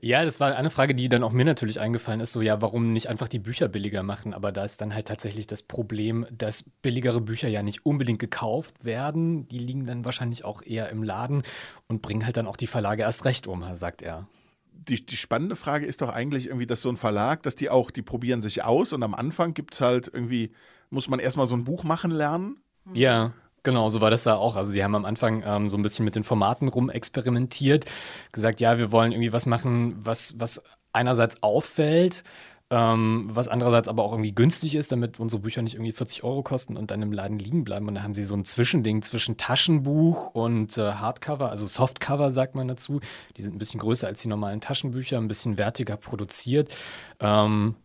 Ja, 0.00 0.24
das 0.24 0.38
war 0.38 0.54
eine 0.54 0.70
Frage, 0.70 0.94
die 0.94 1.08
dann 1.08 1.24
auch 1.24 1.32
mir 1.32 1.44
natürlich 1.44 1.80
eingefallen 1.80 2.20
ist, 2.20 2.32
so 2.32 2.42
ja, 2.42 2.60
warum 2.62 2.92
nicht 2.92 3.08
einfach 3.08 3.28
die 3.28 3.38
Bücher 3.40 3.68
billiger 3.68 4.02
machen? 4.02 4.34
Aber 4.34 4.52
da 4.52 4.64
ist 4.64 4.80
dann 4.80 4.94
halt 4.94 5.08
tatsächlich 5.08 5.46
das 5.46 5.62
Problem, 5.62 6.26
dass 6.30 6.64
billigere 6.82 7.20
Bücher 7.20 7.48
ja 7.48 7.62
nicht 7.62 7.84
unbedingt 7.84 8.20
gekauft 8.20 8.84
werden. 8.84 9.48
Die 9.48 9.58
liegen 9.58 9.86
dann 9.86 10.04
wahrscheinlich 10.04 10.44
auch 10.44 10.62
eher 10.62 10.90
im 10.90 11.02
Laden 11.02 11.42
und 11.88 12.02
bringen 12.02 12.24
halt 12.24 12.36
dann 12.36 12.46
auch 12.46 12.56
die 12.56 12.66
Verlage 12.68 13.02
erst 13.02 13.24
recht 13.24 13.46
um, 13.46 13.64
sagt 13.74 14.02
er 14.02 14.28
die, 14.76 15.04
die 15.04 15.16
spannende 15.16 15.56
Frage 15.56 15.86
ist 15.86 16.02
doch 16.02 16.10
eigentlich 16.10 16.46
irgendwie, 16.46 16.66
dass 16.66 16.82
so 16.82 16.88
ein 16.88 16.96
Verlag, 16.96 17.42
dass 17.42 17.56
die 17.56 17.70
auch, 17.70 17.90
die 17.90 18.02
probieren 18.02 18.42
sich 18.42 18.64
aus 18.64 18.92
und 18.92 19.02
am 19.02 19.14
Anfang 19.14 19.54
gibt 19.54 19.74
es 19.74 19.80
halt 19.80 20.10
irgendwie, 20.12 20.52
muss 20.90 21.08
man 21.08 21.18
erstmal 21.18 21.46
so 21.46 21.56
ein 21.56 21.64
Buch 21.64 21.84
machen 21.84 22.10
lernen. 22.10 22.56
Ja. 22.92 23.32
Genau, 23.62 23.88
so 23.88 24.00
war 24.00 24.12
das 24.12 24.22
da 24.22 24.36
auch. 24.36 24.54
Also 24.54 24.70
sie 24.70 24.84
haben 24.84 24.94
am 24.94 25.04
Anfang 25.04 25.42
ähm, 25.44 25.66
so 25.66 25.76
ein 25.76 25.82
bisschen 25.82 26.04
mit 26.04 26.14
den 26.14 26.22
Formaten 26.22 26.68
rumexperimentiert, 26.68 27.84
gesagt, 28.30 28.60
ja, 28.60 28.78
wir 28.78 28.92
wollen 28.92 29.10
irgendwie 29.10 29.32
was 29.32 29.44
machen, 29.44 29.96
was, 30.04 30.38
was 30.38 30.62
einerseits 30.92 31.42
auffällt, 31.42 32.22
ähm, 32.68 33.28
was 33.28 33.46
andererseits 33.46 33.88
aber 33.88 34.02
auch 34.02 34.12
irgendwie 34.12 34.34
günstig 34.34 34.74
ist, 34.74 34.90
damit 34.90 35.20
unsere 35.20 35.40
Bücher 35.40 35.62
nicht 35.62 35.74
irgendwie 35.74 35.92
40 35.92 36.24
Euro 36.24 36.42
kosten 36.42 36.76
und 36.76 36.90
dann 36.90 37.00
im 37.00 37.12
Laden 37.12 37.38
liegen 37.38 37.62
bleiben. 37.62 37.86
Und 37.86 37.94
da 37.94 38.02
haben 38.02 38.14
sie 38.14 38.24
so 38.24 38.34
ein 38.34 38.44
Zwischending 38.44 39.02
zwischen 39.02 39.36
Taschenbuch 39.36 40.34
und 40.34 40.76
äh, 40.76 40.94
Hardcover, 40.94 41.50
also 41.50 41.66
Softcover 41.66 42.32
sagt 42.32 42.56
man 42.56 42.66
dazu. 42.66 43.00
Die 43.36 43.42
sind 43.42 43.54
ein 43.54 43.58
bisschen 43.58 43.78
größer 43.78 44.08
als 44.08 44.22
die 44.22 44.28
normalen 44.28 44.60
Taschenbücher, 44.60 45.16
ein 45.18 45.28
bisschen 45.28 45.58
wertiger 45.58 45.96
produziert. 45.96 46.74
Ähm, 47.20 47.76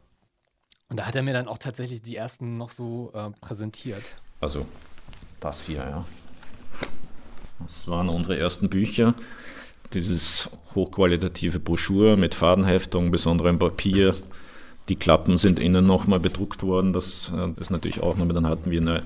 und 0.89 0.97
da 0.97 1.05
hat 1.05 1.15
er 1.15 1.21
mir 1.21 1.33
dann 1.33 1.47
auch 1.47 1.59
tatsächlich 1.59 2.01
die 2.01 2.15
ersten 2.15 2.57
noch 2.57 2.71
so 2.71 3.11
äh, 3.13 3.29
präsentiert. 3.39 4.03
Also 4.39 4.65
das 5.39 5.65
hier, 5.67 5.77
ja. 5.77 6.05
Das 7.59 7.87
waren 7.87 8.09
unsere 8.09 8.37
ersten 8.37 8.67
Bücher. 8.67 9.13
Dieses 9.93 10.49
hochqualitative 10.73 11.59
Broschüre 11.59 12.17
mit 12.17 12.33
Fadenheftung, 12.33 13.11
besonderem 13.11 13.59
Papier, 13.59 14.15
die 14.91 14.97
Klappen 14.97 15.37
sind 15.37 15.57
innen 15.57 15.87
nochmal 15.87 16.19
bedruckt 16.19 16.63
worden. 16.63 16.91
Das 16.91 17.07
ist 17.07 17.31
äh, 17.33 17.71
natürlich 17.71 18.03
auch 18.03 18.17
nochmal, 18.17 18.35
dann 18.35 18.45
hatten 18.47 18.71
wir 18.71 18.81
eine, 18.81 19.03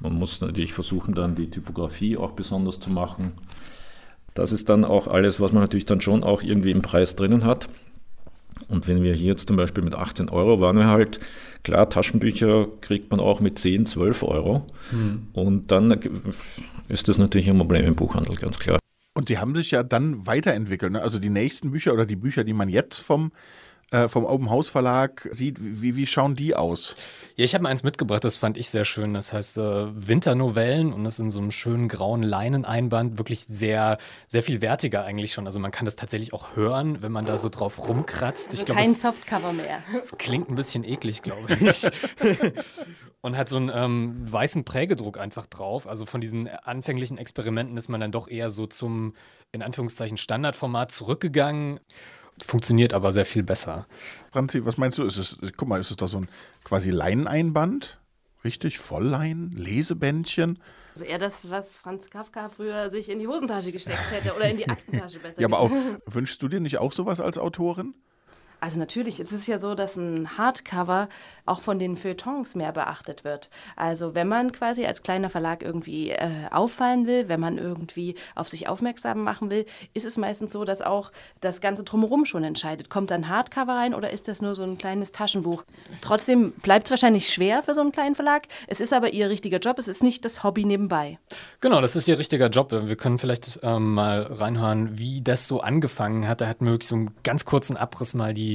man 0.00 0.12
muss 0.12 0.40
natürlich 0.40 0.72
versuchen, 0.72 1.14
dann 1.14 1.36
die 1.36 1.48
Typografie 1.48 2.16
auch 2.16 2.32
besonders 2.32 2.80
zu 2.80 2.92
machen. 2.92 3.32
Das 4.34 4.50
ist 4.50 4.68
dann 4.68 4.84
auch 4.84 5.06
alles, 5.06 5.38
was 5.38 5.52
man 5.52 5.62
natürlich 5.62 5.86
dann 5.86 6.00
schon 6.00 6.24
auch 6.24 6.42
irgendwie 6.42 6.72
im 6.72 6.82
Preis 6.82 7.14
drinnen 7.14 7.44
hat. 7.44 7.68
Und 8.66 8.88
wenn 8.88 9.04
wir 9.04 9.14
hier 9.14 9.28
jetzt 9.28 9.46
zum 9.46 9.56
Beispiel 9.56 9.84
mit 9.84 9.94
18 9.94 10.28
Euro 10.28 10.60
waren 10.60 10.76
wir 10.76 10.88
halt, 10.88 11.20
klar, 11.62 11.88
Taschenbücher 11.88 12.66
kriegt 12.80 13.12
man 13.12 13.20
auch 13.20 13.38
mit 13.38 13.60
10, 13.60 13.86
12 13.86 14.24
Euro. 14.24 14.66
Hm. 14.90 15.28
Und 15.34 15.70
dann 15.70 16.00
ist 16.88 17.06
das 17.06 17.16
natürlich 17.16 17.48
ein 17.48 17.58
Problem 17.58 17.84
im 17.84 17.94
Buchhandel, 17.94 18.34
ganz 18.34 18.58
klar. 18.58 18.80
Und 19.14 19.28
die 19.28 19.38
haben 19.38 19.54
sich 19.54 19.70
ja 19.70 19.84
dann 19.84 20.26
weiterentwickelt. 20.26 20.92
Ne? 20.92 21.00
Also 21.00 21.20
die 21.20 21.30
nächsten 21.30 21.70
Bücher 21.70 21.92
oder 21.92 22.06
die 22.06 22.16
Bücher, 22.16 22.42
die 22.42 22.52
man 22.52 22.68
jetzt 22.68 22.98
vom 22.98 23.30
äh, 23.90 24.08
vom 24.08 24.24
Open 24.26 24.50
House 24.50 24.68
Verlag 24.68 25.28
sieht, 25.32 25.56
wie, 25.60 25.96
wie 25.96 26.06
schauen 26.06 26.34
die 26.34 26.54
aus? 26.54 26.94
Ja, 27.36 27.44
ich 27.44 27.54
habe 27.54 27.62
mir 27.62 27.68
eins 27.70 27.82
mitgebracht, 27.84 28.22
das 28.24 28.36
fand 28.36 28.56
ich 28.58 28.68
sehr 28.68 28.84
schön. 28.84 29.14
Das 29.14 29.32
heißt 29.32 29.58
äh, 29.58 29.86
Winternovellen 30.08 30.92
und 30.92 31.04
das 31.04 31.18
in 31.18 31.30
so 31.30 31.40
einem 31.40 31.50
schönen 31.50 31.88
grauen 31.88 32.22
Leineneinband. 32.22 33.16
Wirklich 33.18 33.44
sehr, 33.46 33.96
sehr 34.26 34.42
viel 34.42 34.60
wertiger 34.60 35.04
eigentlich 35.04 35.32
schon. 35.32 35.46
Also 35.46 35.58
man 35.60 35.70
kann 35.70 35.84
das 35.84 35.96
tatsächlich 35.96 36.32
auch 36.34 36.54
hören, 36.56 37.00
wenn 37.00 37.12
man 37.12 37.24
da 37.24 37.38
so 37.38 37.48
drauf 37.48 37.78
rumkratzt. 37.88 38.48
Also 38.50 38.58
ich 38.60 38.66
glaub, 38.66 38.76
kein 38.76 38.90
es- 38.90 39.00
Softcover 39.00 39.52
mehr. 39.52 39.82
es 39.96 40.16
klingt 40.18 40.50
ein 40.50 40.54
bisschen 40.54 40.84
eklig, 40.84 41.22
glaube 41.22 41.54
ich. 41.60 41.88
und 43.20 43.36
hat 43.36 43.48
so 43.48 43.56
einen 43.56 43.70
ähm, 43.72 44.30
weißen 44.32 44.64
Prägedruck 44.64 45.18
einfach 45.18 45.46
drauf. 45.46 45.86
Also 45.88 46.06
von 46.06 46.20
diesen 46.20 46.48
anfänglichen 46.48 47.18
Experimenten 47.18 47.76
ist 47.76 47.88
man 47.88 48.00
dann 48.00 48.12
doch 48.12 48.28
eher 48.28 48.50
so 48.50 48.66
zum, 48.66 49.14
in 49.52 49.62
Anführungszeichen, 49.62 50.16
Standardformat 50.16 50.92
zurückgegangen. 50.92 51.80
Funktioniert 52.44 52.92
aber 52.94 53.12
sehr 53.12 53.24
viel 53.24 53.42
besser. 53.42 53.86
Franzi, 54.32 54.64
was 54.64 54.76
meinst 54.76 54.98
du? 54.98 55.04
Ist 55.04 55.16
es, 55.16 55.38
guck 55.56 55.68
mal, 55.68 55.80
ist 55.80 55.90
es 55.90 55.96
da 55.96 56.06
so 56.06 56.18
ein 56.18 56.28
quasi 56.64 56.90
Leineneinband? 56.90 57.98
Richtig? 58.44 58.78
Volllein? 58.78 59.50
Lesebändchen? 59.54 60.58
Also 60.94 61.06
eher 61.06 61.18
das, 61.18 61.50
was 61.50 61.74
Franz 61.74 62.10
Kafka 62.10 62.48
früher 62.48 62.90
sich 62.90 63.08
in 63.08 63.18
die 63.18 63.26
Hosentasche 63.26 63.72
gesteckt 63.72 64.10
hätte 64.10 64.34
oder 64.34 64.50
in 64.50 64.56
die 64.56 64.68
Aktentasche 64.68 65.18
besser. 65.18 65.40
Ja, 65.40 65.46
aber 65.46 65.60
auch, 65.60 65.70
wünschst 66.06 66.42
du 66.42 66.48
dir 66.48 66.60
nicht 66.60 66.78
auch 66.78 66.92
sowas 66.92 67.20
als 67.20 67.38
Autorin? 67.38 67.94
Also 68.60 68.78
natürlich, 68.78 69.20
es 69.20 69.32
ist 69.32 69.46
ja 69.46 69.58
so, 69.58 69.74
dass 69.74 69.96
ein 69.96 70.36
Hardcover 70.36 71.08
auch 71.46 71.60
von 71.60 71.78
den 71.78 71.96
Feuilletons 71.96 72.54
mehr 72.54 72.72
beachtet 72.72 73.24
wird. 73.24 73.50
Also 73.76 74.14
wenn 74.14 74.28
man 74.28 74.52
quasi 74.52 74.84
als 74.84 75.02
kleiner 75.02 75.30
Verlag 75.30 75.62
irgendwie 75.62 76.10
äh, 76.10 76.48
auffallen 76.50 77.06
will, 77.06 77.28
wenn 77.28 77.40
man 77.40 77.58
irgendwie 77.58 78.16
auf 78.34 78.48
sich 78.48 78.68
aufmerksam 78.68 79.22
machen 79.22 79.50
will, 79.50 79.64
ist 79.94 80.04
es 80.04 80.16
meistens 80.16 80.52
so, 80.52 80.64
dass 80.64 80.82
auch 80.82 81.12
das 81.40 81.60
Ganze 81.60 81.84
drumherum 81.84 82.24
schon 82.24 82.44
entscheidet. 82.44 82.90
Kommt 82.90 83.10
dann 83.10 83.28
Hardcover 83.28 83.74
rein 83.74 83.94
oder 83.94 84.10
ist 84.10 84.28
das 84.28 84.42
nur 84.42 84.54
so 84.54 84.62
ein 84.62 84.78
kleines 84.78 85.12
Taschenbuch? 85.12 85.64
Trotzdem 86.00 86.52
bleibt 86.52 86.86
es 86.86 86.90
wahrscheinlich 86.90 87.32
schwer 87.32 87.62
für 87.62 87.74
so 87.74 87.80
einen 87.80 87.92
kleinen 87.92 88.14
Verlag. 88.14 88.48
Es 88.66 88.80
ist 88.80 88.92
aber 88.92 89.12
ihr 89.12 89.30
richtiger 89.30 89.58
Job, 89.58 89.78
es 89.78 89.88
ist 89.88 90.02
nicht 90.02 90.24
das 90.24 90.42
Hobby 90.42 90.64
nebenbei. 90.64 91.18
Genau, 91.60 91.80
das 91.80 91.96
ist 91.96 92.08
ihr 92.08 92.18
richtiger 92.18 92.48
Job. 92.48 92.72
Wir 92.72 92.96
können 92.96 93.18
vielleicht 93.18 93.60
ähm, 93.62 93.94
mal 93.94 94.22
reinhören, 94.22 94.98
wie 94.98 95.22
das 95.22 95.46
so 95.46 95.60
angefangen 95.60 96.26
hat. 96.26 96.40
Er 96.40 96.48
hat 96.48 96.60
mir 96.60 96.70
wirklich 96.70 96.88
so 96.88 96.96
einen 96.96 97.10
ganz 97.22 97.44
kurzen 97.44 97.76
Abriss 97.76 98.14
mal 98.14 98.34
die, 98.34 98.47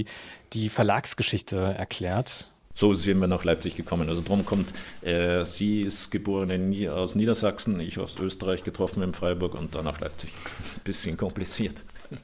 die 0.54 0.70
Verlagsgeschichte 0.70 1.58
erklärt. 1.58 2.50
So 2.76 2.94
sind 2.96 3.20
wir 3.22 3.28
nach 3.28 3.44
Leipzig 3.44 3.76
gekommen. 3.76 4.10
Also 4.10 4.24
drum 4.26 4.46
kommt, 4.46 4.74
äh, 5.04 5.46
sie 5.46 5.82
ist 5.84 6.10
geboren 6.10 6.50
in, 6.50 6.70
Nie- 6.70 6.90
aus 6.90 7.14
Niedersachsen, 7.14 7.80
ich 7.80 8.00
aus 8.00 8.18
Österreich, 8.20 8.64
getroffen 8.64 9.04
in 9.04 9.14
Freiburg 9.14 9.54
und 9.54 9.76
dann 9.76 9.86
nach 9.86 10.00
Leipzig. 10.00 10.32
Bisschen 10.84 11.16
kompliziert. 11.18 11.76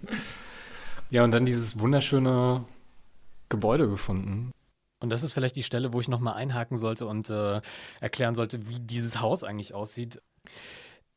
Ja, 1.11 1.23
und 1.23 1.31
dann 1.31 1.43
dieses 1.43 1.79
wunderschöne 1.79 2.63
Gebäude 3.49 3.89
gefunden. 3.89 4.51
Und 4.99 5.09
das 5.09 5.23
ist 5.23 5.33
vielleicht 5.33 5.55
die 5.55 5.63
Stelle, 5.63 5.91
wo 5.91 5.99
ich 6.01 6.07
nochmal 6.07 6.35
einhaken 6.35 6.77
sollte 6.77 7.07
und 7.07 7.31
äh, 7.31 7.61
erklären 7.99 8.35
sollte, 8.35 8.67
wie 8.67 8.79
dieses 8.79 9.19
Haus 9.19 9.43
eigentlich 9.43 9.73
aussieht. 9.73 10.21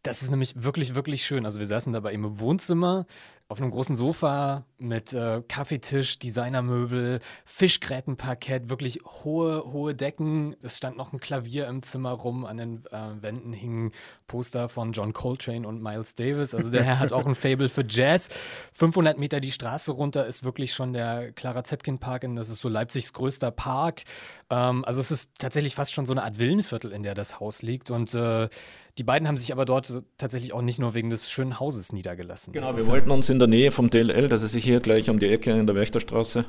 Das 0.02 0.22
ist 0.22 0.30
nämlich 0.30 0.62
wirklich, 0.64 0.94
wirklich 0.94 1.26
schön. 1.26 1.44
Also 1.44 1.58
wir 1.60 1.66
saßen 1.66 1.92
dabei 1.92 2.14
im 2.14 2.38
Wohnzimmer 2.40 3.06
auf 3.52 3.60
einem 3.60 3.70
großen 3.70 3.96
Sofa 3.96 4.64
mit 4.78 5.12
äh, 5.12 5.42
Kaffeetisch, 5.46 6.18
Designermöbel, 6.18 7.20
Fischgrätenparkett, 7.44 8.70
wirklich 8.70 9.00
hohe, 9.04 9.70
hohe 9.70 9.94
Decken. 9.94 10.56
Es 10.62 10.78
stand 10.78 10.96
noch 10.96 11.12
ein 11.12 11.20
Klavier 11.20 11.68
im 11.68 11.82
Zimmer 11.82 12.12
rum. 12.12 12.46
An 12.46 12.56
den 12.56 12.84
äh, 12.86 13.22
Wänden 13.22 13.52
hingen 13.52 13.92
Poster 14.26 14.70
von 14.70 14.92
John 14.92 15.12
Coltrane 15.12 15.68
und 15.68 15.82
Miles 15.82 16.14
Davis. 16.14 16.54
Also 16.54 16.70
der 16.70 16.82
Herr 16.82 16.98
hat 16.98 17.12
auch 17.12 17.26
ein 17.26 17.34
Fable 17.34 17.68
für 17.68 17.84
Jazz. 17.86 18.30
500 18.72 19.18
Meter 19.18 19.38
die 19.38 19.52
Straße 19.52 19.92
runter 19.92 20.26
ist 20.26 20.44
wirklich 20.44 20.72
schon 20.72 20.94
der 20.94 21.32
Clara 21.32 21.62
Zetkin 21.62 21.98
Park. 21.98 22.22
Das 22.34 22.48
ist 22.48 22.60
so 22.60 22.70
Leipzigs 22.70 23.12
größter 23.12 23.50
Park. 23.50 24.04
Ähm, 24.48 24.84
also 24.86 24.98
es 25.00 25.10
ist 25.10 25.32
tatsächlich 25.38 25.74
fast 25.74 25.92
schon 25.92 26.06
so 26.06 26.14
eine 26.14 26.22
Art 26.22 26.38
Villenviertel, 26.38 26.90
in 26.92 27.02
der 27.02 27.14
das 27.14 27.38
Haus 27.38 27.60
liegt. 27.60 27.90
Und 27.90 28.14
äh, 28.14 28.48
die 28.98 29.04
beiden 29.04 29.26
haben 29.26 29.38
sich 29.38 29.52
aber 29.52 29.64
dort 29.64 30.02
tatsächlich 30.18 30.52
auch 30.52 30.60
nicht 30.60 30.78
nur 30.78 30.92
wegen 30.94 31.08
des 31.08 31.30
schönen 31.30 31.58
Hauses 31.58 31.92
niedergelassen. 31.92 32.52
Genau, 32.52 32.76
wir 32.76 32.86
wollten 32.86 33.10
uns 33.10 33.30
in 33.30 33.38
der 33.42 33.48
Nähe 33.48 33.72
vom 33.72 33.90
DLL, 33.90 34.28
das 34.28 34.44
ist 34.44 34.54
hier 34.54 34.78
gleich 34.78 35.10
um 35.10 35.18
die 35.18 35.26
Ecke 35.26 35.50
in 35.50 35.66
der 35.66 35.74
Wächterstraße. 35.74 36.44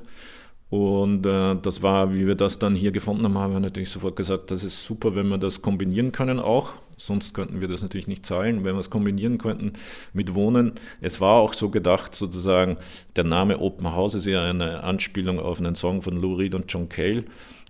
Und 0.70 1.26
äh, 1.26 1.56
das 1.62 1.82
war, 1.82 2.14
wie 2.14 2.28
wir 2.28 2.36
das 2.36 2.60
dann 2.60 2.76
hier 2.76 2.92
gefunden 2.92 3.26
haben, 3.26 3.38
haben 3.38 3.54
wir 3.54 3.60
natürlich 3.60 3.90
sofort 3.90 4.16
gesagt, 4.16 4.52
das 4.52 4.64
ist 4.64 4.86
super, 4.86 5.16
wenn 5.16 5.28
wir 5.28 5.38
das 5.38 5.62
kombinieren 5.62 6.12
können 6.12 6.40
auch. 6.40 6.74
Sonst 6.96 7.34
könnten 7.34 7.62
wir 7.62 7.68
das 7.68 7.82
natürlich 7.82 8.08
nicht 8.08 8.26
zahlen, 8.26 8.64
wenn 8.64 8.76
wir 8.76 8.80
es 8.80 8.92
kombinieren 8.92 9.40
könnten 9.40 9.74
mit 10.14 10.36
Wohnen. 10.36 10.74
Es 11.02 11.20
war 11.20 11.36
auch 11.40 11.54
so 11.54 11.70
gedacht, 11.70 12.14
sozusagen, 12.14 12.78
der 13.16 13.24
Name 13.24 13.60
Open 13.60 13.94
House 13.94 14.14
ist 14.14 14.28
ja 14.28 14.48
eine 14.48 14.84
Anspielung 14.84 15.40
auf 15.40 15.60
einen 15.60 15.76
Song 15.76 16.04
von 16.04 16.16
Lou 16.20 16.36
Reed 16.36 16.54
und 16.54 16.72
John 16.72 16.90
Cale 16.90 17.24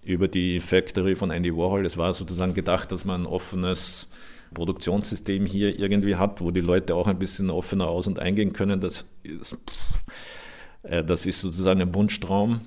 über 0.03 0.27
die 0.27 0.59
Factory 0.59 1.15
von 1.15 1.31
Andy 1.31 1.55
Warhol. 1.55 1.85
Es 1.85 1.97
war 1.97 2.13
sozusagen 2.13 2.53
gedacht, 2.53 2.91
dass 2.91 3.05
man 3.05 3.23
ein 3.23 3.27
offenes 3.27 4.09
Produktionssystem 4.53 5.45
hier 5.45 5.79
irgendwie 5.79 6.15
hat, 6.15 6.41
wo 6.41 6.51
die 6.51 6.61
Leute 6.61 6.95
auch 6.95 7.07
ein 7.07 7.19
bisschen 7.19 7.49
offener 7.49 7.87
aus- 7.87 8.07
und 8.07 8.19
eingehen 8.19 8.53
können. 8.53 8.81
Das 8.81 9.05
ist, 9.23 9.57
äh, 10.83 11.03
das 11.03 11.25
ist 11.25 11.41
sozusagen 11.41 11.81
ein 11.81 11.93
Wunschtraum, 11.93 12.61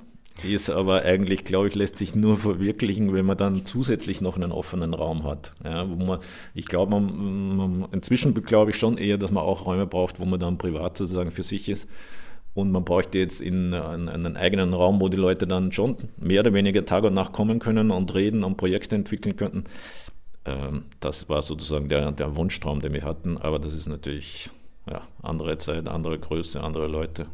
ist 0.45 0.69
aber 0.69 1.03
eigentlich, 1.03 1.45
glaube 1.45 1.69
ich, 1.69 1.75
lässt 1.75 1.99
sich 1.99 2.15
nur 2.15 2.37
verwirklichen, 2.37 3.15
wenn 3.15 3.25
man 3.25 3.39
dann 3.39 3.65
zusätzlich 3.65 4.21
noch 4.21 4.37
einen 4.37 4.53
offenen 4.53 4.93
Raum 4.93 5.25
hat. 5.25 5.53
Ja, 5.65 5.89
wo 5.89 5.97
man, 5.97 6.19
ich 6.55 6.67
glaube, 6.67 6.91
man, 7.01 7.57
man, 7.57 7.89
inzwischen 7.93 8.35
glaube 8.35 8.71
ich 8.71 8.77
schon 8.77 8.99
eher, 8.99 9.19
dass 9.19 9.31
man 9.31 9.45
auch 9.45 9.67
Räume 9.67 9.87
braucht, 9.87 10.21
wo 10.21 10.25
man 10.25 10.41
dann 10.41 10.59
privat 10.59 10.99
sozusagen 10.99 11.31
für 11.31 11.43
sich 11.43 11.69
ist. 11.69 11.89
Und 12.57 12.71
man 12.71 12.85
bräuchte 12.85 13.19
jetzt 13.19 13.43
in, 13.43 13.75
in 13.75 14.09
einen 14.09 14.37
eigenen 14.37 14.73
Raum, 14.73 15.01
wo 15.03 15.11
die 15.11 15.19
Leute 15.19 15.47
dann 15.47 15.73
schon 15.73 15.97
mehr 16.17 16.41
oder 16.41 16.55
weniger 16.55 16.87
Tag 16.87 17.05
und 17.05 17.13
Nacht 17.13 17.33
kommen 17.33 17.59
können 17.59 17.91
und 17.91 18.15
reden 18.15 18.45
und 18.45 18.57
Projekte 18.57 18.95
entwickeln 18.95 19.37
könnten. 19.37 19.65
Ähm, 20.47 20.85
das 21.01 21.29
war 21.29 21.43
sozusagen 21.43 21.89
der, 21.89 22.13
der 22.13 22.37
Wunschtraum, 22.37 22.81
den 22.81 22.93
wir 22.93 23.03
hatten, 23.03 23.37
aber 23.39 23.59
das 23.59 23.75
ist 23.75 23.89
natürlich 23.89 24.51
ja, 24.89 25.03
andere 25.23 25.59
Zeit, 25.59 25.89
andere 25.89 26.19
Größe, 26.19 26.63
andere 26.63 26.87
Leute. 26.87 27.27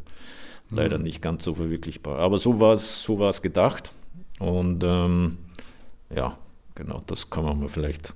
Leider 0.71 0.97
Mhm. 0.99 1.05
nicht 1.05 1.21
ganz 1.21 1.45
so 1.45 1.55
verwirklichbar. 1.55 2.19
Aber 2.19 2.39
so 2.39 2.59
war 2.59 2.73
es 2.73 3.03
so 3.03 3.19
war's 3.19 3.43
gedacht. 3.43 3.93
Und 4.39 4.83
ähm, 4.83 5.37
ja, 6.15 6.39
genau, 6.75 7.03
das 7.07 7.29
kann 7.29 7.45
man 7.45 7.61
mal 7.61 7.69
vielleicht 7.69 8.15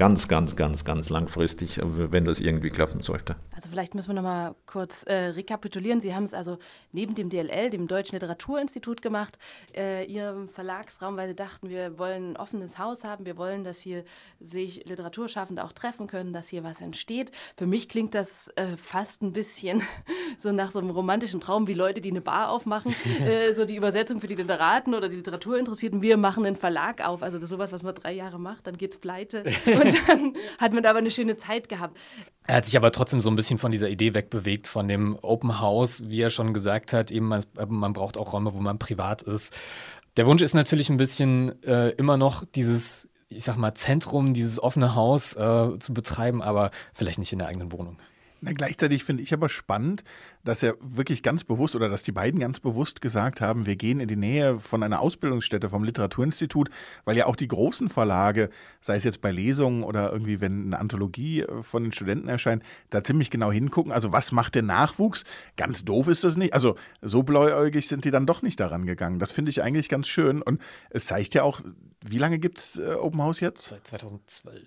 ganz, 0.00 0.28
ganz, 0.28 0.56
ganz, 0.56 0.82
ganz 0.86 1.10
langfristig, 1.10 1.78
wenn 1.82 2.24
das 2.24 2.40
irgendwie 2.40 2.70
klappen 2.70 3.02
sollte. 3.02 3.36
Also 3.54 3.68
vielleicht 3.68 3.94
müssen 3.94 4.08
wir 4.08 4.14
noch 4.14 4.22
mal 4.22 4.54
kurz 4.64 5.02
äh, 5.02 5.12
rekapitulieren. 5.12 6.00
Sie 6.00 6.14
haben 6.14 6.24
es 6.24 6.32
also 6.32 6.56
neben 6.90 7.14
dem 7.14 7.28
DLL, 7.28 7.68
dem 7.68 7.86
Deutschen 7.86 8.16
Literaturinstitut 8.16 9.02
gemacht, 9.02 9.36
äh, 9.76 10.06
Ihrem 10.06 10.48
Verlagsraum, 10.48 11.18
weil 11.18 11.28
Sie 11.28 11.34
dachten, 11.34 11.68
wir 11.68 11.98
wollen 11.98 12.32
ein 12.32 12.36
offenes 12.38 12.78
Haus 12.78 13.04
haben, 13.04 13.26
wir 13.26 13.36
wollen, 13.36 13.62
dass 13.62 13.78
hier 13.78 14.04
sich 14.40 14.86
Literaturschaffende 14.88 15.62
auch 15.62 15.72
treffen 15.72 16.06
können, 16.06 16.32
dass 16.32 16.48
hier 16.48 16.64
was 16.64 16.80
entsteht. 16.80 17.30
Für 17.58 17.66
mich 17.66 17.90
klingt 17.90 18.14
das 18.14 18.48
äh, 18.56 18.78
fast 18.78 19.20
ein 19.20 19.34
bisschen 19.34 19.82
so 20.38 20.50
nach 20.50 20.72
so 20.72 20.78
einem 20.78 20.88
romantischen 20.88 21.42
Traum, 21.42 21.66
wie 21.68 21.74
Leute, 21.74 22.00
die 22.00 22.10
eine 22.10 22.22
Bar 22.22 22.48
aufmachen, 22.48 22.94
äh, 23.20 23.52
so 23.52 23.66
die 23.66 23.76
Übersetzung 23.76 24.22
für 24.22 24.28
die 24.28 24.36
Literaten 24.36 24.94
oder 24.94 25.10
die 25.10 25.16
Literaturinteressierten. 25.16 26.00
Wir 26.00 26.16
machen 26.16 26.46
einen 26.46 26.56
Verlag 26.56 27.06
auf, 27.06 27.22
also 27.22 27.36
das 27.36 27.44
ist 27.44 27.50
sowas, 27.50 27.70
was 27.70 27.82
man 27.82 27.94
drei 27.94 28.12
Jahre 28.14 28.40
macht, 28.40 28.66
dann 28.66 28.78
geht's 28.78 28.96
pleite 28.96 29.44
und 29.66 29.89
dann 30.06 30.34
hat 30.58 30.72
man 30.72 30.84
aber 30.84 30.98
eine 30.98 31.10
schöne 31.10 31.36
Zeit 31.36 31.68
gehabt. 31.68 31.96
Er 32.46 32.56
hat 32.56 32.66
sich 32.66 32.76
aber 32.76 32.92
trotzdem 32.92 33.20
so 33.20 33.30
ein 33.30 33.36
bisschen 33.36 33.58
von 33.58 33.70
dieser 33.70 33.88
Idee 33.88 34.14
wegbewegt, 34.14 34.66
von 34.66 34.88
dem 34.88 35.16
Open 35.22 35.60
House, 35.60 36.08
wie 36.08 36.20
er 36.20 36.30
schon 36.30 36.52
gesagt 36.52 36.92
hat, 36.92 37.10
eben 37.10 37.26
man, 37.26 37.42
man 37.68 37.92
braucht 37.92 38.16
auch 38.16 38.32
Räume, 38.32 38.52
wo 38.54 38.60
man 38.60 38.78
privat 38.78 39.22
ist. 39.22 39.56
Der 40.16 40.26
Wunsch 40.26 40.42
ist 40.42 40.54
natürlich 40.54 40.90
ein 40.90 40.96
bisschen 40.96 41.62
äh, 41.62 41.90
immer 41.90 42.16
noch 42.16 42.44
dieses, 42.44 43.08
ich 43.28 43.44
sag 43.44 43.56
mal, 43.56 43.74
Zentrum, 43.74 44.34
dieses 44.34 44.60
offene 44.60 44.94
Haus 44.94 45.34
äh, 45.36 45.78
zu 45.78 45.94
betreiben, 45.94 46.42
aber 46.42 46.70
vielleicht 46.92 47.18
nicht 47.18 47.32
in 47.32 47.38
der 47.38 47.48
eigenen 47.48 47.72
Wohnung. 47.72 47.98
Na, 48.42 48.52
gleichzeitig 48.52 49.04
finde 49.04 49.22
ich 49.22 49.34
aber 49.34 49.50
spannend, 49.50 50.02
dass 50.44 50.62
er 50.62 50.76
wirklich 50.80 51.22
ganz 51.22 51.44
bewusst 51.44 51.76
oder 51.76 51.90
dass 51.90 52.02
die 52.02 52.12
beiden 52.12 52.40
ganz 52.40 52.58
bewusst 52.58 53.02
gesagt 53.02 53.42
haben, 53.42 53.66
wir 53.66 53.76
gehen 53.76 54.00
in 54.00 54.08
die 54.08 54.16
Nähe 54.16 54.58
von 54.58 54.82
einer 54.82 55.00
Ausbildungsstätte 55.00 55.68
vom 55.68 55.84
Literaturinstitut, 55.84 56.70
weil 57.04 57.18
ja 57.18 57.26
auch 57.26 57.36
die 57.36 57.48
großen 57.48 57.90
Verlage, 57.90 58.48
sei 58.80 58.96
es 58.96 59.04
jetzt 59.04 59.20
bei 59.20 59.30
Lesungen 59.30 59.82
oder 59.82 60.10
irgendwie, 60.10 60.40
wenn 60.40 60.66
eine 60.66 60.78
Anthologie 60.78 61.42
äh, 61.42 61.62
von 61.62 61.82
den 61.82 61.92
Studenten 61.92 62.28
erscheint, 62.28 62.62
da 62.88 63.04
ziemlich 63.04 63.28
genau 63.28 63.52
hingucken. 63.52 63.92
Also 63.92 64.10
was 64.12 64.32
macht 64.32 64.54
der 64.54 64.62
Nachwuchs? 64.62 65.24
Ganz 65.58 65.84
doof 65.84 66.08
ist 66.08 66.24
das 66.24 66.36
nicht. 66.36 66.54
Also 66.54 66.76
so 67.02 67.22
bläuäugig 67.22 67.88
sind 67.88 68.06
die 68.06 68.10
dann 68.10 68.24
doch 68.24 68.40
nicht 68.40 68.58
daran 68.58 68.86
gegangen. 68.86 69.18
Das 69.18 69.32
finde 69.32 69.50
ich 69.50 69.62
eigentlich 69.62 69.90
ganz 69.90 70.08
schön. 70.08 70.40
Und 70.40 70.62
es 70.88 71.06
zeigt 71.06 71.34
ja 71.34 71.42
auch, 71.42 71.60
wie 72.02 72.18
lange 72.18 72.38
gibt 72.38 72.58
es 72.58 72.76
äh, 72.76 72.94
Open 72.94 73.20
House 73.20 73.40
jetzt? 73.40 73.68
Seit 73.68 73.86
2012. 73.86 74.62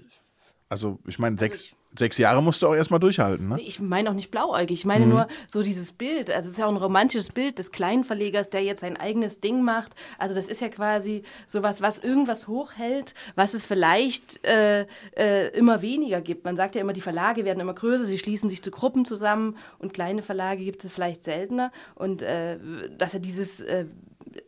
Also 0.69 0.99
ich 1.07 1.17
meine, 1.17 1.37
sechs, 1.37 1.75
sechs 1.97 2.17
Jahre 2.17 2.41
musst 2.41 2.61
du 2.61 2.67
auch 2.67 2.75
erstmal 2.75 2.99
durchhalten, 2.99 3.49
ne? 3.49 3.59
Ich 3.61 3.79
meine 3.79 4.09
auch 4.09 4.13
nicht 4.13 4.31
blauäugig, 4.31 4.79
ich 4.79 4.85
meine 4.85 5.05
Mhm. 5.05 5.11
nur 5.11 5.27
so 5.47 5.61
dieses 5.63 5.91
Bild. 5.91 6.29
Also 6.29 6.47
es 6.47 6.53
ist 6.53 6.59
ja 6.59 6.65
auch 6.65 6.71
ein 6.71 6.77
romantisches 6.77 7.29
Bild 7.29 7.59
des 7.59 7.71
kleinen 7.71 8.03
Verlegers, 8.03 8.49
der 8.49 8.61
jetzt 8.63 8.81
sein 8.81 8.97
eigenes 8.97 9.39
Ding 9.39 9.61
macht. 9.61 9.93
Also 10.17 10.33
das 10.35 10.47
ist 10.47 10.61
ja 10.61 10.69
quasi 10.69 11.23
sowas, 11.47 11.81
was 11.81 11.99
irgendwas 11.99 12.47
hochhält, 12.47 13.13
was 13.35 13.53
es 13.53 13.65
vielleicht 13.65 14.43
äh, 14.45 14.85
äh, 15.15 15.49
immer 15.57 15.81
weniger 15.81 16.21
gibt. 16.21 16.45
Man 16.45 16.55
sagt 16.55 16.75
ja 16.75 16.81
immer, 16.81 16.93
die 16.93 17.01
Verlage 17.01 17.45
werden 17.45 17.59
immer 17.59 17.73
größer, 17.73 18.05
sie 18.05 18.19
schließen 18.19 18.49
sich 18.49 18.63
zu 18.63 18.71
Gruppen 18.71 19.05
zusammen 19.05 19.57
und 19.79 19.93
kleine 19.93 20.21
Verlage 20.21 20.63
gibt 20.63 20.83
es 20.83 20.91
vielleicht 20.91 21.23
seltener. 21.23 21.71
Und 21.95 22.21
äh, 22.21 22.57
dass 22.97 23.13
er 23.13 23.19
dieses, 23.19 23.59
äh, 23.59 23.85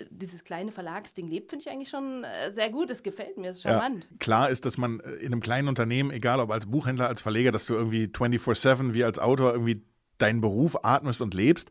dieses 0.09 0.43
kleine 0.43 0.71
Verlagsding 0.71 1.27
lebt, 1.27 1.49
finde 1.49 1.63
ich 1.63 1.71
eigentlich 1.71 1.89
schon 1.89 2.23
äh, 2.23 2.51
sehr 2.51 2.69
gut. 2.69 2.89
Es 2.89 3.03
gefällt 3.03 3.37
mir, 3.37 3.51
es 3.51 3.57
ist 3.57 3.63
charmant. 3.63 4.07
Ja, 4.09 4.17
klar 4.19 4.49
ist, 4.49 4.65
dass 4.65 4.77
man 4.77 4.99
äh, 4.99 5.11
in 5.13 5.27
einem 5.27 5.41
kleinen 5.41 5.67
Unternehmen, 5.67 6.11
egal 6.11 6.39
ob 6.39 6.51
als 6.51 6.65
Buchhändler, 6.65 7.07
als 7.07 7.21
Verleger, 7.21 7.51
dass 7.51 7.65
du 7.65 7.73
irgendwie 7.73 8.05
24-7 8.05 8.93
wie 8.93 9.03
als 9.03 9.19
Autor 9.19 9.53
irgendwie 9.53 9.83
deinen 10.17 10.41
Beruf 10.41 10.77
atmest 10.83 11.21
und 11.21 11.33
lebst. 11.33 11.69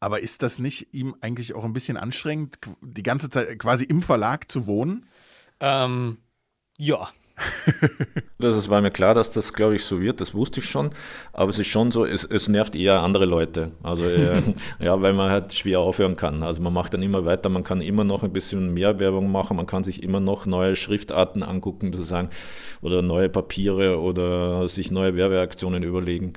Aber 0.00 0.20
ist 0.20 0.42
das 0.42 0.58
nicht 0.58 0.92
ihm 0.92 1.16
eigentlich 1.20 1.54
auch 1.54 1.64
ein 1.64 1.72
bisschen 1.72 1.96
anstrengend, 1.96 2.58
die 2.82 3.02
ganze 3.02 3.30
Zeit 3.30 3.58
quasi 3.58 3.84
im 3.84 4.02
Verlag 4.02 4.50
zu 4.50 4.66
wohnen? 4.66 5.06
Ähm, 5.60 6.18
ja. 6.78 7.08
Das 8.38 8.54
es 8.54 8.68
war 8.68 8.82
mir 8.82 8.90
klar, 8.90 9.14
dass 9.14 9.30
das, 9.30 9.54
glaube 9.54 9.76
ich, 9.76 9.84
so 9.84 10.00
wird, 10.00 10.20
das 10.20 10.34
wusste 10.34 10.60
ich 10.60 10.66
schon. 10.66 10.90
Aber 11.32 11.48
es 11.48 11.58
ist 11.58 11.68
schon 11.68 11.90
so, 11.90 12.04
es, 12.04 12.24
es 12.24 12.48
nervt 12.48 12.76
eher 12.76 13.02
andere 13.02 13.24
Leute. 13.24 13.72
Also, 13.82 14.04
äh, 14.04 14.42
ja, 14.78 15.00
weil 15.00 15.14
man 15.14 15.30
halt 15.30 15.54
schwer 15.54 15.80
aufhören 15.80 16.16
kann. 16.16 16.42
Also, 16.42 16.60
man 16.62 16.72
macht 16.72 16.92
dann 16.92 17.02
immer 17.02 17.24
weiter, 17.24 17.48
man 17.48 17.64
kann 17.64 17.80
immer 17.80 18.04
noch 18.04 18.22
ein 18.22 18.32
bisschen 18.32 18.74
mehr 18.74 18.98
Werbung 19.00 19.32
machen, 19.32 19.56
man 19.56 19.66
kann 19.66 19.84
sich 19.84 20.02
immer 20.02 20.20
noch 20.20 20.44
neue 20.44 20.76
Schriftarten 20.76 21.42
angucken, 21.42 21.92
sozusagen, 21.92 22.28
oder 22.82 23.00
neue 23.00 23.28
Papiere 23.30 24.00
oder 24.00 24.68
sich 24.68 24.90
neue 24.90 25.16
Werbeaktionen 25.16 25.82
überlegen. 25.82 26.34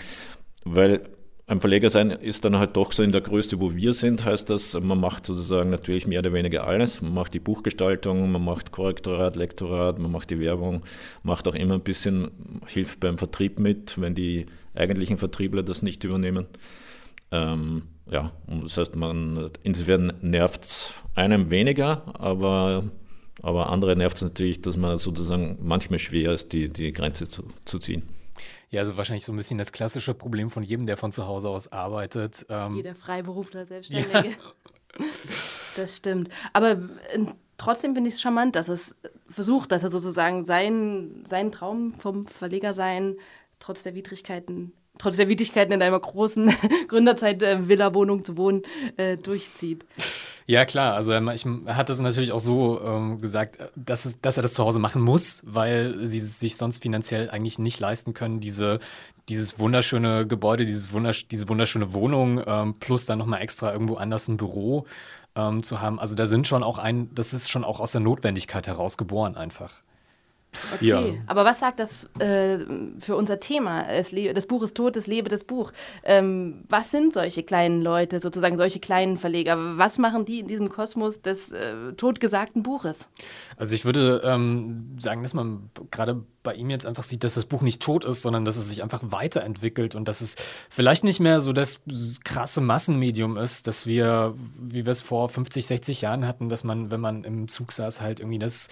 Weil 0.63 1.01
ein 1.49 1.61
Verleger 1.61 1.89
sein 1.89 2.11
ist 2.11 2.45
dann 2.45 2.59
halt 2.59 2.77
doch 2.77 2.91
so 2.91 3.01
in 3.01 3.11
der 3.11 3.21
Größe, 3.21 3.59
wo 3.59 3.75
wir 3.75 3.93
sind, 3.93 4.23
heißt 4.23 4.51
das, 4.51 4.79
man 4.79 4.99
macht 4.99 5.25
sozusagen 5.25 5.71
natürlich 5.71 6.05
mehr 6.05 6.19
oder 6.19 6.31
weniger 6.31 6.67
alles. 6.67 7.01
Man 7.01 7.15
macht 7.15 7.33
die 7.33 7.39
Buchgestaltung, 7.39 8.31
man 8.31 8.45
macht 8.45 8.71
Korrektorat, 8.71 9.35
Lektorat, 9.35 9.97
man 9.97 10.11
macht 10.11 10.29
die 10.29 10.39
Werbung, 10.39 10.83
macht 11.23 11.47
auch 11.47 11.55
immer 11.55 11.73
ein 11.73 11.81
bisschen, 11.81 12.29
hilft 12.67 12.99
beim 12.99 13.17
Vertrieb 13.17 13.57
mit, 13.57 13.99
wenn 13.99 14.13
die 14.13 14.45
eigentlichen 14.75 15.17
Vertriebler 15.17 15.63
das 15.63 15.81
nicht 15.81 16.03
übernehmen. 16.03 16.45
Ähm, 17.31 17.81
ja, 18.11 18.31
das 18.47 18.77
heißt, 18.77 18.95
man, 18.95 19.49
insofern 19.63 20.13
nervt 20.21 20.65
es 20.65 20.93
einem 21.15 21.49
weniger, 21.49 22.03
aber, 22.19 22.83
aber 23.41 23.71
andere 23.71 23.95
nervt 23.95 24.17
es 24.17 24.21
natürlich, 24.21 24.61
dass 24.61 24.77
man 24.77 24.99
sozusagen 24.99 25.57
manchmal 25.63 25.97
schwer 25.97 26.31
ist, 26.31 26.53
die, 26.53 26.69
die 26.69 26.93
Grenze 26.93 27.27
zu, 27.27 27.45
zu 27.65 27.79
ziehen. 27.79 28.03
Ja, 28.69 28.81
also 28.81 28.97
wahrscheinlich 28.97 29.25
so 29.25 29.33
ein 29.33 29.37
bisschen 29.37 29.57
das 29.57 29.71
klassische 29.71 30.13
Problem 30.13 30.49
von 30.49 30.63
jedem, 30.63 30.85
der 30.85 30.97
von 30.97 31.11
zu 31.11 31.25
Hause 31.25 31.49
aus 31.49 31.71
arbeitet. 31.71 32.45
Ähm, 32.49 32.75
Jeder 32.75 32.95
Freiberufler, 32.95 33.65
Selbstständige. 33.65 34.35
Das 35.75 35.97
stimmt. 35.97 36.29
Aber 36.53 36.71
äh, 36.71 37.25
trotzdem 37.57 37.93
finde 37.93 38.09
ich 38.09 38.15
es 38.15 38.21
charmant, 38.21 38.55
dass 38.55 38.67
es 38.67 38.95
versucht, 39.27 39.71
dass 39.71 39.83
er 39.83 39.89
sozusagen 39.89 40.45
seinen, 40.45 41.25
seinen 41.25 41.51
Traum 41.51 41.93
vom 41.93 42.27
Verleger 42.27 42.73
sein, 42.73 43.15
trotz 43.59 43.83
der 43.83 43.95
Widrigkeiten, 43.95 44.73
trotz 44.97 45.17
der 45.17 45.29
Widrigkeiten 45.29 45.73
in 45.73 45.81
einer 45.81 45.99
großen 45.99 46.53
Gründerzeit 46.87 47.41
äh, 47.41 47.59
zu 48.23 48.37
wohnen, 48.37 48.63
äh, 48.97 49.17
durchzieht. 49.17 49.85
Ja, 50.49 50.65
klar. 50.65 50.95
Also 50.95 51.11
er, 51.11 51.21
er 51.21 51.75
hat 51.75 51.89
das 51.89 51.99
natürlich 51.99 52.31
auch 52.31 52.39
so 52.39 52.81
ähm, 52.81 53.21
gesagt, 53.21 53.59
dass, 53.75 54.05
es, 54.05 54.19
dass 54.19 54.35
er 54.35 54.41
das 54.41 54.55
zu 54.55 54.65
Hause 54.65 54.79
machen 54.79 54.99
muss, 54.99 55.43
weil 55.45 56.03
sie 56.07 56.19
sich 56.19 56.57
sonst 56.57 56.81
finanziell 56.81 57.29
eigentlich 57.29 57.59
nicht 57.59 57.79
leisten 57.79 58.15
können, 58.15 58.39
diese, 58.39 58.79
dieses 59.29 59.59
wunderschöne 59.59 60.25
Gebäude, 60.25 60.65
dieses 60.65 60.91
wundersch 60.91 61.27
diese 61.27 61.49
wunderschöne 61.49 61.93
Wohnung, 61.93 62.41
ähm, 62.47 62.73
plus 62.79 63.05
dann 63.05 63.19
nochmal 63.19 63.43
extra 63.43 63.71
irgendwo 63.71 63.97
anders 63.97 64.27
ein 64.27 64.37
Büro 64.37 64.87
ähm, 65.35 65.61
zu 65.61 65.81
haben. 65.81 65.99
Also 65.99 66.15
da 66.15 66.25
sind 66.25 66.47
schon 66.47 66.63
auch 66.63 66.79
ein, 66.79 67.13
das 67.13 67.31
ist 67.31 67.47
schon 67.51 67.63
auch 67.63 67.79
aus 67.79 67.91
der 67.91 68.01
Notwendigkeit 68.01 68.65
heraus 68.65 68.97
geboren 68.97 69.35
einfach. 69.35 69.83
Okay, 70.73 70.85
Ja. 70.87 71.03
aber 71.27 71.45
was 71.45 71.59
sagt 71.59 71.79
das 71.79 72.05
äh, 72.19 72.57
für 72.99 73.15
unser 73.15 73.39
Thema? 73.39 73.85
Das 74.33 74.47
Buch 74.47 74.63
ist 74.63 74.75
tot, 74.75 74.95
es 74.97 75.05
lebe 75.07 75.29
das 75.29 75.43
Buch. 75.43 75.71
Ähm, 76.03 76.63
was 76.69 76.91
sind 76.91 77.13
solche 77.13 77.43
kleinen 77.43 77.81
Leute, 77.81 78.19
sozusagen 78.19 78.57
solche 78.57 78.79
kleinen 78.79 79.17
Verleger? 79.17 79.77
Was 79.77 79.97
machen 79.99 80.25
die 80.25 80.39
in 80.39 80.47
diesem 80.47 80.69
Kosmos 80.69 81.21
des 81.21 81.51
äh, 81.51 81.93
totgesagten 81.93 82.63
Buches? 82.63 83.09
Also 83.57 83.75
ich 83.75 83.85
würde 83.85 84.21
ähm, 84.25 84.97
sagen, 84.99 85.21
dass 85.21 85.33
man 85.33 85.69
gerade 85.91 86.23
bei 86.41 86.55
ihm 86.55 86.69
jetzt 86.69 86.85
einfach 86.85 87.03
sieht, 87.03 87.23
dass 87.23 87.35
das 87.35 87.45
Buch 87.45 87.61
nicht 87.61 87.81
tot 87.81 88.03
ist, 88.03 88.21
sondern 88.21 88.43
dass 88.45 88.55
es 88.55 88.69
sich 88.69 88.81
einfach 88.81 89.01
weiterentwickelt 89.03 89.93
und 89.95 90.07
dass 90.07 90.21
es 90.21 90.35
vielleicht 90.69 91.03
nicht 91.03 91.19
mehr 91.19 91.41
so 91.41 91.53
das 91.53 91.81
krasse 92.23 92.61
Massenmedium 92.61 93.37
ist, 93.37 93.67
dass 93.67 93.85
wir, 93.85 94.33
wie 94.57 94.85
wir 94.85 94.91
es 94.91 95.01
vor 95.01 95.29
50, 95.29 95.65
60 95.67 96.01
Jahren 96.01 96.25
hatten, 96.25 96.49
dass 96.49 96.63
man, 96.63 96.89
wenn 96.91 97.01
man 97.01 97.23
im 97.23 97.47
Zug 97.49 97.71
saß, 97.71 98.01
halt 98.01 98.19
irgendwie 98.19 98.39
das 98.39 98.69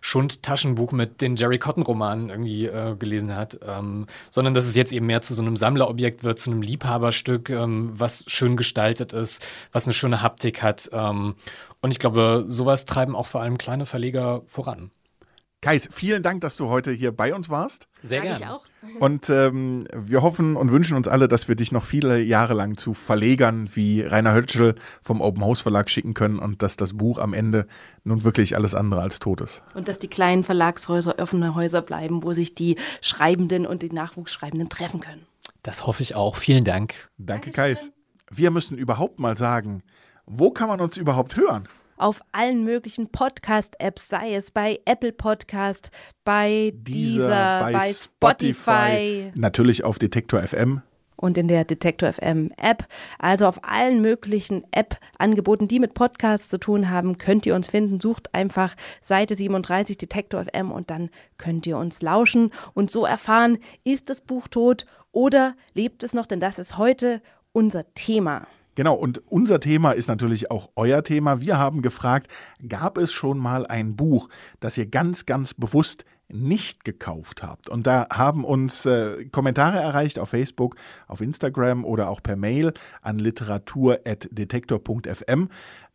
Schund-Taschenbuch 0.00 0.92
mit 0.92 1.20
den 1.20 1.36
Jerry 1.36 1.58
Cotton-Romanen 1.58 2.30
irgendwie 2.30 2.66
äh, 2.66 2.96
gelesen 2.96 3.34
hat, 3.34 3.58
ähm, 3.66 4.06
sondern 4.30 4.54
dass 4.54 4.66
es 4.66 4.76
jetzt 4.76 4.92
eben 4.92 5.06
mehr 5.06 5.22
zu 5.22 5.34
so 5.34 5.42
einem 5.42 5.56
Sammlerobjekt 5.56 6.24
wird, 6.24 6.38
zu 6.38 6.50
einem 6.50 6.62
Liebhaberstück, 6.62 7.50
ähm, 7.50 7.92
was 7.98 8.24
schön 8.26 8.56
gestaltet 8.56 9.12
ist, 9.12 9.44
was 9.72 9.84
eine 9.84 9.94
schöne 9.94 10.22
Haptik 10.22 10.62
hat. 10.62 10.90
Ähm, 10.92 11.34
und 11.80 11.92
ich 11.92 11.98
glaube, 11.98 12.44
sowas 12.46 12.86
treiben 12.86 13.14
auch 13.14 13.26
vor 13.26 13.40
allem 13.40 13.58
kleine 13.58 13.86
Verleger 13.86 14.42
voran. 14.46 14.90
Kais, 15.60 15.88
vielen 15.90 16.22
Dank, 16.22 16.40
dass 16.42 16.56
du 16.56 16.68
heute 16.68 16.92
hier 16.92 17.10
bei 17.10 17.34
uns 17.34 17.48
warst. 17.48 17.88
Sehr 18.00 18.22
ich 18.22 18.38
gerne. 18.38 18.54
auch. 18.54 18.64
Und 19.00 19.28
ähm, 19.28 19.84
wir 19.92 20.22
hoffen 20.22 20.54
und 20.54 20.70
wünschen 20.70 20.96
uns 20.96 21.08
alle, 21.08 21.26
dass 21.26 21.48
wir 21.48 21.56
dich 21.56 21.72
noch 21.72 21.82
viele 21.82 22.20
Jahre 22.20 22.54
lang 22.54 22.76
zu 22.76 22.94
Verlegern 22.94 23.68
wie 23.74 24.02
Rainer 24.02 24.34
Hötschel 24.34 24.76
vom 25.02 25.20
Open 25.20 25.42
House 25.42 25.60
Verlag 25.60 25.90
schicken 25.90 26.14
können 26.14 26.38
und 26.38 26.62
dass 26.62 26.76
das 26.76 26.96
Buch 26.96 27.18
am 27.18 27.34
Ende 27.34 27.66
nun 28.04 28.22
wirklich 28.22 28.54
alles 28.54 28.76
andere 28.76 29.00
als 29.00 29.18
tot 29.18 29.40
ist. 29.40 29.62
Und 29.74 29.88
dass 29.88 29.98
die 29.98 30.06
kleinen 30.06 30.44
Verlagshäuser 30.44 31.18
offene 31.18 31.56
Häuser 31.56 31.82
bleiben, 31.82 32.22
wo 32.22 32.32
sich 32.32 32.54
die 32.54 32.76
Schreibenden 33.00 33.66
und 33.66 33.82
die 33.82 33.90
Nachwuchsschreibenden 33.90 34.68
treffen 34.68 35.00
können. 35.00 35.26
Das 35.64 35.88
hoffe 35.88 36.04
ich 36.04 36.14
auch. 36.14 36.36
Vielen 36.36 36.62
Dank. 36.62 37.10
Danke, 37.18 37.50
Kais. 37.50 37.90
Wir 38.30 38.52
müssen 38.52 38.78
überhaupt 38.78 39.18
mal 39.18 39.36
sagen, 39.36 39.82
wo 40.24 40.50
kann 40.50 40.68
man 40.68 40.80
uns 40.80 40.96
überhaupt 40.96 41.36
hören? 41.36 41.68
Auf 41.98 42.22
allen 42.30 42.62
möglichen 42.62 43.08
Podcast-Apps, 43.08 44.08
sei 44.08 44.34
es 44.34 44.52
bei 44.52 44.78
Apple 44.84 45.12
Podcast, 45.12 45.90
bei 46.24 46.72
dieser, 46.76 47.72
bei, 47.72 47.92
Spotify. 47.92 49.32
Natürlich 49.34 49.84
auf 49.84 49.98
Detektor 49.98 50.40
FM. 50.40 50.82
und 51.16 51.36
in 51.36 51.48
der 51.48 51.64
Detektor 51.64 52.12
FM 52.12 52.52
App. 52.56 52.86
Also 53.18 53.46
auf 53.48 53.64
allen 53.64 54.00
möglichen 54.00 54.62
App-Angeboten, 54.70 55.66
die 55.66 55.80
mit 55.80 55.94
Podcasts 55.94 56.48
zu 56.48 56.58
tun 56.58 56.88
haben, 56.88 57.18
könnt 57.18 57.44
ihr 57.46 57.56
uns 57.56 57.66
finden. 57.66 57.98
Sucht 57.98 58.32
einfach 58.32 58.76
Seite 59.00 59.34
37 59.34 59.98
Detektor 59.98 60.44
FM 60.44 60.70
und 60.70 60.90
dann 60.90 61.10
könnt 61.36 61.66
ihr 61.66 61.76
uns 61.76 62.00
lauschen 62.00 62.52
und 62.74 62.92
so 62.92 63.04
erfahren, 63.06 63.58
ist 63.82 64.08
das 64.08 64.20
Buch 64.20 64.46
tot 64.46 64.86
oder 65.10 65.56
lebt 65.74 66.04
es 66.04 66.12
noch? 66.12 66.26
Denn 66.26 66.38
das 66.38 66.60
ist 66.60 66.78
heute 66.78 67.20
unser 67.52 67.92
Thema. 67.94 68.46
Genau, 68.78 68.94
und 68.94 69.18
unser 69.26 69.58
Thema 69.58 69.90
ist 69.90 70.06
natürlich 70.06 70.52
auch 70.52 70.68
euer 70.76 71.02
Thema. 71.02 71.40
Wir 71.40 71.58
haben 71.58 71.82
gefragt, 71.82 72.30
gab 72.68 72.96
es 72.96 73.12
schon 73.12 73.36
mal 73.36 73.66
ein 73.66 73.96
Buch, 73.96 74.28
das 74.60 74.78
ihr 74.78 74.86
ganz, 74.86 75.26
ganz 75.26 75.52
bewusst 75.52 76.04
nicht 76.28 76.84
gekauft 76.84 77.42
habt? 77.42 77.68
Und 77.68 77.88
da 77.88 78.06
haben 78.12 78.44
uns 78.44 78.86
äh, 78.86 79.24
Kommentare 79.32 79.80
erreicht 79.80 80.20
auf 80.20 80.28
Facebook, 80.28 80.76
auf 81.08 81.20
Instagram 81.20 81.84
oder 81.84 82.08
auch 82.08 82.22
per 82.22 82.36
Mail 82.36 82.72
an 83.02 83.18
literatur.detektor.fm. 83.18 85.48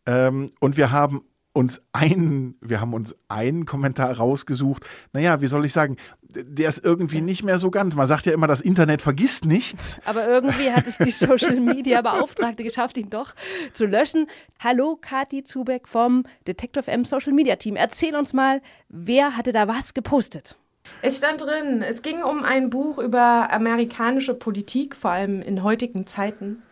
Ähm, 0.05 0.47
und 0.59 0.75
wir 0.75 0.91
haben 0.91 1.21
uns 1.53 1.83
einen, 1.93 2.55
wir 2.61 2.81
haben 2.81 2.93
uns 2.93 3.15
einen 3.29 3.65
Kommentar 3.65 4.17
rausgesucht. 4.17 4.85
Naja, 5.13 5.39
wie 5.39 5.47
soll 5.47 5.65
ich 5.65 5.73
sagen, 5.73 5.97
der 6.35 6.67
ist 6.67 6.83
irgendwie 6.83 7.21
nicht 7.21 7.43
mehr 7.43 7.59
so 7.59 7.69
ganz. 7.69 7.95
Man 7.95 8.07
sagt 8.07 8.25
ja 8.25 8.33
immer, 8.33 8.47
das 8.47 8.59
Internet 8.59 9.03
vergisst 9.03 9.45
nichts. 9.45 10.01
Aber 10.05 10.27
irgendwie 10.27 10.71
hat 10.71 10.87
es 10.87 10.97
die 10.97 11.11
Social 11.25 11.59
Media 11.59 12.01
Beauftragte 12.01 12.63
geschafft, 12.63 12.97
ihn 12.97 13.11
doch 13.11 13.35
zu 13.73 13.85
löschen. 13.85 14.27
Hallo, 14.59 14.97
Kati 14.99 15.43
Zubeck 15.43 15.87
vom 15.87 16.23
Detektor 16.47 16.81
FM 16.81 17.05
Social 17.05 17.33
Media 17.33 17.55
Team. 17.55 17.75
Erzähl 17.75 18.15
uns 18.15 18.33
mal, 18.33 18.61
wer 18.89 19.37
hatte 19.37 19.51
da 19.51 19.67
was 19.67 19.93
gepostet? 19.93 20.57
Es 21.01 21.17
stand 21.17 21.41
drin, 21.41 21.81
es 21.81 22.01
ging 22.01 22.23
um 22.23 22.43
ein 22.43 22.69
Buch 22.69 22.97
über 22.97 23.51
amerikanische 23.51 24.33
Politik, 24.33 24.95
vor 24.95 25.11
allem 25.11 25.41
in 25.41 25.63
heutigen 25.63 26.07
Zeiten. 26.07 26.63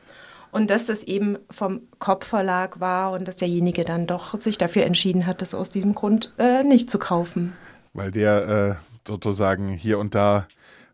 Und 0.51 0.69
dass 0.69 0.85
das 0.85 1.03
eben 1.03 1.37
vom 1.49 1.81
Kopp-Verlag 1.99 2.79
war 2.79 3.11
und 3.13 3.27
dass 3.27 3.37
derjenige 3.37 3.83
dann 3.83 4.07
doch 4.07 4.39
sich 4.39 4.57
dafür 4.57 4.83
entschieden 4.83 5.25
hat, 5.25 5.41
das 5.41 5.53
aus 5.53 5.69
diesem 5.69 5.95
Grund 5.95 6.33
äh, 6.37 6.63
nicht 6.63 6.89
zu 6.89 6.99
kaufen. 6.99 7.53
Weil 7.93 8.11
der 8.11 8.47
äh, 8.47 8.75
sozusagen 9.07 9.69
hier 9.69 9.99
und 9.99 10.15
da 10.15 10.47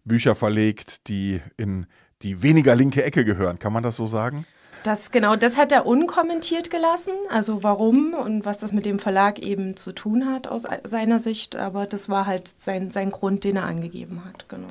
Bücher 0.06 0.36
verlegt, 0.36 1.08
die 1.08 1.42
in 1.58 1.86
die 2.22 2.42
weniger 2.42 2.76
linke 2.76 3.04
Ecke 3.04 3.26
gehören. 3.26 3.60
Kann 3.60 3.74
man 3.74 3.84
das 3.84 3.96
so 3.96 4.08
sagen? 4.08 4.46
Das 4.84 5.12
genau, 5.12 5.36
das 5.36 5.58
hat 5.58 5.72
er 5.72 5.86
unkommentiert 5.86 6.70
gelassen, 6.70 7.14
also 7.30 7.64
warum 7.64 8.14
und 8.14 8.46
was 8.46 8.60
das 8.60 8.72
mit 8.72 8.86
dem 8.86 9.00
Verlag 9.00 9.40
eben 9.40 9.76
zu 9.76 9.92
tun 9.92 10.32
hat 10.32 10.48
aus 10.48 10.64
seiner 10.84 11.20
Sicht, 11.20 11.56
aber 11.56 11.88
das 11.88 12.10
war 12.10 12.26
halt 12.26 12.48
sein, 12.58 12.92
sein 12.92 13.12
Grund, 13.12 13.44
den 13.44 13.58
er 13.58 13.64
angegeben 13.64 14.24
hat, 14.24 14.48
genau. 14.48 14.70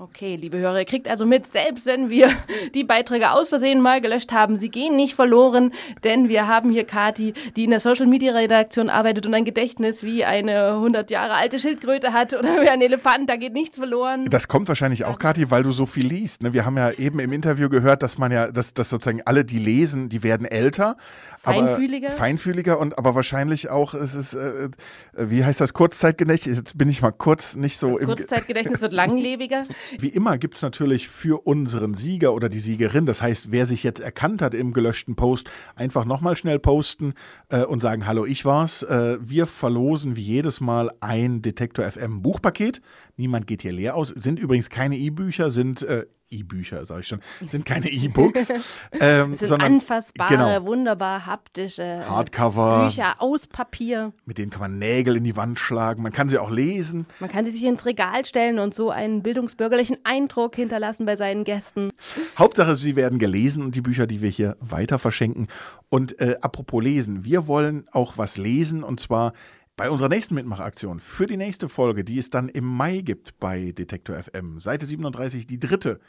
Okay, 0.00 0.36
liebe 0.36 0.58
Hörer, 0.58 0.78
ihr 0.78 0.84
kriegt 0.84 1.08
also 1.08 1.26
mit, 1.26 1.44
selbst 1.44 1.84
wenn 1.86 2.08
wir 2.08 2.30
die 2.74 2.84
Beiträge 2.84 3.32
aus 3.32 3.48
Versehen 3.48 3.80
mal 3.80 4.00
gelöscht 4.00 4.30
haben, 4.30 4.60
sie 4.60 4.68
gehen 4.68 4.94
nicht 4.94 5.16
verloren, 5.16 5.72
denn 6.04 6.28
wir 6.28 6.46
haben 6.46 6.70
hier 6.70 6.84
Kati, 6.84 7.34
die 7.56 7.64
in 7.64 7.70
der 7.70 7.80
Social 7.80 8.06
Media 8.06 8.32
Redaktion 8.32 8.90
arbeitet 8.90 9.26
und 9.26 9.34
ein 9.34 9.44
Gedächtnis 9.44 10.04
wie 10.04 10.24
eine 10.24 10.74
100 10.74 11.10
Jahre 11.10 11.34
alte 11.34 11.58
Schildkröte 11.58 12.12
hat 12.12 12.32
oder 12.32 12.62
wie 12.62 12.68
ein 12.68 12.80
Elefant, 12.80 13.28
da 13.28 13.34
geht 13.34 13.54
nichts 13.54 13.78
verloren. 13.78 14.26
Das 14.26 14.46
kommt 14.46 14.68
wahrscheinlich 14.68 15.04
auch, 15.04 15.18
Kati, 15.18 15.50
weil 15.50 15.64
du 15.64 15.72
so 15.72 15.84
viel 15.84 16.06
liest. 16.06 16.44
Ne? 16.44 16.52
Wir 16.52 16.64
haben 16.64 16.76
ja 16.76 16.92
eben 16.92 17.18
im 17.18 17.32
Interview 17.32 17.68
gehört, 17.68 18.04
dass 18.04 18.18
man 18.18 18.30
ja, 18.30 18.52
dass, 18.52 18.74
dass 18.74 18.90
sozusagen 18.90 19.22
alle, 19.24 19.44
die 19.44 19.58
lesen, 19.58 20.08
die 20.08 20.22
werden 20.22 20.46
älter. 20.46 20.96
Feinfühliger. 21.40 22.08
Aber, 22.08 22.16
feinfühliger 22.16 22.78
und 22.78 22.98
aber 22.98 23.14
wahrscheinlich 23.14 23.70
auch, 23.70 23.94
es 23.94 24.14
ist, 24.14 24.34
äh, 24.34 24.68
wie 25.16 25.44
heißt 25.44 25.60
das, 25.60 25.72
Kurzzeitgedächtnis? 25.72 26.56
Jetzt 26.56 26.78
bin 26.78 26.88
ich 26.88 27.00
mal 27.00 27.12
kurz 27.12 27.56
nicht 27.56 27.78
so 27.78 27.92
das 27.92 28.00
im. 28.00 28.06
Kurzzeitgedächtnis 28.06 28.80
wird 28.80 28.92
langlebiger. 28.98 29.64
Wie 29.98 30.08
immer 30.08 30.38
gibt 30.38 30.56
es 30.56 30.62
natürlich 30.62 31.08
für 31.08 31.46
unseren 31.46 31.94
Sieger 31.94 32.34
oder 32.34 32.48
die 32.48 32.58
Siegerin, 32.58 33.06
das 33.06 33.22
heißt, 33.22 33.50
wer 33.50 33.66
sich 33.66 33.82
jetzt 33.82 34.00
erkannt 34.00 34.42
hat 34.42 34.54
im 34.54 34.72
gelöschten 34.72 35.16
Post, 35.16 35.50
einfach 35.76 36.04
nochmal 36.04 36.36
schnell 36.36 36.58
posten 36.58 37.14
äh, 37.48 37.64
und 37.64 37.80
sagen, 37.80 38.06
hallo, 38.06 38.26
ich 38.26 38.44
war's. 38.44 38.82
Äh, 38.82 39.18
wir 39.20 39.46
verlosen 39.46 40.16
wie 40.16 40.22
jedes 40.22 40.60
Mal 40.60 40.90
ein 41.00 41.42
Detektor 41.42 41.90
FM 41.90 42.22
Buchpaket. 42.22 42.80
Niemand 43.16 43.46
geht 43.46 43.62
hier 43.62 43.72
leer 43.72 43.96
aus. 43.96 44.08
Sind 44.08 44.38
übrigens 44.38 44.70
keine 44.70 44.96
E-Bücher, 44.96 45.50
sind 45.50 45.82
äh, 45.82 46.06
E-Bücher, 46.30 46.84
sage 46.84 47.00
ich 47.00 47.08
schon, 47.08 47.20
sind 47.48 47.64
keine 47.64 47.88
E-Books. 47.88 48.50
ähm, 49.00 49.32
es 49.32 49.40
sind 49.40 49.48
sondern, 49.48 49.74
anfassbare, 49.74 50.32
genau, 50.32 50.66
wunderbar 50.66 51.26
haptische 51.26 52.04
Hardcover. 52.08 52.86
Bücher 52.86 53.14
aus 53.18 53.46
Papier. 53.46 54.12
Mit 54.26 54.38
denen 54.38 54.50
kann 54.50 54.60
man 54.60 54.78
Nägel 54.78 55.16
in 55.16 55.24
die 55.24 55.36
Wand 55.36 55.58
schlagen. 55.58 56.02
Man 56.02 56.12
kann 56.12 56.28
sie 56.28 56.38
auch 56.38 56.50
lesen. 56.50 57.06
Man 57.20 57.30
kann 57.30 57.44
sie 57.44 57.50
sich 57.50 57.64
ins 57.64 57.86
Regal 57.86 58.24
stellen 58.24 58.58
und 58.58 58.74
so 58.74 58.90
einen 58.90 59.22
bildungsbürgerlichen 59.22 59.98
Eindruck 60.04 60.56
hinterlassen 60.56 61.06
bei 61.06 61.16
seinen 61.16 61.44
Gästen. 61.44 61.90
Hauptsache, 62.38 62.74
sie 62.74 62.96
werden 62.96 63.18
gelesen 63.18 63.62
und 63.62 63.74
die 63.74 63.80
Bücher, 63.80 64.06
die 64.06 64.22
wir 64.22 64.30
hier 64.30 64.56
weiter 64.60 64.98
verschenken. 64.98 65.48
Und 65.88 66.20
äh, 66.20 66.36
apropos 66.40 66.82
lesen, 66.82 67.24
wir 67.24 67.46
wollen 67.46 67.86
auch 67.92 68.18
was 68.18 68.36
lesen 68.36 68.82
und 68.82 69.00
zwar 69.00 69.32
bei 69.78 69.90
unserer 69.90 70.08
nächsten 70.08 70.34
Mitmachaktion 70.34 70.98
für 70.98 71.26
die 71.26 71.36
nächste 71.36 71.68
Folge, 71.68 72.02
die 72.04 72.18
es 72.18 72.30
dann 72.30 72.48
im 72.48 72.64
Mai 72.64 72.98
gibt 72.98 73.38
bei 73.38 73.70
Detektor 73.70 74.20
FM, 74.20 74.58
Seite 74.58 74.84
37, 74.84 75.46
die 75.46 75.60
dritte, 75.60 76.00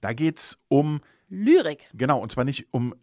da 0.00 0.12
geht 0.12 0.38
es 0.38 0.58
um 0.68 1.00
Lyrik. 1.28 1.88
Genau, 1.92 2.20
und 2.20 2.30
zwar 2.30 2.44
nicht 2.44 2.72
um 2.72 2.94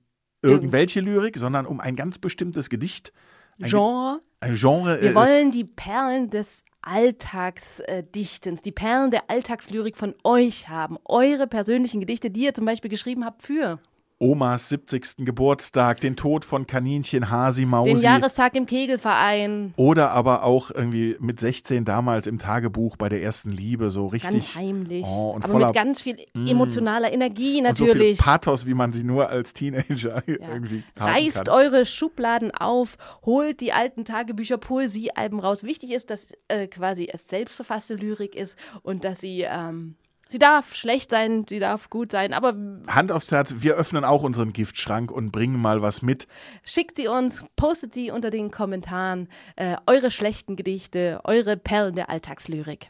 irgendwelche 0.41 1.01
Lyrik, 1.01 1.37
sondern 1.37 1.65
um 1.65 1.81
ein 1.81 1.97
ganz 1.97 2.17
bestimmtes 2.17 2.69
Gedicht. 2.69 3.11
Ein 3.59 3.69
Genre. 3.69 4.19
Ge 4.19 4.49
ein 4.49 4.55
Genre. 4.55 5.01
Wir 5.01 5.11
äh, 5.11 5.15
wollen 5.15 5.51
die 5.51 5.65
Perlen 5.65 6.29
des 6.29 6.63
Alltagsdichtens, 6.81 8.61
die 8.61 8.71
Perlen 8.71 9.11
der 9.11 9.29
Alltagslyrik 9.29 9.97
von 9.97 10.15
euch 10.23 10.69
haben. 10.69 10.97
Eure 11.03 11.45
persönlichen 11.45 11.99
Gedichte, 11.99 12.29
die 12.31 12.45
ihr 12.45 12.53
zum 12.53 12.63
Beispiel 12.65 12.89
geschrieben 12.89 13.25
habt 13.25 13.41
für 13.43 13.79
Omas 14.17 14.69
70. 14.69 15.25
Geburtstag, 15.25 15.99
den 15.99 16.15
Tod 16.15 16.45
von 16.45 16.65
Kaninchen 16.67 17.29
Hasi 17.29 17.65
Mausi. 17.65 17.93
Den 17.95 18.01
Jahrestag 18.01 18.55
im 18.55 18.65
Kegelverein. 18.65 19.73
Oder 19.75 20.11
aber 20.11 20.43
auch 20.43 20.71
irgendwie 20.71 21.17
mit 21.19 21.39
16 21.39 21.83
damals 21.83 22.25
im 22.25 22.39
Tagebuch 22.39 22.95
bei 22.95 23.09
der 23.09 23.21
ersten 23.21 23.51
Liebe, 23.51 23.91
so 23.91 24.07
richtig. 24.07 24.31
Ganz 24.31 24.55
heimlich. 24.55 25.05
Oh, 25.05 25.31
und 25.31 25.43
aber 25.43 25.53
voller, 25.53 25.67
mit 25.67 25.75
ganz 25.75 26.01
viel 26.01 26.15
Mm. 26.33 26.47
emotionaler 26.47 27.11
Energie 27.11 27.61
natürlich. 27.61 27.91
Und 27.93 27.99
so 27.99 28.05
viel 28.05 28.15
Pathos, 28.15 28.65
wie 28.65 28.73
man 28.73 28.93
sie 28.93 29.03
nur 29.03 29.29
als 29.29 29.53
Teenager 29.53 30.23
irgendwie 30.27 30.83
haben 30.97 31.11
Reißt 31.13 31.45
kann. 31.45 31.53
eure 31.53 31.85
Schubladen 31.85 32.51
auf, 32.51 32.95
holt 33.25 33.59
die 33.59 33.73
alten 33.73 34.05
Tagebücher, 34.05 34.57
Poesiealben 34.57 35.39
raus. 35.39 35.63
Wichtig 35.63 35.91
ist, 35.91 36.09
dass 36.09 36.29
äh, 36.47 36.67
quasi 36.67 37.09
es 37.11 37.27
selbstverfasste 37.27 37.95
Lyrik 37.95 38.35
ist 38.35 38.57
und 38.81 39.03
dass 39.03 39.19
sie, 39.19 39.41
ähm, 39.41 39.95
sie 40.35 40.39
darf 40.39 40.75
schlecht 40.75 41.11
sein, 41.11 41.45
sie 41.47 41.59
darf 41.59 41.89
gut 41.89 42.11
sein, 42.11 42.33
aber 42.33 42.57
Hand 42.87 43.13
aufs 43.13 43.31
Herz, 43.31 43.55
wir 43.59 43.75
öffnen 43.75 44.03
auch 44.03 44.21
unseren 44.21 44.51
Giftschrank 44.51 45.09
und 45.09 45.31
bringen 45.31 45.57
mal 45.57 45.81
was 45.81 46.01
mit. 46.01 46.27
schickt 46.61 46.97
sie 46.97 47.07
uns, 47.07 47.45
postet 47.55 47.93
sie 47.93 48.11
unter 48.11 48.31
den 48.31 48.51
Kommentaren, 48.51 49.29
äh, 49.55 49.77
eure 49.87 50.11
schlechten 50.11 50.57
Gedichte, 50.57 51.21
eure 51.23 51.55
Perlen 51.55 51.95
der 51.95 52.09
Alltagslyrik. 52.09 52.89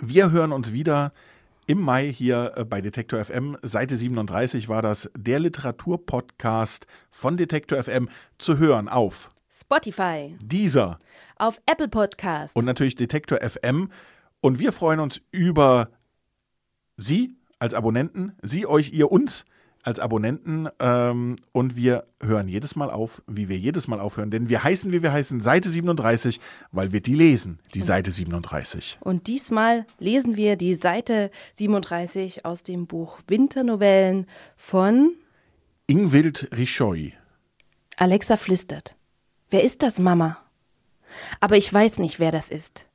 Wir 0.00 0.32
hören 0.32 0.50
uns 0.50 0.72
wieder 0.72 1.12
im 1.68 1.80
Mai 1.80 2.12
hier 2.12 2.54
äh, 2.56 2.64
bei 2.64 2.80
Detektor 2.80 3.24
FM. 3.24 3.56
Seite 3.62 3.94
37 3.94 4.68
war 4.68 4.82
das 4.82 5.08
der 5.16 5.38
Literaturpodcast 5.38 6.88
von 7.08 7.36
Detektor 7.36 7.80
FM 7.80 8.08
zu 8.38 8.58
hören 8.58 8.88
auf 8.88 9.30
Spotify, 9.48 10.36
dieser 10.42 10.98
auf 11.36 11.60
Apple 11.66 11.86
Podcast 11.86 12.56
und 12.56 12.64
natürlich 12.64 12.96
Detektor 12.96 13.38
FM. 13.48 13.92
Und 14.40 14.58
wir 14.58 14.72
freuen 14.72 14.98
uns 14.98 15.20
über 15.30 15.88
Sie 16.96 17.36
als 17.58 17.74
Abonnenten, 17.74 18.32
Sie, 18.42 18.66
euch, 18.66 18.92
ihr, 18.92 19.10
uns 19.10 19.44
als 19.84 19.98
Abonnenten. 19.98 20.68
Ähm, 20.80 21.36
und 21.52 21.76
wir 21.76 22.06
hören 22.20 22.48
jedes 22.48 22.74
Mal 22.74 22.90
auf, 22.90 23.22
wie 23.26 23.48
wir 23.48 23.58
jedes 23.58 23.86
Mal 23.86 24.00
aufhören. 24.00 24.30
Denn 24.30 24.48
wir 24.48 24.64
heißen, 24.64 24.92
wie 24.92 25.02
wir 25.02 25.12
heißen, 25.12 25.40
Seite 25.40 25.68
37, 25.68 26.40
weil 26.72 26.92
wir 26.92 27.00
die 27.00 27.14
lesen, 27.14 27.60
die 27.74 27.82
Seite 27.82 28.10
37. 28.10 28.98
Und 29.00 29.26
diesmal 29.26 29.86
lesen 29.98 30.36
wir 30.36 30.56
die 30.56 30.74
Seite 30.74 31.30
37 31.54 32.44
aus 32.44 32.62
dem 32.62 32.86
Buch 32.86 33.18
Winternovellen 33.28 34.26
von 34.56 35.12
Ingwild 35.86 36.48
Richoy. 36.56 37.12
Alexa 37.96 38.36
flüstert. 38.36 38.96
Wer 39.50 39.62
ist 39.62 39.82
das, 39.82 39.98
Mama? 39.98 40.38
Aber 41.40 41.56
ich 41.56 41.72
weiß 41.72 41.98
nicht, 41.98 42.18
wer 42.18 42.32
das 42.32 42.50
ist. 42.50 42.88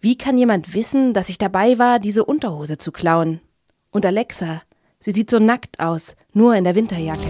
Wie 0.00 0.16
kann 0.16 0.38
jemand 0.38 0.74
wissen, 0.74 1.12
dass 1.14 1.28
ich 1.28 1.38
dabei 1.38 1.78
war, 1.78 1.98
diese 1.98 2.24
Unterhose 2.24 2.78
zu 2.78 2.92
klauen? 2.92 3.40
Und 3.90 4.06
Alexa, 4.06 4.62
sie 4.98 5.12
sieht 5.12 5.30
so 5.30 5.38
nackt 5.38 5.80
aus, 5.80 6.16
nur 6.32 6.54
in 6.54 6.64
der 6.64 6.74
Winterjacke. 6.74 7.28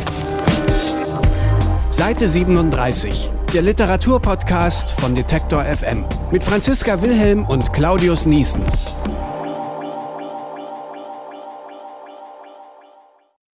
Seite 1.90 2.26
37, 2.26 3.32
der 3.52 3.62
Literaturpodcast 3.62 4.90
von 4.92 5.14
Detektor 5.14 5.64
FM 5.64 6.04
mit 6.30 6.42
Franziska 6.42 7.02
Wilhelm 7.02 7.44
und 7.44 7.72
Claudius 7.72 8.26
Niesen. 8.26 8.64